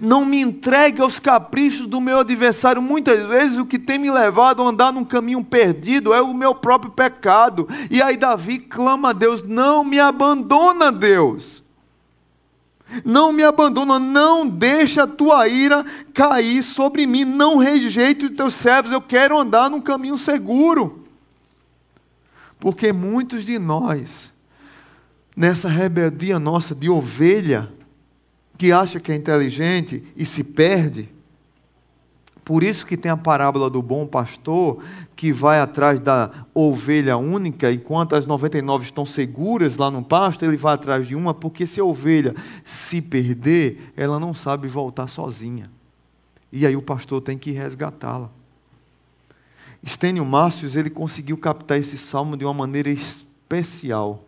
Não 0.00 0.24
me 0.24 0.40
entregue 0.40 1.02
aos 1.02 1.18
caprichos 1.18 1.86
do 1.86 2.00
meu 2.00 2.20
adversário. 2.20 2.80
Muitas 2.80 3.26
vezes 3.26 3.58
o 3.58 3.66
que 3.66 3.78
tem 3.78 3.98
me 3.98 4.10
levado 4.10 4.62
a 4.62 4.68
andar 4.68 4.92
num 4.92 5.04
caminho 5.04 5.42
perdido 5.42 6.14
é 6.14 6.22
o 6.22 6.32
meu 6.32 6.54
próprio 6.54 6.92
pecado. 6.92 7.68
E 7.90 8.00
aí 8.00 8.16
Davi 8.16 8.58
clama 8.58 9.10
a 9.10 9.12
Deus: 9.12 9.42
não 9.42 9.84
me 9.84 9.98
abandona, 9.98 10.92
Deus. 10.92 11.62
Não 13.04 13.32
me 13.32 13.42
abandona, 13.42 13.98
não 13.98 14.46
deixa 14.46 15.04
a 15.04 15.06
tua 15.06 15.48
ira 15.48 15.84
cair 16.12 16.62
sobre 16.62 17.06
mim, 17.06 17.24
não 17.24 17.56
rejeite 17.56 18.26
os 18.26 18.36
teus 18.36 18.52
servos, 18.52 18.92
eu 18.92 19.00
quero 19.00 19.38
andar 19.38 19.70
num 19.70 19.80
caminho 19.80 20.18
seguro. 20.18 21.06
Porque 22.60 22.92
muitos 22.92 23.46
de 23.46 23.58
nós, 23.58 24.30
nessa 25.34 25.70
rebeldia 25.70 26.38
nossa 26.38 26.74
de 26.74 26.90
ovelha, 26.90 27.72
que 28.62 28.70
acha 28.70 29.00
que 29.00 29.10
é 29.10 29.16
inteligente 29.16 30.04
e 30.14 30.24
se 30.24 30.44
perde. 30.44 31.08
Por 32.44 32.62
isso 32.62 32.86
que 32.86 32.96
tem 32.96 33.10
a 33.10 33.16
parábola 33.16 33.68
do 33.68 33.82
bom 33.82 34.06
pastor 34.06 34.80
que 35.16 35.32
vai 35.32 35.58
atrás 35.58 35.98
da 35.98 36.30
ovelha 36.54 37.16
única, 37.16 37.72
enquanto 37.72 38.14
as 38.14 38.24
99 38.24 38.84
estão 38.84 39.04
seguras 39.04 39.76
lá 39.76 39.90
no 39.90 40.00
pasto, 40.00 40.44
ele 40.44 40.56
vai 40.56 40.74
atrás 40.74 41.08
de 41.08 41.16
uma, 41.16 41.34
porque 41.34 41.66
se 41.66 41.80
a 41.80 41.84
ovelha 41.84 42.36
se 42.64 43.02
perder, 43.02 43.92
ela 43.96 44.20
não 44.20 44.32
sabe 44.32 44.68
voltar 44.68 45.08
sozinha. 45.08 45.68
E 46.52 46.64
aí 46.64 46.76
o 46.76 46.82
pastor 46.82 47.20
tem 47.20 47.36
que 47.36 47.50
resgatá-la. 47.50 48.30
Estênio 49.82 50.24
Márcios, 50.24 50.76
ele 50.76 50.88
conseguiu 50.88 51.36
captar 51.36 51.80
esse 51.80 51.98
salmo 51.98 52.36
de 52.36 52.44
uma 52.44 52.54
maneira 52.54 52.90
especial. 52.90 54.24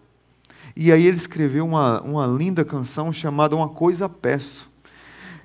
E 0.76 0.90
aí 0.90 1.06
ele 1.06 1.16
escreveu 1.16 1.64
uma, 1.64 2.00
uma 2.02 2.26
linda 2.26 2.64
canção 2.64 3.12
chamada 3.12 3.54
Uma 3.54 3.68
Coisa 3.68 4.08
Peço. 4.08 4.68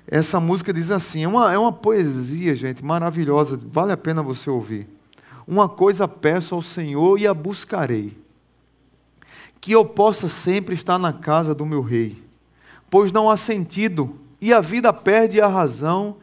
Essa 0.06 0.40
música 0.40 0.72
diz 0.72 0.90
assim: 0.90 1.22
é 1.22 1.28
uma, 1.28 1.52
é 1.52 1.58
uma 1.58 1.72
poesia, 1.72 2.56
gente, 2.56 2.84
maravilhosa, 2.84 3.58
vale 3.70 3.92
a 3.92 3.96
pena 3.96 4.22
você 4.22 4.50
ouvir. 4.50 4.88
Uma 5.46 5.68
coisa 5.68 6.06
peço 6.08 6.54
ao 6.54 6.62
Senhor 6.62 7.18
e 7.18 7.26
a 7.26 7.34
buscarei, 7.34 8.16
que 9.60 9.72
eu 9.72 9.84
possa 9.84 10.28
sempre 10.28 10.74
estar 10.74 10.98
na 10.98 11.12
casa 11.12 11.54
do 11.54 11.66
meu 11.66 11.82
rei, 11.82 12.22
pois 12.88 13.10
não 13.10 13.30
há 13.30 13.36
sentido, 13.36 14.16
e 14.40 14.52
a 14.52 14.60
vida 14.60 14.92
perde 14.92 15.40
a 15.40 15.48
razão 15.48 16.16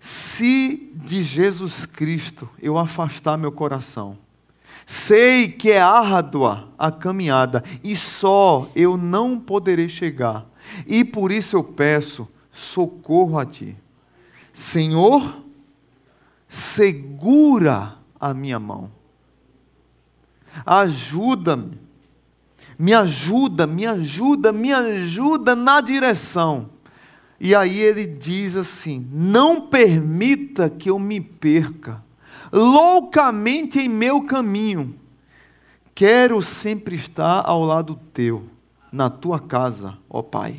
se 0.00 0.90
de 0.94 1.22
Jesus 1.22 1.86
Cristo 1.86 2.48
eu 2.60 2.76
afastar 2.76 3.38
meu 3.38 3.52
coração. 3.52 4.18
Sei 4.86 5.48
que 5.48 5.70
é 5.70 5.80
árdua 5.80 6.68
a 6.78 6.90
caminhada 6.90 7.62
e 7.82 7.96
só 7.96 8.68
eu 8.74 8.96
não 8.96 9.38
poderei 9.38 9.88
chegar. 9.88 10.46
E 10.86 11.04
por 11.04 11.32
isso 11.32 11.56
eu 11.56 11.64
peço 11.64 12.28
socorro 12.52 13.38
a 13.38 13.46
ti. 13.46 13.76
Senhor, 14.52 15.42
segura 16.48 17.96
a 18.20 18.34
minha 18.34 18.58
mão. 18.58 18.90
Ajuda-me. 20.64 21.82
Me 22.78 22.92
ajuda, 22.92 23.66
me 23.66 23.86
ajuda, 23.86 24.52
me 24.52 24.72
ajuda 24.72 25.54
na 25.54 25.80
direção 25.80 26.70
e 27.40 27.54
aí 27.54 27.78
ele 27.78 28.06
diz 28.06 28.56
assim: 28.56 29.06
Não 29.12 29.60
permita 29.60 30.70
que 30.70 30.88
eu 30.88 30.98
me 30.98 31.20
perca 31.20 32.02
loucamente 32.54 33.80
em 33.80 33.88
meu 33.88 34.22
caminho. 34.22 34.94
Quero 35.92 36.40
sempre 36.40 36.94
estar 36.94 37.42
ao 37.44 37.62
lado 37.62 37.98
teu, 38.12 38.44
na 38.92 39.10
tua 39.10 39.40
casa, 39.40 39.98
ó 40.08 40.22
Pai. 40.22 40.56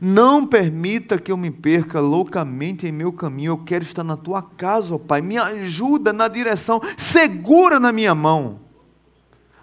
Não 0.00 0.44
permita 0.44 1.18
que 1.18 1.30
eu 1.30 1.36
me 1.36 1.50
perca 1.50 2.00
loucamente 2.00 2.88
em 2.88 2.92
meu 2.92 3.12
caminho. 3.12 3.52
Eu 3.52 3.58
quero 3.58 3.84
estar 3.84 4.02
na 4.02 4.16
tua 4.16 4.42
casa, 4.42 4.96
ó 4.96 4.98
Pai. 4.98 5.20
Me 5.20 5.38
ajuda 5.38 6.12
na 6.12 6.26
direção, 6.26 6.80
segura 6.96 7.78
na 7.78 7.92
minha 7.92 8.14
mão. 8.14 8.58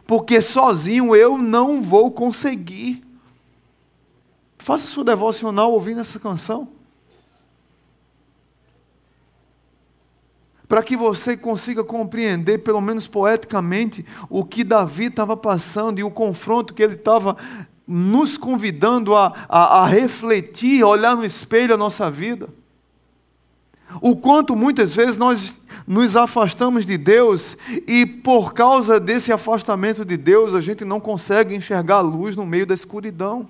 Porque 0.07 0.41
sozinho 0.41 1.13
eu 1.13 1.37
não 1.37 1.81
vou 1.81 2.11
conseguir. 2.11 3.03
Faça 4.57 4.87
sua 4.87 5.03
devocional 5.03 5.73
ouvindo 5.73 5.99
essa 5.99 6.19
canção. 6.19 6.69
Para 10.73 10.81
que 10.81 10.97
você 10.97 11.37
consiga 11.37 11.83
compreender, 11.83 12.57
pelo 12.57 12.81
menos 12.81 13.07
poeticamente, 13.07 14.03
o 14.27 14.43
que 14.43 14.63
Davi 14.63 15.05
estava 15.05 15.37
passando 15.37 15.99
e 15.99 16.03
o 16.03 16.09
confronto 16.09 16.73
que 16.73 16.81
ele 16.81 16.95
estava 16.95 17.37
nos 17.87 18.39
convidando 18.39 19.15
a, 19.15 19.45
a, 19.47 19.83
a 19.83 19.85
refletir, 19.85 20.81
a 20.81 20.87
olhar 20.87 21.15
no 21.15 21.23
espelho 21.23 21.75
a 21.75 21.77
nossa 21.77 22.09
vida. 22.09 22.49
O 24.01 24.15
quanto 24.15 24.55
muitas 24.55 24.95
vezes 24.95 25.15
nós 25.15 25.55
nos 25.85 26.17
afastamos 26.17 26.87
de 26.87 26.97
Deus 26.97 27.55
e 27.85 28.03
por 28.03 28.55
causa 28.55 28.99
desse 28.99 29.31
afastamento 29.31 30.03
de 30.03 30.17
Deus 30.17 30.55
a 30.55 30.59
gente 30.59 30.83
não 30.83 30.99
consegue 30.99 31.53
enxergar 31.53 31.97
a 31.97 32.01
luz 32.01 32.35
no 32.35 32.47
meio 32.47 32.65
da 32.65 32.73
escuridão. 32.73 33.47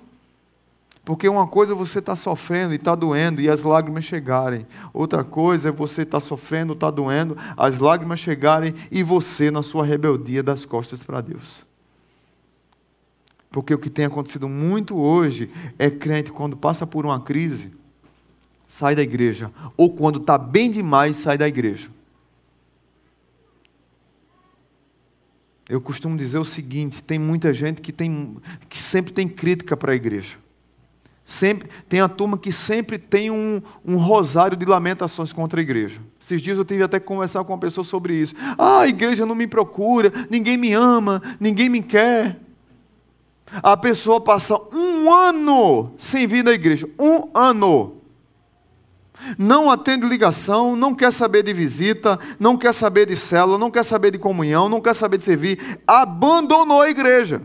Porque 1.04 1.28
uma 1.28 1.46
coisa 1.46 1.74
é 1.74 1.76
você 1.76 1.98
está 1.98 2.16
sofrendo 2.16 2.72
e 2.72 2.76
está 2.76 2.94
doendo 2.94 3.40
e 3.40 3.48
as 3.48 3.62
lágrimas 3.62 4.04
chegarem. 4.04 4.66
Outra 4.92 5.22
coisa 5.22 5.68
é 5.68 5.72
você 5.72 6.02
estar 6.02 6.18
tá 6.18 6.26
sofrendo, 6.26 6.72
está 6.72 6.90
doendo, 6.90 7.36
as 7.56 7.78
lágrimas 7.78 8.20
chegarem 8.20 8.74
e 8.90 9.02
você, 9.02 9.50
na 9.50 9.62
sua 9.62 9.84
rebeldia, 9.84 10.42
das 10.42 10.64
costas 10.64 11.02
para 11.02 11.20
Deus. 11.20 11.66
Porque 13.50 13.74
o 13.74 13.78
que 13.78 13.90
tem 13.90 14.06
acontecido 14.06 14.48
muito 14.48 14.96
hoje 14.96 15.50
é 15.78 15.90
crente, 15.90 16.32
quando 16.32 16.56
passa 16.56 16.86
por 16.86 17.04
uma 17.04 17.20
crise, 17.20 17.70
sai 18.66 18.96
da 18.96 19.02
igreja. 19.02 19.52
Ou 19.76 19.90
quando 19.90 20.18
está 20.18 20.38
bem 20.38 20.70
demais, 20.70 21.18
sai 21.18 21.36
da 21.36 21.46
igreja. 21.46 21.90
Eu 25.68 25.80
costumo 25.80 26.16
dizer 26.16 26.38
o 26.38 26.44
seguinte: 26.44 27.02
tem 27.02 27.18
muita 27.18 27.52
gente 27.52 27.82
que, 27.82 27.92
tem, 27.92 28.38
que 28.68 28.78
sempre 28.78 29.12
tem 29.12 29.28
crítica 29.28 29.76
para 29.76 29.92
a 29.92 29.94
igreja. 29.94 30.43
Sempre, 31.24 31.70
tem 31.88 32.00
a 32.00 32.08
turma 32.08 32.36
que 32.36 32.52
sempre 32.52 32.98
tem 32.98 33.30
um, 33.30 33.62
um, 33.82 33.96
rosário 33.96 34.56
de 34.56 34.66
lamentações 34.66 35.32
contra 35.32 35.58
a 35.58 35.62
igreja. 35.62 36.00
Esses 36.20 36.42
dias 36.42 36.58
eu 36.58 36.66
tive 36.66 36.82
até 36.82 37.00
que 37.00 37.06
conversar 37.06 37.42
com 37.44 37.52
uma 37.54 37.58
pessoa 37.58 37.82
sobre 37.82 38.14
isso. 38.14 38.34
Ah, 38.58 38.80
a 38.80 38.88
igreja 38.88 39.24
não 39.24 39.34
me 39.34 39.46
procura, 39.46 40.12
ninguém 40.30 40.58
me 40.58 40.74
ama, 40.74 41.22
ninguém 41.40 41.70
me 41.70 41.80
quer. 41.80 42.38
A 43.62 43.74
pessoa 43.74 44.20
passa 44.20 44.54
um 44.70 45.10
ano 45.10 45.94
sem 45.96 46.26
vir 46.26 46.42
da 46.42 46.52
igreja. 46.52 46.86
Um 46.98 47.30
ano. 47.32 48.02
Não 49.38 49.70
atende 49.70 50.06
ligação, 50.06 50.76
não 50.76 50.94
quer 50.94 51.10
saber 51.10 51.42
de 51.42 51.54
visita, 51.54 52.18
não 52.38 52.58
quer 52.58 52.74
saber 52.74 53.06
de 53.06 53.16
célula, 53.16 53.58
não 53.58 53.70
quer 53.70 53.84
saber 53.84 54.10
de 54.10 54.18
comunhão, 54.18 54.68
não 54.68 54.80
quer 54.80 54.94
saber 54.94 55.16
de 55.16 55.24
servir. 55.24 55.80
Abandonou 55.86 56.82
a 56.82 56.90
igreja. 56.90 57.40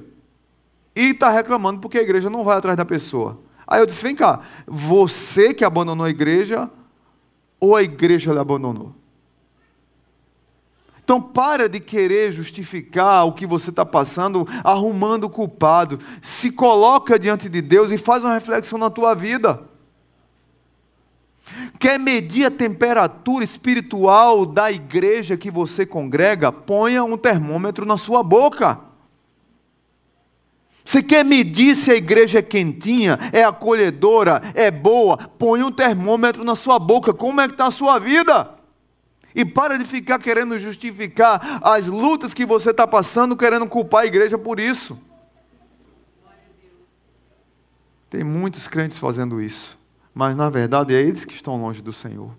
E 0.94 1.12
está 1.12 1.30
reclamando 1.30 1.80
porque 1.80 1.98
a 1.98 2.02
igreja 2.02 2.30
não 2.30 2.44
vai 2.44 2.58
atrás 2.58 2.76
da 2.76 2.84
pessoa. 2.84 3.40
Aí 3.70 3.80
eu 3.80 3.86
disse: 3.86 4.02
vem 4.02 4.16
cá, 4.16 4.40
você 4.66 5.54
que 5.54 5.64
abandonou 5.64 6.08
a 6.08 6.10
igreja 6.10 6.68
ou 7.60 7.76
a 7.76 7.84
igreja 7.84 8.34
lhe 8.34 8.40
abandonou? 8.40 8.96
Então 11.04 11.22
para 11.22 11.70
de 11.70 11.80
querer 11.80 12.32
justificar 12.32 13.28
o 13.28 13.34
que 13.34 13.46
você 13.46 13.70
está 13.70 13.86
passando, 13.86 14.48
arrumando 14.64 15.26
o 15.26 15.30
culpado. 15.30 16.00
Se 16.20 16.52
coloca 16.52 17.20
diante 17.20 17.48
de 17.48 17.62
Deus 17.62 17.92
e 17.92 17.98
faz 17.98 18.24
uma 18.24 18.34
reflexão 18.34 18.80
na 18.80 18.90
tua 18.90 19.14
vida. 19.14 19.64
Quer 21.80 22.00
medir 22.00 22.46
a 22.46 22.52
temperatura 22.52 23.44
espiritual 23.44 24.46
da 24.46 24.72
igreja 24.72 25.38
que 25.38 25.50
você 25.50 25.86
congrega? 25.86 26.52
Ponha 26.52 27.04
um 27.04 27.18
termômetro 27.18 27.86
na 27.86 27.98
sua 27.98 28.22
boca. 28.22 28.89
Você 30.90 31.04
quer 31.04 31.24
medir 31.24 31.76
se 31.76 31.92
a 31.92 31.96
igreja 31.96 32.40
é 32.40 32.42
quentinha, 32.42 33.20
é 33.32 33.44
acolhedora, 33.44 34.42
é 34.56 34.72
boa? 34.72 35.16
Põe 35.18 35.62
um 35.62 35.72
termômetro 35.72 36.44
na 36.44 36.56
sua 36.56 36.80
boca. 36.80 37.14
Como 37.14 37.40
é 37.40 37.48
que 37.48 37.54
está 37.54 37.68
a 37.68 37.72
sua 37.72 38.00
vida? 38.00 38.56
E 39.36 39.46
para 39.46 39.78
de 39.78 39.86
ficar 39.86 40.18
querendo 40.18 40.58
justificar 40.58 41.60
as 41.62 41.86
lutas 41.86 42.34
que 42.34 42.44
você 42.44 42.72
está 42.72 42.88
passando, 42.88 43.38
querendo 43.38 43.68
culpar 43.68 44.02
a 44.02 44.08
igreja 44.08 44.36
por 44.36 44.60
isso. 44.60 44.98
Tem 48.10 48.24
muitos 48.24 48.68
crentes 48.68 48.98
fazendo 48.98 49.40
isso. 49.40 49.78
Mas 50.12 50.36
na 50.36 50.50
verdade 50.50 50.96
é 50.96 51.00
eles 51.00 51.24
que 51.24 51.36
estão 51.36 51.62
longe 51.62 51.84
do 51.84 51.94
Senhor. 51.94 52.32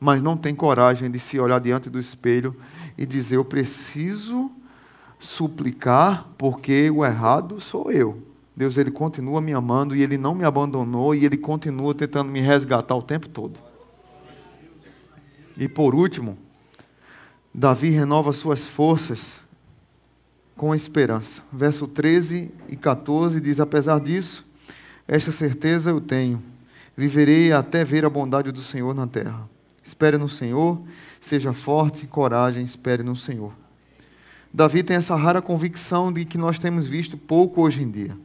Mas 0.00 0.22
não 0.22 0.38
tem 0.38 0.54
coragem 0.54 1.10
de 1.10 1.18
se 1.18 1.38
olhar 1.38 1.60
diante 1.60 1.90
do 1.90 2.00
espelho 2.00 2.56
e 2.96 3.04
dizer: 3.04 3.36
Eu 3.36 3.44
preciso 3.44 4.50
suplicar, 5.24 6.28
porque 6.36 6.90
o 6.90 7.04
errado 7.04 7.60
sou 7.60 7.90
eu. 7.90 8.22
Deus 8.56 8.76
ele 8.76 8.90
continua 8.90 9.40
me 9.40 9.52
amando 9.52 9.96
e 9.96 10.02
ele 10.02 10.16
não 10.16 10.34
me 10.34 10.44
abandonou 10.44 11.14
e 11.14 11.24
ele 11.24 11.36
continua 11.36 11.94
tentando 11.94 12.30
me 12.30 12.40
resgatar 12.40 12.94
o 12.94 13.02
tempo 13.02 13.28
todo. 13.28 13.58
E 15.58 15.68
por 15.68 15.94
último, 15.94 16.38
Davi 17.52 17.90
renova 17.90 18.32
suas 18.32 18.66
forças 18.66 19.40
com 20.56 20.74
esperança. 20.74 21.42
Verso 21.52 21.88
13 21.88 22.50
e 22.68 22.76
14 22.76 23.40
diz: 23.40 23.58
Apesar 23.58 23.98
disso, 23.98 24.46
esta 25.06 25.32
certeza 25.32 25.90
eu 25.90 26.00
tenho, 26.00 26.42
viverei 26.96 27.50
até 27.50 27.84
ver 27.84 28.04
a 28.04 28.10
bondade 28.10 28.52
do 28.52 28.62
Senhor 28.62 28.94
na 28.94 29.06
terra. 29.06 29.48
Espere 29.82 30.16
no 30.16 30.28
Senhor, 30.28 30.80
seja 31.20 31.52
forte, 31.52 32.06
coragem, 32.06 32.64
espere 32.64 33.02
no 33.02 33.16
Senhor. 33.16 33.63
Davi 34.54 34.84
tem 34.84 34.96
essa 34.96 35.16
rara 35.16 35.42
convicção 35.42 36.12
de 36.12 36.24
que 36.24 36.38
nós 36.38 36.60
temos 36.60 36.86
visto 36.86 37.18
pouco 37.18 37.60
hoje 37.60 37.82
em 37.82 37.90
dia. 37.90 38.16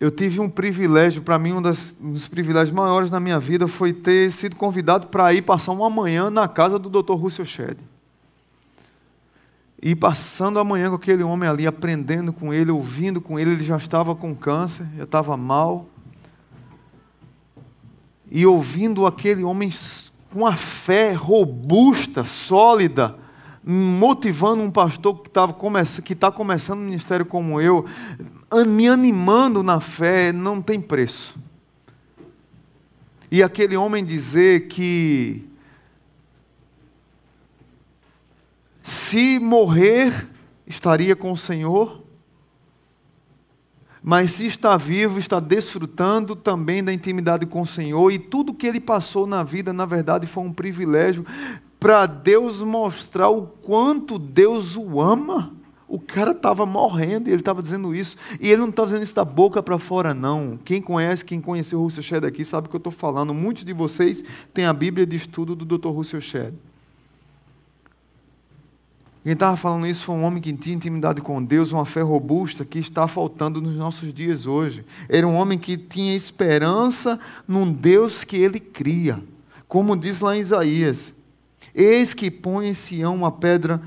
Eu 0.00 0.10
tive 0.10 0.40
um 0.40 0.50
privilégio, 0.50 1.22
para 1.22 1.38
mim, 1.38 1.52
um, 1.52 1.62
das, 1.62 1.94
um 2.00 2.10
dos 2.10 2.26
privilégios 2.26 2.74
maiores 2.74 3.08
na 3.08 3.20
minha 3.20 3.38
vida 3.38 3.68
foi 3.68 3.92
ter 3.92 4.32
sido 4.32 4.56
convidado 4.56 5.06
para 5.06 5.32
ir 5.32 5.42
passar 5.42 5.70
uma 5.70 5.88
manhã 5.88 6.28
na 6.28 6.48
casa 6.48 6.76
do 6.76 6.90
Dr. 6.90 7.12
Russell 7.12 7.44
Shedd. 7.44 7.78
E 9.80 9.94
passando 9.94 10.58
a 10.58 10.64
manhã 10.64 10.88
com 10.88 10.96
aquele 10.96 11.22
homem 11.22 11.48
ali, 11.48 11.68
aprendendo 11.68 12.32
com 12.32 12.52
ele, 12.52 12.72
ouvindo 12.72 13.20
com 13.20 13.38
ele, 13.38 13.52
ele 13.52 13.64
já 13.64 13.76
estava 13.76 14.12
com 14.12 14.34
câncer, 14.34 14.84
já 14.96 15.04
estava 15.04 15.36
mal. 15.36 15.86
E 18.28 18.44
ouvindo 18.44 19.06
aquele 19.06 19.44
homem 19.44 19.70
com 20.36 20.46
a 20.46 20.54
fé 20.54 21.14
robusta, 21.14 22.22
sólida, 22.22 23.16
motivando 23.64 24.62
um 24.62 24.70
pastor 24.70 25.22
que 25.22 25.28
está 25.28 25.50
começando, 25.50 26.04
que 26.04 26.14
tá 26.14 26.30
começando 26.30 26.80
um 26.80 26.84
ministério 26.84 27.24
como 27.24 27.58
eu, 27.58 27.86
me 28.66 28.86
animando 28.86 29.62
na 29.62 29.80
fé, 29.80 30.32
não 30.32 30.60
tem 30.60 30.78
preço. 30.78 31.38
E 33.30 33.42
aquele 33.42 33.78
homem 33.78 34.04
dizer 34.04 34.68
que 34.68 35.48
se 38.82 39.38
morrer 39.38 40.28
estaria 40.66 41.16
com 41.16 41.32
o 41.32 41.36
Senhor, 41.36 42.04
mas 44.08 44.34
se 44.34 44.46
está 44.46 44.76
vivo, 44.76 45.18
está 45.18 45.40
desfrutando 45.40 46.36
também 46.36 46.80
da 46.80 46.92
intimidade 46.92 47.44
com 47.44 47.62
o 47.62 47.66
Senhor, 47.66 48.08
e 48.12 48.20
tudo 48.20 48.54
que 48.54 48.64
ele 48.64 48.78
passou 48.78 49.26
na 49.26 49.42
vida, 49.42 49.72
na 49.72 49.84
verdade, 49.84 50.28
foi 50.28 50.44
um 50.44 50.52
privilégio 50.52 51.26
para 51.80 52.06
Deus 52.06 52.62
mostrar 52.62 53.30
o 53.30 53.42
quanto 53.42 54.16
Deus 54.16 54.76
o 54.76 55.00
ama, 55.00 55.52
O 55.88 56.00
cara 56.00 56.32
estava 56.32 56.66
morrendo 56.66 57.28
e 57.28 57.32
ele 57.32 57.40
estava 57.40 57.62
dizendo 57.62 57.94
isso. 57.94 58.16
E 58.40 58.48
ele 58.48 58.60
não 58.60 58.68
estava 58.68 58.88
dizendo 58.88 59.04
isso 59.04 59.14
da 59.14 59.24
boca 59.24 59.62
para 59.62 59.78
fora, 59.78 60.12
não. 60.12 60.58
Quem 60.64 60.82
conhece, 60.82 61.24
quem 61.24 61.40
conheceu 61.40 61.80
o 61.80 61.82
Russell 61.82 62.02
Shedd 62.02 62.24
aqui, 62.24 62.44
sabe 62.44 62.66
o 62.66 62.70
que 62.70 62.76
eu 62.76 62.78
estou 62.78 62.92
falando. 62.92 63.32
Muitos 63.32 63.64
de 63.64 63.72
vocês 63.72 64.22
têm 64.52 64.66
a 64.66 64.72
Bíblia 64.72 65.06
de 65.06 65.16
estudo 65.16 65.54
do 65.54 65.64
Dr. 65.64 65.88
Russell 65.88 66.20
Shedd. 66.20 66.54
Quem 69.26 69.32
estava 69.32 69.56
falando 69.56 69.88
isso 69.88 70.04
foi 70.04 70.14
um 70.14 70.22
homem 70.22 70.40
que 70.40 70.52
tinha 70.52 70.76
intimidade 70.76 71.20
com 71.20 71.42
Deus, 71.42 71.72
uma 71.72 71.84
fé 71.84 72.00
robusta 72.00 72.64
que 72.64 72.78
está 72.78 73.08
faltando 73.08 73.60
nos 73.60 73.74
nossos 73.74 74.14
dias 74.14 74.46
hoje. 74.46 74.86
Era 75.08 75.26
um 75.26 75.34
homem 75.34 75.58
que 75.58 75.76
tinha 75.76 76.14
esperança 76.14 77.18
num 77.44 77.68
Deus 77.68 78.22
que 78.22 78.36
ele 78.36 78.60
cria. 78.60 79.20
Como 79.66 79.96
diz 79.96 80.20
lá 80.20 80.36
em 80.36 80.38
Isaías: 80.38 81.12
Eis 81.74 82.14
que 82.14 82.30
põe 82.30 82.68
em 82.68 82.72
Sião 82.72 83.16
uma 83.16 83.32
pedra 83.32 83.82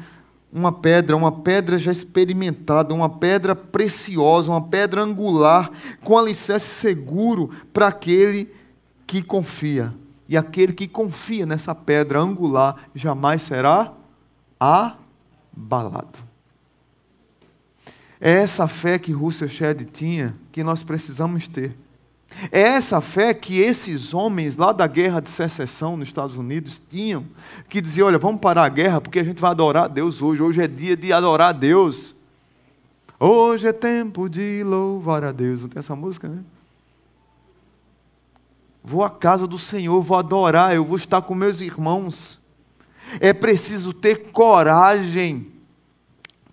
uma 0.51 0.73
pedra, 0.73 1.15
uma 1.15 1.31
pedra 1.31 1.77
já 1.77 1.93
experimentada, 1.93 2.93
uma 2.93 3.07
pedra 3.07 3.55
preciosa, 3.55 4.51
uma 4.51 4.63
pedra 4.63 5.03
angular, 5.03 5.71
com 6.03 6.17
alicerce 6.17 6.67
seguro 6.67 7.49
para 7.71 7.87
aquele 7.87 8.51
que 9.07 9.21
confia. 9.21 9.93
E 10.27 10.35
aquele 10.35 10.73
que 10.73 10.85
confia 10.85 11.45
nessa 11.45 11.73
pedra 11.73 12.19
angular 12.19 12.75
jamais 12.93 13.43
será 13.43 13.93
abalado. 15.59 16.19
É 18.19 18.31
essa 18.31 18.67
fé 18.67 18.97
que 18.97 19.11
Russell 19.11 19.49
Shedd 19.49 19.85
tinha 19.85 20.35
que 20.51 20.63
nós 20.63 20.83
precisamos 20.83 21.47
ter. 21.47 21.75
É 22.51 22.61
essa 22.61 23.01
fé 23.01 23.33
que 23.33 23.59
esses 23.59 24.13
homens 24.13 24.55
lá 24.55 24.71
da 24.71 24.85
guerra 24.87 25.19
de 25.19 25.29
secessão 25.29 25.97
nos 25.97 26.09
Estados 26.09 26.35
Unidos 26.35 26.81
tinham, 26.89 27.25
que 27.67 27.81
diziam: 27.81 28.07
olha, 28.07 28.19
vamos 28.19 28.39
parar 28.39 28.65
a 28.65 28.69
guerra 28.69 29.01
porque 29.01 29.19
a 29.19 29.23
gente 29.23 29.41
vai 29.41 29.51
adorar 29.51 29.85
a 29.85 29.87
Deus 29.87 30.21
hoje. 30.21 30.41
Hoje 30.41 30.61
é 30.61 30.67
dia 30.67 30.95
de 30.95 31.11
adorar 31.11 31.49
a 31.49 31.57
Deus. 31.57 32.15
Hoje 33.19 33.67
é 33.67 33.73
tempo 33.73 34.29
de 34.29 34.63
louvar 34.63 35.23
a 35.23 35.31
Deus. 35.31 35.61
Não 35.61 35.69
tem 35.69 35.79
essa 35.79 35.95
música, 35.95 36.27
né? 36.27 36.43
Vou 38.83 39.03
à 39.03 39.09
casa 39.09 39.45
do 39.45 39.57
Senhor, 39.57 39.99
vou 40.01 40.17
adorar, 40.17 40.73
eu 40.73 40.85
vou 40.85 40.97
estar 40.97 41.21
com 41.21 41.35
meus 41.35 41.61
irmãos. 41.61 42.38
É 43.19 43.33
preciso 43.33 43.93
ter 43.93 44.31
coragem 44.31 45.51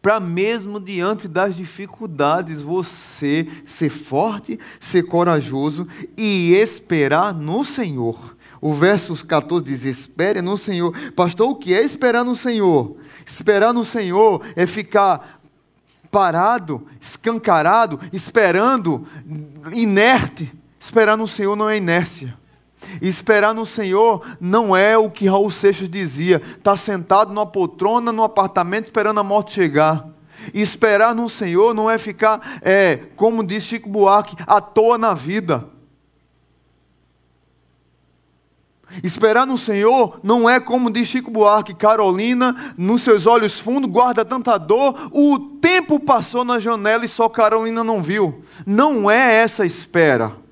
para 0.06 0.20
mesmo 0.20 0.78
diante 0.78 1.26
das 1.26 1.56
dificuldades 1.56 2.60
você 2.62 3.44
ser 3.64 3.90
forte, 3.90 4.56
ser 4.78 5.02
corajoso 5.02 5.84
e 6.16 6.52
esperar 6.54 7.34
no 7.34 7.64
Senhor. 7.64 8.36
O 8.60 8.72
verso 8.72 9.26
14 9.26 9.64
diz: 9.64 9.84
Espere 9.84 10.40
no 10.40 10.56
Senhor. 10.56 10.96
Pastor, 11.10 11.50
o 11.50 11.56
que 11.56 11.74
é 11.74 11.82
esperar 11.82 12.24
no 12.24 12.36
Senhor? 12.36 12.96
Esperar 13.24 13.74
no 13.74 13.84
Senhor 13.84 14.44
é 14.54 14.64
ficar 14.64 15.40
parado, 16.08 16.86
escancarado, 17.00 17.98
esperando, 18.12 19.06
inerte. 19.72 20.52
Esperar 20.78 21.16
no 21.16 21.26
Senhor 21.26 21.56
não 21.56 21.68
é 21.68 21.78
inércia. 21.78 22.38
Esperar 23.00 23.54
no 23.54 23.66
Senhor 23.66 24.22
não 24.40 24.76
é 24.76 24.96
o 24.96 25.10
que 25.10 25.26
Raul 25.26 25.50
Seixas 25.50 25.88
dizia, 25.88 26.36
estar 26.36 26.58
tá 26.62 26.76
sentado 26.76 27.32
numa 27.32 27.46
poltrona, 27.46 28.12
num 28.12 28.22
apartamento, 28.22 28.86
esperando 28.86 29.20
a 29.20 29.24
morte 29.24 29.52
chegar. 29.52 30.08
Esperar 30.54 31.14
no 31.14 31.28
Senhor 31.28 31.74
não 31.74 31.90
é 31.90 31.98
ficar, 31.98 32.60
é, 32.62 33.00
como 33.16 33.42
diz 33.42 33.64
Chico 33.64 33.88
Buarque, 33.88 34.36
à 34.46 34.60
toa 34.60 34.96
na 34.96 35.14
vida. 35.14 35.68
Esperar 39.02 39.46
no 39.46 39.58
Senhor 39.58 40.20
não 40.22 40.48
é 40.48 40.60
como 40.60 40.90
diz 40.90 41.08
Chico 41.08 41.30
Buarque, 41.30 41.74
Carolina, 41.74 42.74
nos 42.78 43.02
seus 43.02 43.26
olhos 43.26 43.58
fundos 43.58 43.90
guarda 43.90 44.24
tanta 44.24 44.56
dor, 44.58 45.08
o 45.10 45.38
tempo 45.60 45.98
passou 45.98 46.44
na 46.44 46.60
janela 46.60 47.04
e 47.04 47.08
só 47.08 47.28
Carolina 47.28 47.82
não 47.82 48.02
viu. 48.02 48.44
Não 48.64 49.10
é 49.10 49.34
essa 49.34 49.66
espera. 49.66 50.45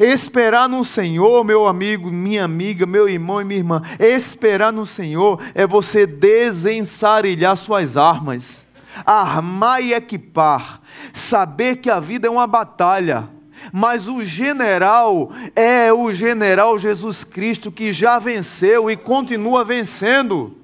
Esperar 0.00 0.68
no 0.68 0.84
Senhor, 0.84 1.44
meu 1.44 1.66
amigo, 1.66 2.10
minha 2.10 2.44
amiga, 2.44 2.84
meu 2.86 3.08
irmão 3.08 3.40
e 3.40 3.44
minha 3.44 3.60
irmã, 3.60 3.82
esperar 3.98 4.72
no 4.72 4.84
Senhor 4.84 5.40
é 5.54 5.66
você 5.66 6.06
desensarilhar 6.06 7.56
suas 7.56 7.96
armas, 7.96 8.66
armar 9.04 9.82
e 9.82 9.94
equipar, 9.94 10.80
saber 11.12 11.76
que 11.76 11.90
a 11.90 12.00
vida 12.00 12.26
é 12.26 12.30
uma 12.30 12.46
batalha. 12.46 13.28
Mas 13.72 14.06
o 14.06 14.22
general 14.22 15.30
é 15.54 15.92
o 15.92 16.12
general 16.12 16.78
Jesus 16.78 17.24
Cristo 17.24 17.72
que 17.72 17.92
já 17.92 18.18
venceu 18.18 18.90
e 18.90 18.96
continua 18.96 19.64
vencendo 19.64 20.56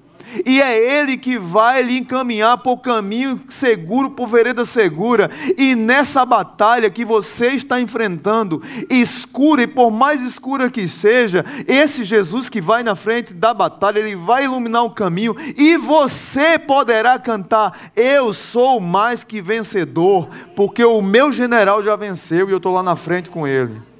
e 0.44 0.60
é 0.60 1.00
Ele 1.00 1.16
que 1.16 1.38
vai 1.38 1.82
lhe 1.82 1.98
encaminhar 1.98 2.58
por 2.58 2.78
caminho 2.78 3.40
seguro, 3.48 4.10
por 4.10 4.26
vereda 4.26 4.64
segura. 4.64 5.30
E 5.56 5.74
nessa 5.74 6.24
batalha 6.24 6.90
que 6.90 7.04
você 7.04 7.48
está 7.48 7.80
enfrentando, 7.80 8.62
escura 8.88 9.62
e 9.62 9.66
por 9.66 9.90
mais 9.90 10.22
escura 10.22 10.70
que 10.70 10.88
seja, 10.88 11.44
esse 11.66 12.04
Jesus 12.04 12.48
que 12.48 12.60
vai 12.60 12.82
na 12.82 12.94
frente 12.94 13.34
da 13.34 13.52
batalha, 13.52 13.98
ele 13.98 14.16
vai 14.16 14.44
iluminar 14.44 14.84
o 14.84 14.90
caminho 14.90 15.34
e 15.56 15.76
você 15.76 16.58
poderá 16.58 17.18
cantar: 17.18 17.90
Eu 17.96 18.32
sou 18.32 18.80
mais 18.80 19.24
que 19.24 19.40
vencedor, 19.40 20.28
porque 20.56 20.84
o 20.84 21.00
meu 21.02 21.32
general 21.32 21.82
já 21.82 21.96
venceu 21.96 22.48
e 22.48 22.52
eu 22.52 22.56
estou 22.58 22.72
lá 22.72 22.82
na 22.82 22.96
frente 22.96 23.30
com 23.30 23.46
ele. 23.46 23.91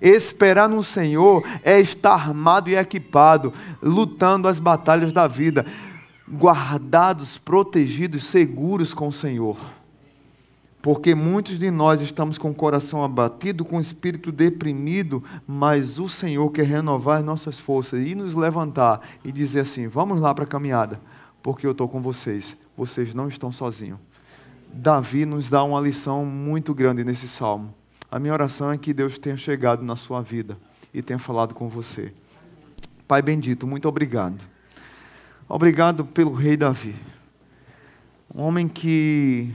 Esperar 0.00 0.68
no 0.68 0.82
Senhor 0.82 1.42
é 1.62 1.80
estar 1.80 2.12
armado 2.12 2.68
e 2.70 2.76
equipado, 2.76 3.52
lutando 3.82 4.48
as 4.48 4.58
batalhas 4.58 5.12
da 5.12 5.26
vida, 5.26 5.64
guardados, 6.28 7.38
protegidos, 7.38 8.24
seguros 8.24 8.92
com 8.92 9.08
o 9.08 9.12
Senhor. 9.12 9.56
Porque 10.86 11.16
muitos 11.16 11.58
de 11.58 11.68
nós 11.68 12.00
estamos 12.00 12.38
com 12.38 12.50
o 12.50 12.54
coração 12.54 13.02
abatido, 13.02 13.64
com 13.64 13.78
o 13.78 13.80
espírito 13.80 14.30
deprimido, 14.30 15.20
mas 15.44 15.98
o 15.98 16.08
Senhor 16.08 16.48
quer 16.50 16.64
renovar 16.64 17.24
nossas 17.24 17.58
forças 17.58 18.06
e 18.06 18.14
nos 18.14 18.34
levantar 18.34 19.00
e 19.24 19.32
dizer 19.32 19.60
assim: 19.60 19.88
vamos 19.88 20.20
lá 20.20 20.32
para 20.32 20.44
a 20.44 20.46
caminhada, 20.46 21.00
porque 21.42 21.66
eu 21.66 21.72
estou 21.72 21.88
com 21.88 22.00
vocês, 22.00 22.56
vocês 22.76 23.14
não 23.14 23.26
estão 23.26 23.50
sozinhos. 23.50 23.98
Davi 24.72 25.26
nos 25.26 25.48
dá 25.48 25.64
uma 25.64 25.80
lição 25.80 26.24
muito 26.24 26.72
grande 26.72 27.02
nesse 27.02 27.26
salmo. 27.26 27.74
A 28.16 28.18
minha 28.18 28.32
oração 28.32 28.72
é 28.72 28.78
que 28.78 28.94
Deus 28.94 29.18
tenha 29.18 29.36
chegado 29.36 29.84
na 29.84 29.94
sua 29.94 30.22
vida 30.22 30.56
e 30.94 31.02
tenha 31.02 31.18
falado 31.18 31.54
com 31.54 31.68
você. 31.68 32.14
Pai 33.06 33.20
bendito, 33.20 33.66
muito 33.66 33.86
obrigado. 33.86 34.42
Obrigado 35.46 36.02
pelo 36.02 36.32
rei 36.32 36.56
Davi. 36.56 36.96
Um 38.34 38.40
homem 38.40 38.68
que, 38.68 39.54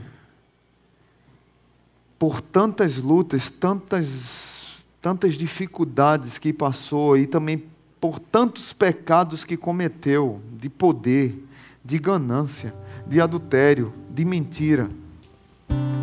por 2.20 2.40
tantas 2.40 2.98
lutas, 2.98 3.50
tantas, 3.50 4.78
tantas 5.02 5.34
dificuldades 5.34 6.38
que 6.38 6.54
passou 6.54 7.18
e 7.18 7.26
também 7.26 7.64
por 8.00 8.20
tantos 8.20 8.74
pecados 8.74 9.44
que 9.44 9.58
cometeu 9.58 10.40
de 10.52 10.70
poder, 10.70 11.48
de 11.84 11.98
ganância, 11.98 12.76
de 13.08 13.20
adultério, 13.20 13.92
de 14.08 14.24
mentira, 14.24 14.88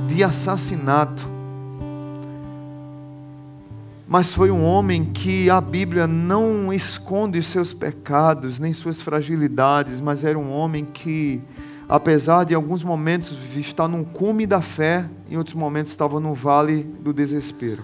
de 0.08 0.24
assassinato, 0.24 1.37
mas 4.08 4.32
foi 4.32 4.50
um 4.50 4.64
homem 4.64 5.04
que 5.04 5.50
a 5.50 5.60
Bíblia 5.60 6.06
não 6.06 6.72
esconde 6.72 7.42
seus 7.42 7.74
pecados, 7.74 8.58
nem 8.58 8.72
suas 8.72 9.02
fragilidades, 9.02 10.00
mas 10.00 10.24
era 10.24 10.38
um 10.38 10.50
homem 10.50 10.86
que, 10.86 11.42
apesar 11.86 12.44
de 12.44 12.54
alguns 12.54 12.82
momentos 12.82 13.36
estar 13.54 13.86
num 13.86 14.02
cume 14.02 14.46
da 14.46 14.62
fé, 14.62 15.06
em 15.30 15.36
outros 15.36 15.54
momentos 15.54 15.92
estava 15.92 16.18
no 16.18 16.32
vale 16.32 16.82
do 16.82 17.12
desespero. 17.12 17.82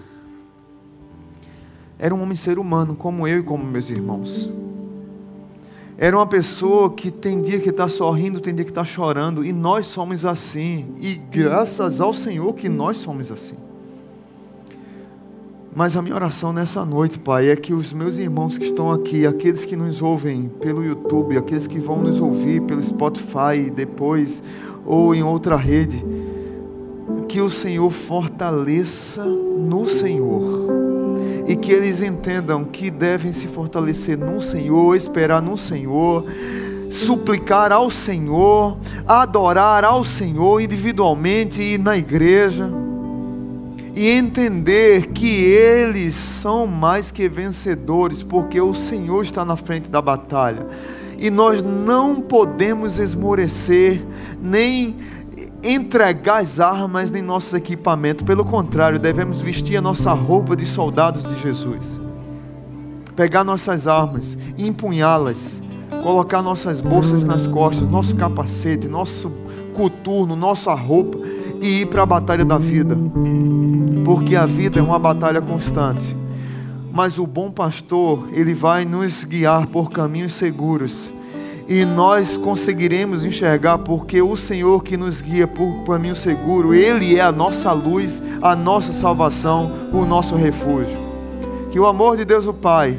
Era 1.99 2.13
um 2.15 2.23
homem 2.23 2.35
ser 2.35 2.57
humano, 2.57 2.95
como 2.95 3.27
eu 3.27 3.39
e 3.39 3.43
como 3.43 3.63
meus 3.63 3.91
irmãos. 3.91 4.49
Era 5.95 6.17
uma 6.17 6.25
pessoa 6.25 6.91
que 6.91 7.11
tem 7.11 7.39
dia 7.39 7.59
que 7.59 7.69
está 7.69 7.87
sorrindo, 7.87 8.41
tem 8.41 8.53
dia 8.53 8.65
que 8.65 8.71
está 8.71 8.83
chorando, 8.83 9.45
e 9.45 9.53
nós 9.53 9.85
somos 9.85 10.25
assim. 10.25 10.95
E 10.97 11.13
graças 11.13 12.01
ao 12.01 12.11
Senhor 12.11 12.51
que 12.55 12.67
nós 12.67 12.97
somos 12.97 13.31
assim. 13.31 13.55
Mas 15.75 15.97
a 15.97 16.01
minha 16.01 16.15
oração 16.15 16.53
nessa 16.53 16.85
noite, 16.85 17.19
Pai, 17.19 17.49
é 17.49 17.55
que 17.57 17.73
os 17.73 17.91
meus 17.91 18.17
irmãos 18.17 18.57
que 18.57 18.63
estão 18.63 18.89
aqui, 18.89 19.27
aqueles 19.27 19.65
que 19.65 19.75
nos 19.75 20.01
ouvem 20.01 20.49
pelo 20.61 20.81
YouTube, 20.81 21.37
aqueles 21.37 21.67
que 21.67 21.79
vão 21.79 22.01
nos 22.01 22.17
ouvir 22.17 22.61
pelo 22.61 22.81
Spotify 22.81 23.69
depois 23.75 24.41
ou 24.85 25.13
em 25.13 25.21
outra 25.21 25.57
rede, 25.57 26.01
que 27.27 27.41
o 27.41 27.49
Senhor 27.49 27.89
fortaleça 27.91 29.25
no 29.25 29.85
Senhor. 29.85 30.69
E 31.45 31.57
que 31.57 31.73
eles 31.73 32.01
entendam 32.01 32.63
que 32.63 32.89
devem 32.89 33.33
se 33.33 33.45
fortalecer 33.45 34.17
no 34.17 34.41
Senhor, 34.41 34.95
esperar 34.95 35.41
no 35.41 35.57
Senhor, 35.57 36.23
suplicar 36.89 37.73
ao 37.73 37.91
Senhor, 37.91 38.77
adorar 39.05 39.83
ao 39.83 40.05
Senhor 40.05 40.61
individualmente 40.61 41.61
e 41.61 41.77
na 41.77 41.97
igreja 41.97 42.84
e 43.95 44.09
entender 44.09 45.07
que 45.07 45.43
eles 45.43 46.15
são 46.15 46.67
mais 46.67 47.11
que 47.11 47.29
vencedores, 47.29 48.21
porque 48.21 48.59
o 48.59 48.73
Senhor 48.73 49.23
está 49.23 49.45
na 49.45 49.55
frente 49.55 49.89
da 49.89 50.01
batalha. 50.01 50.67
E 51.17 51.29
nós 51.29 51.63
não 51.63 52.19
podemos 52.19 52.99
esmorecer, 52.99 54.05
nem 54.41 54.97
entregar 55.63 56.41
as 56.41 56.59
armas 56.59 57.09
em 57.09 57.21
nossos 57.21 57.53
equipamentos. 57.53 58.25
Pelo 58.25 58.43
contrário, 58.43 58.99
devemos 58.99 59.41
vestir 59.41 59.77
a 59.77 59.81
nossa 59.81 60.11
roupa 60.11 60.57
de 60.57 60.65
soldados 60.65 61.23
de 61.23 61.41
Jesus. 61.41 61.97
Pegar 63.15 63.45
nossas 63.45 63.87
armas 63.87 64.37
empunhá-las. 64.57 65.61
Colocar 66.03 66.41
nossas 66.41 66.81
bolsas 66.81 67.23
nas 67.23 67.47
costas, 67.47 67.87
nosso 67.87 68.15
capacete, 68.15 68.87
nosso 68.87 69.31
coturno, 69.73 70.35
nossa 70.35 70.73
roupa 70.73 71.17
e 71.65 71.81
ir 71.81 71.87
para 71.87 72.03
a 72.03 72.05
batalha 72.05 72.45
da 72.45 72.57
vida. 72.57 72.95
Porque 74.03 74.35
a 74.35 74.45
vida 74.45 74.79
é 74.79 74.83
uma 74.83 74.99
batalha 74.99 75.41
constante. 75.41 76.15
Mas 76.93 77.17
o 77.17 77.25
bom 77.25 77.49
pastor, 77.49 78.29
ele 78.31 78.53
vai 78.53 78.85
nos 78.85 79.23
guiar 79.23 79.65
por 79.67 79.91
caminhos 79.91 80.33
seguros 80.35 81.11
e 81.67 81.83
nós 81.83 82.37
conseguiremos 82.37 83.23
enxergar 83.23 83.79
porque 83.79 84.21
o 84.21 84.37
Senhor 84.37 84.83
que 84.83 84.95
nos 84.95 85.19
guia 85.19 85.47
por 85.47 85.83
caminho 85.83 86.15
seguro, 86.15 86.75
Ele 86.75 87.17
é 87.17 87.21
a 87.21 87.31
nossa 87.31 87.71
luz, 87.71 88.21
a 88.39 88.55
nossa 88.55 88.91
salvação, 88.91 89.71
o 89.91 90.05
nosso 90.05 90.35
refúgio. 90.35 90.97
Que 91.71 91.79
o 91.79 91.87
amor 91.87 92.17
de 92.17 92.23
Deus 92.23 92.45
o 92.45 92.53
Pai, 92.53 92.97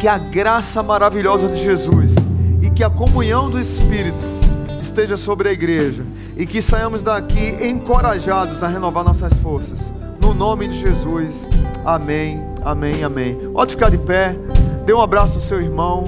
que 0.00 0.08
a 0.08 0.18
graça 0.18 0.82
maravilhosa 0.82 1.46
de 1.46 1.62
Jesus 1.62 2.16
e 2.60 2.70
que 2.70 2.82
a 2.82 2.90
comunhão 2.90 3.48
do 3.48 3.60
Espírito 3.60 4.37
esteja 4.80 5.16
sobre 5.16 5.48
a 5.48 5.52
igreja 5.52 6.04
e 6.36 6.46
que 6.46 6.62
saiamos 6.62 7.02
daqui 7.02 7.56
encorajados 7.62 8.62
a 8.62 8.68
renovar 8.68 9.04
nossas 9.04 9.32
forças. 9.34 9.78
No 10.20 10.34
nome 10.34 10.68
de 10.68 10.78
Jesus. 10.78 11.48
Amém, 11.84 12.42
amém, 12.62 13.04
amém. 13.04 13.36
Pode 13.52 13.72
ficar 13.72 13.90
de 13.90 13.98
pé. 13.98 14.36
Dê 14.84 14.92
um 14.92 15.00
abraço 15.00 15.34
ao 15.34 15.40
seu 15.40 15.60
irmão. 15.60 16.04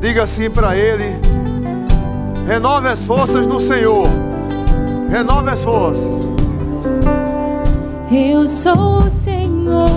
Diga 0.00 0.22
assim 0.22 0.50
para 0.50 0.76
ele: 0.76 1.16
renove 2.46 2.88
as 2.88 3.04
forças 3.04 3.46
no 3.46 3.60
Senhor. 3.60 4.08
Renove 5.10 5.50
as 5.50 5.62
forças. 5.62 6.34
Eu 8.10 8.48
sou 8.48 9.06
o 9.06 9.10
Senhor, 9.10 9.88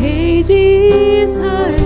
Rei 0.00 0.42
de 0.42 1.24
Israel, 1.24 1.77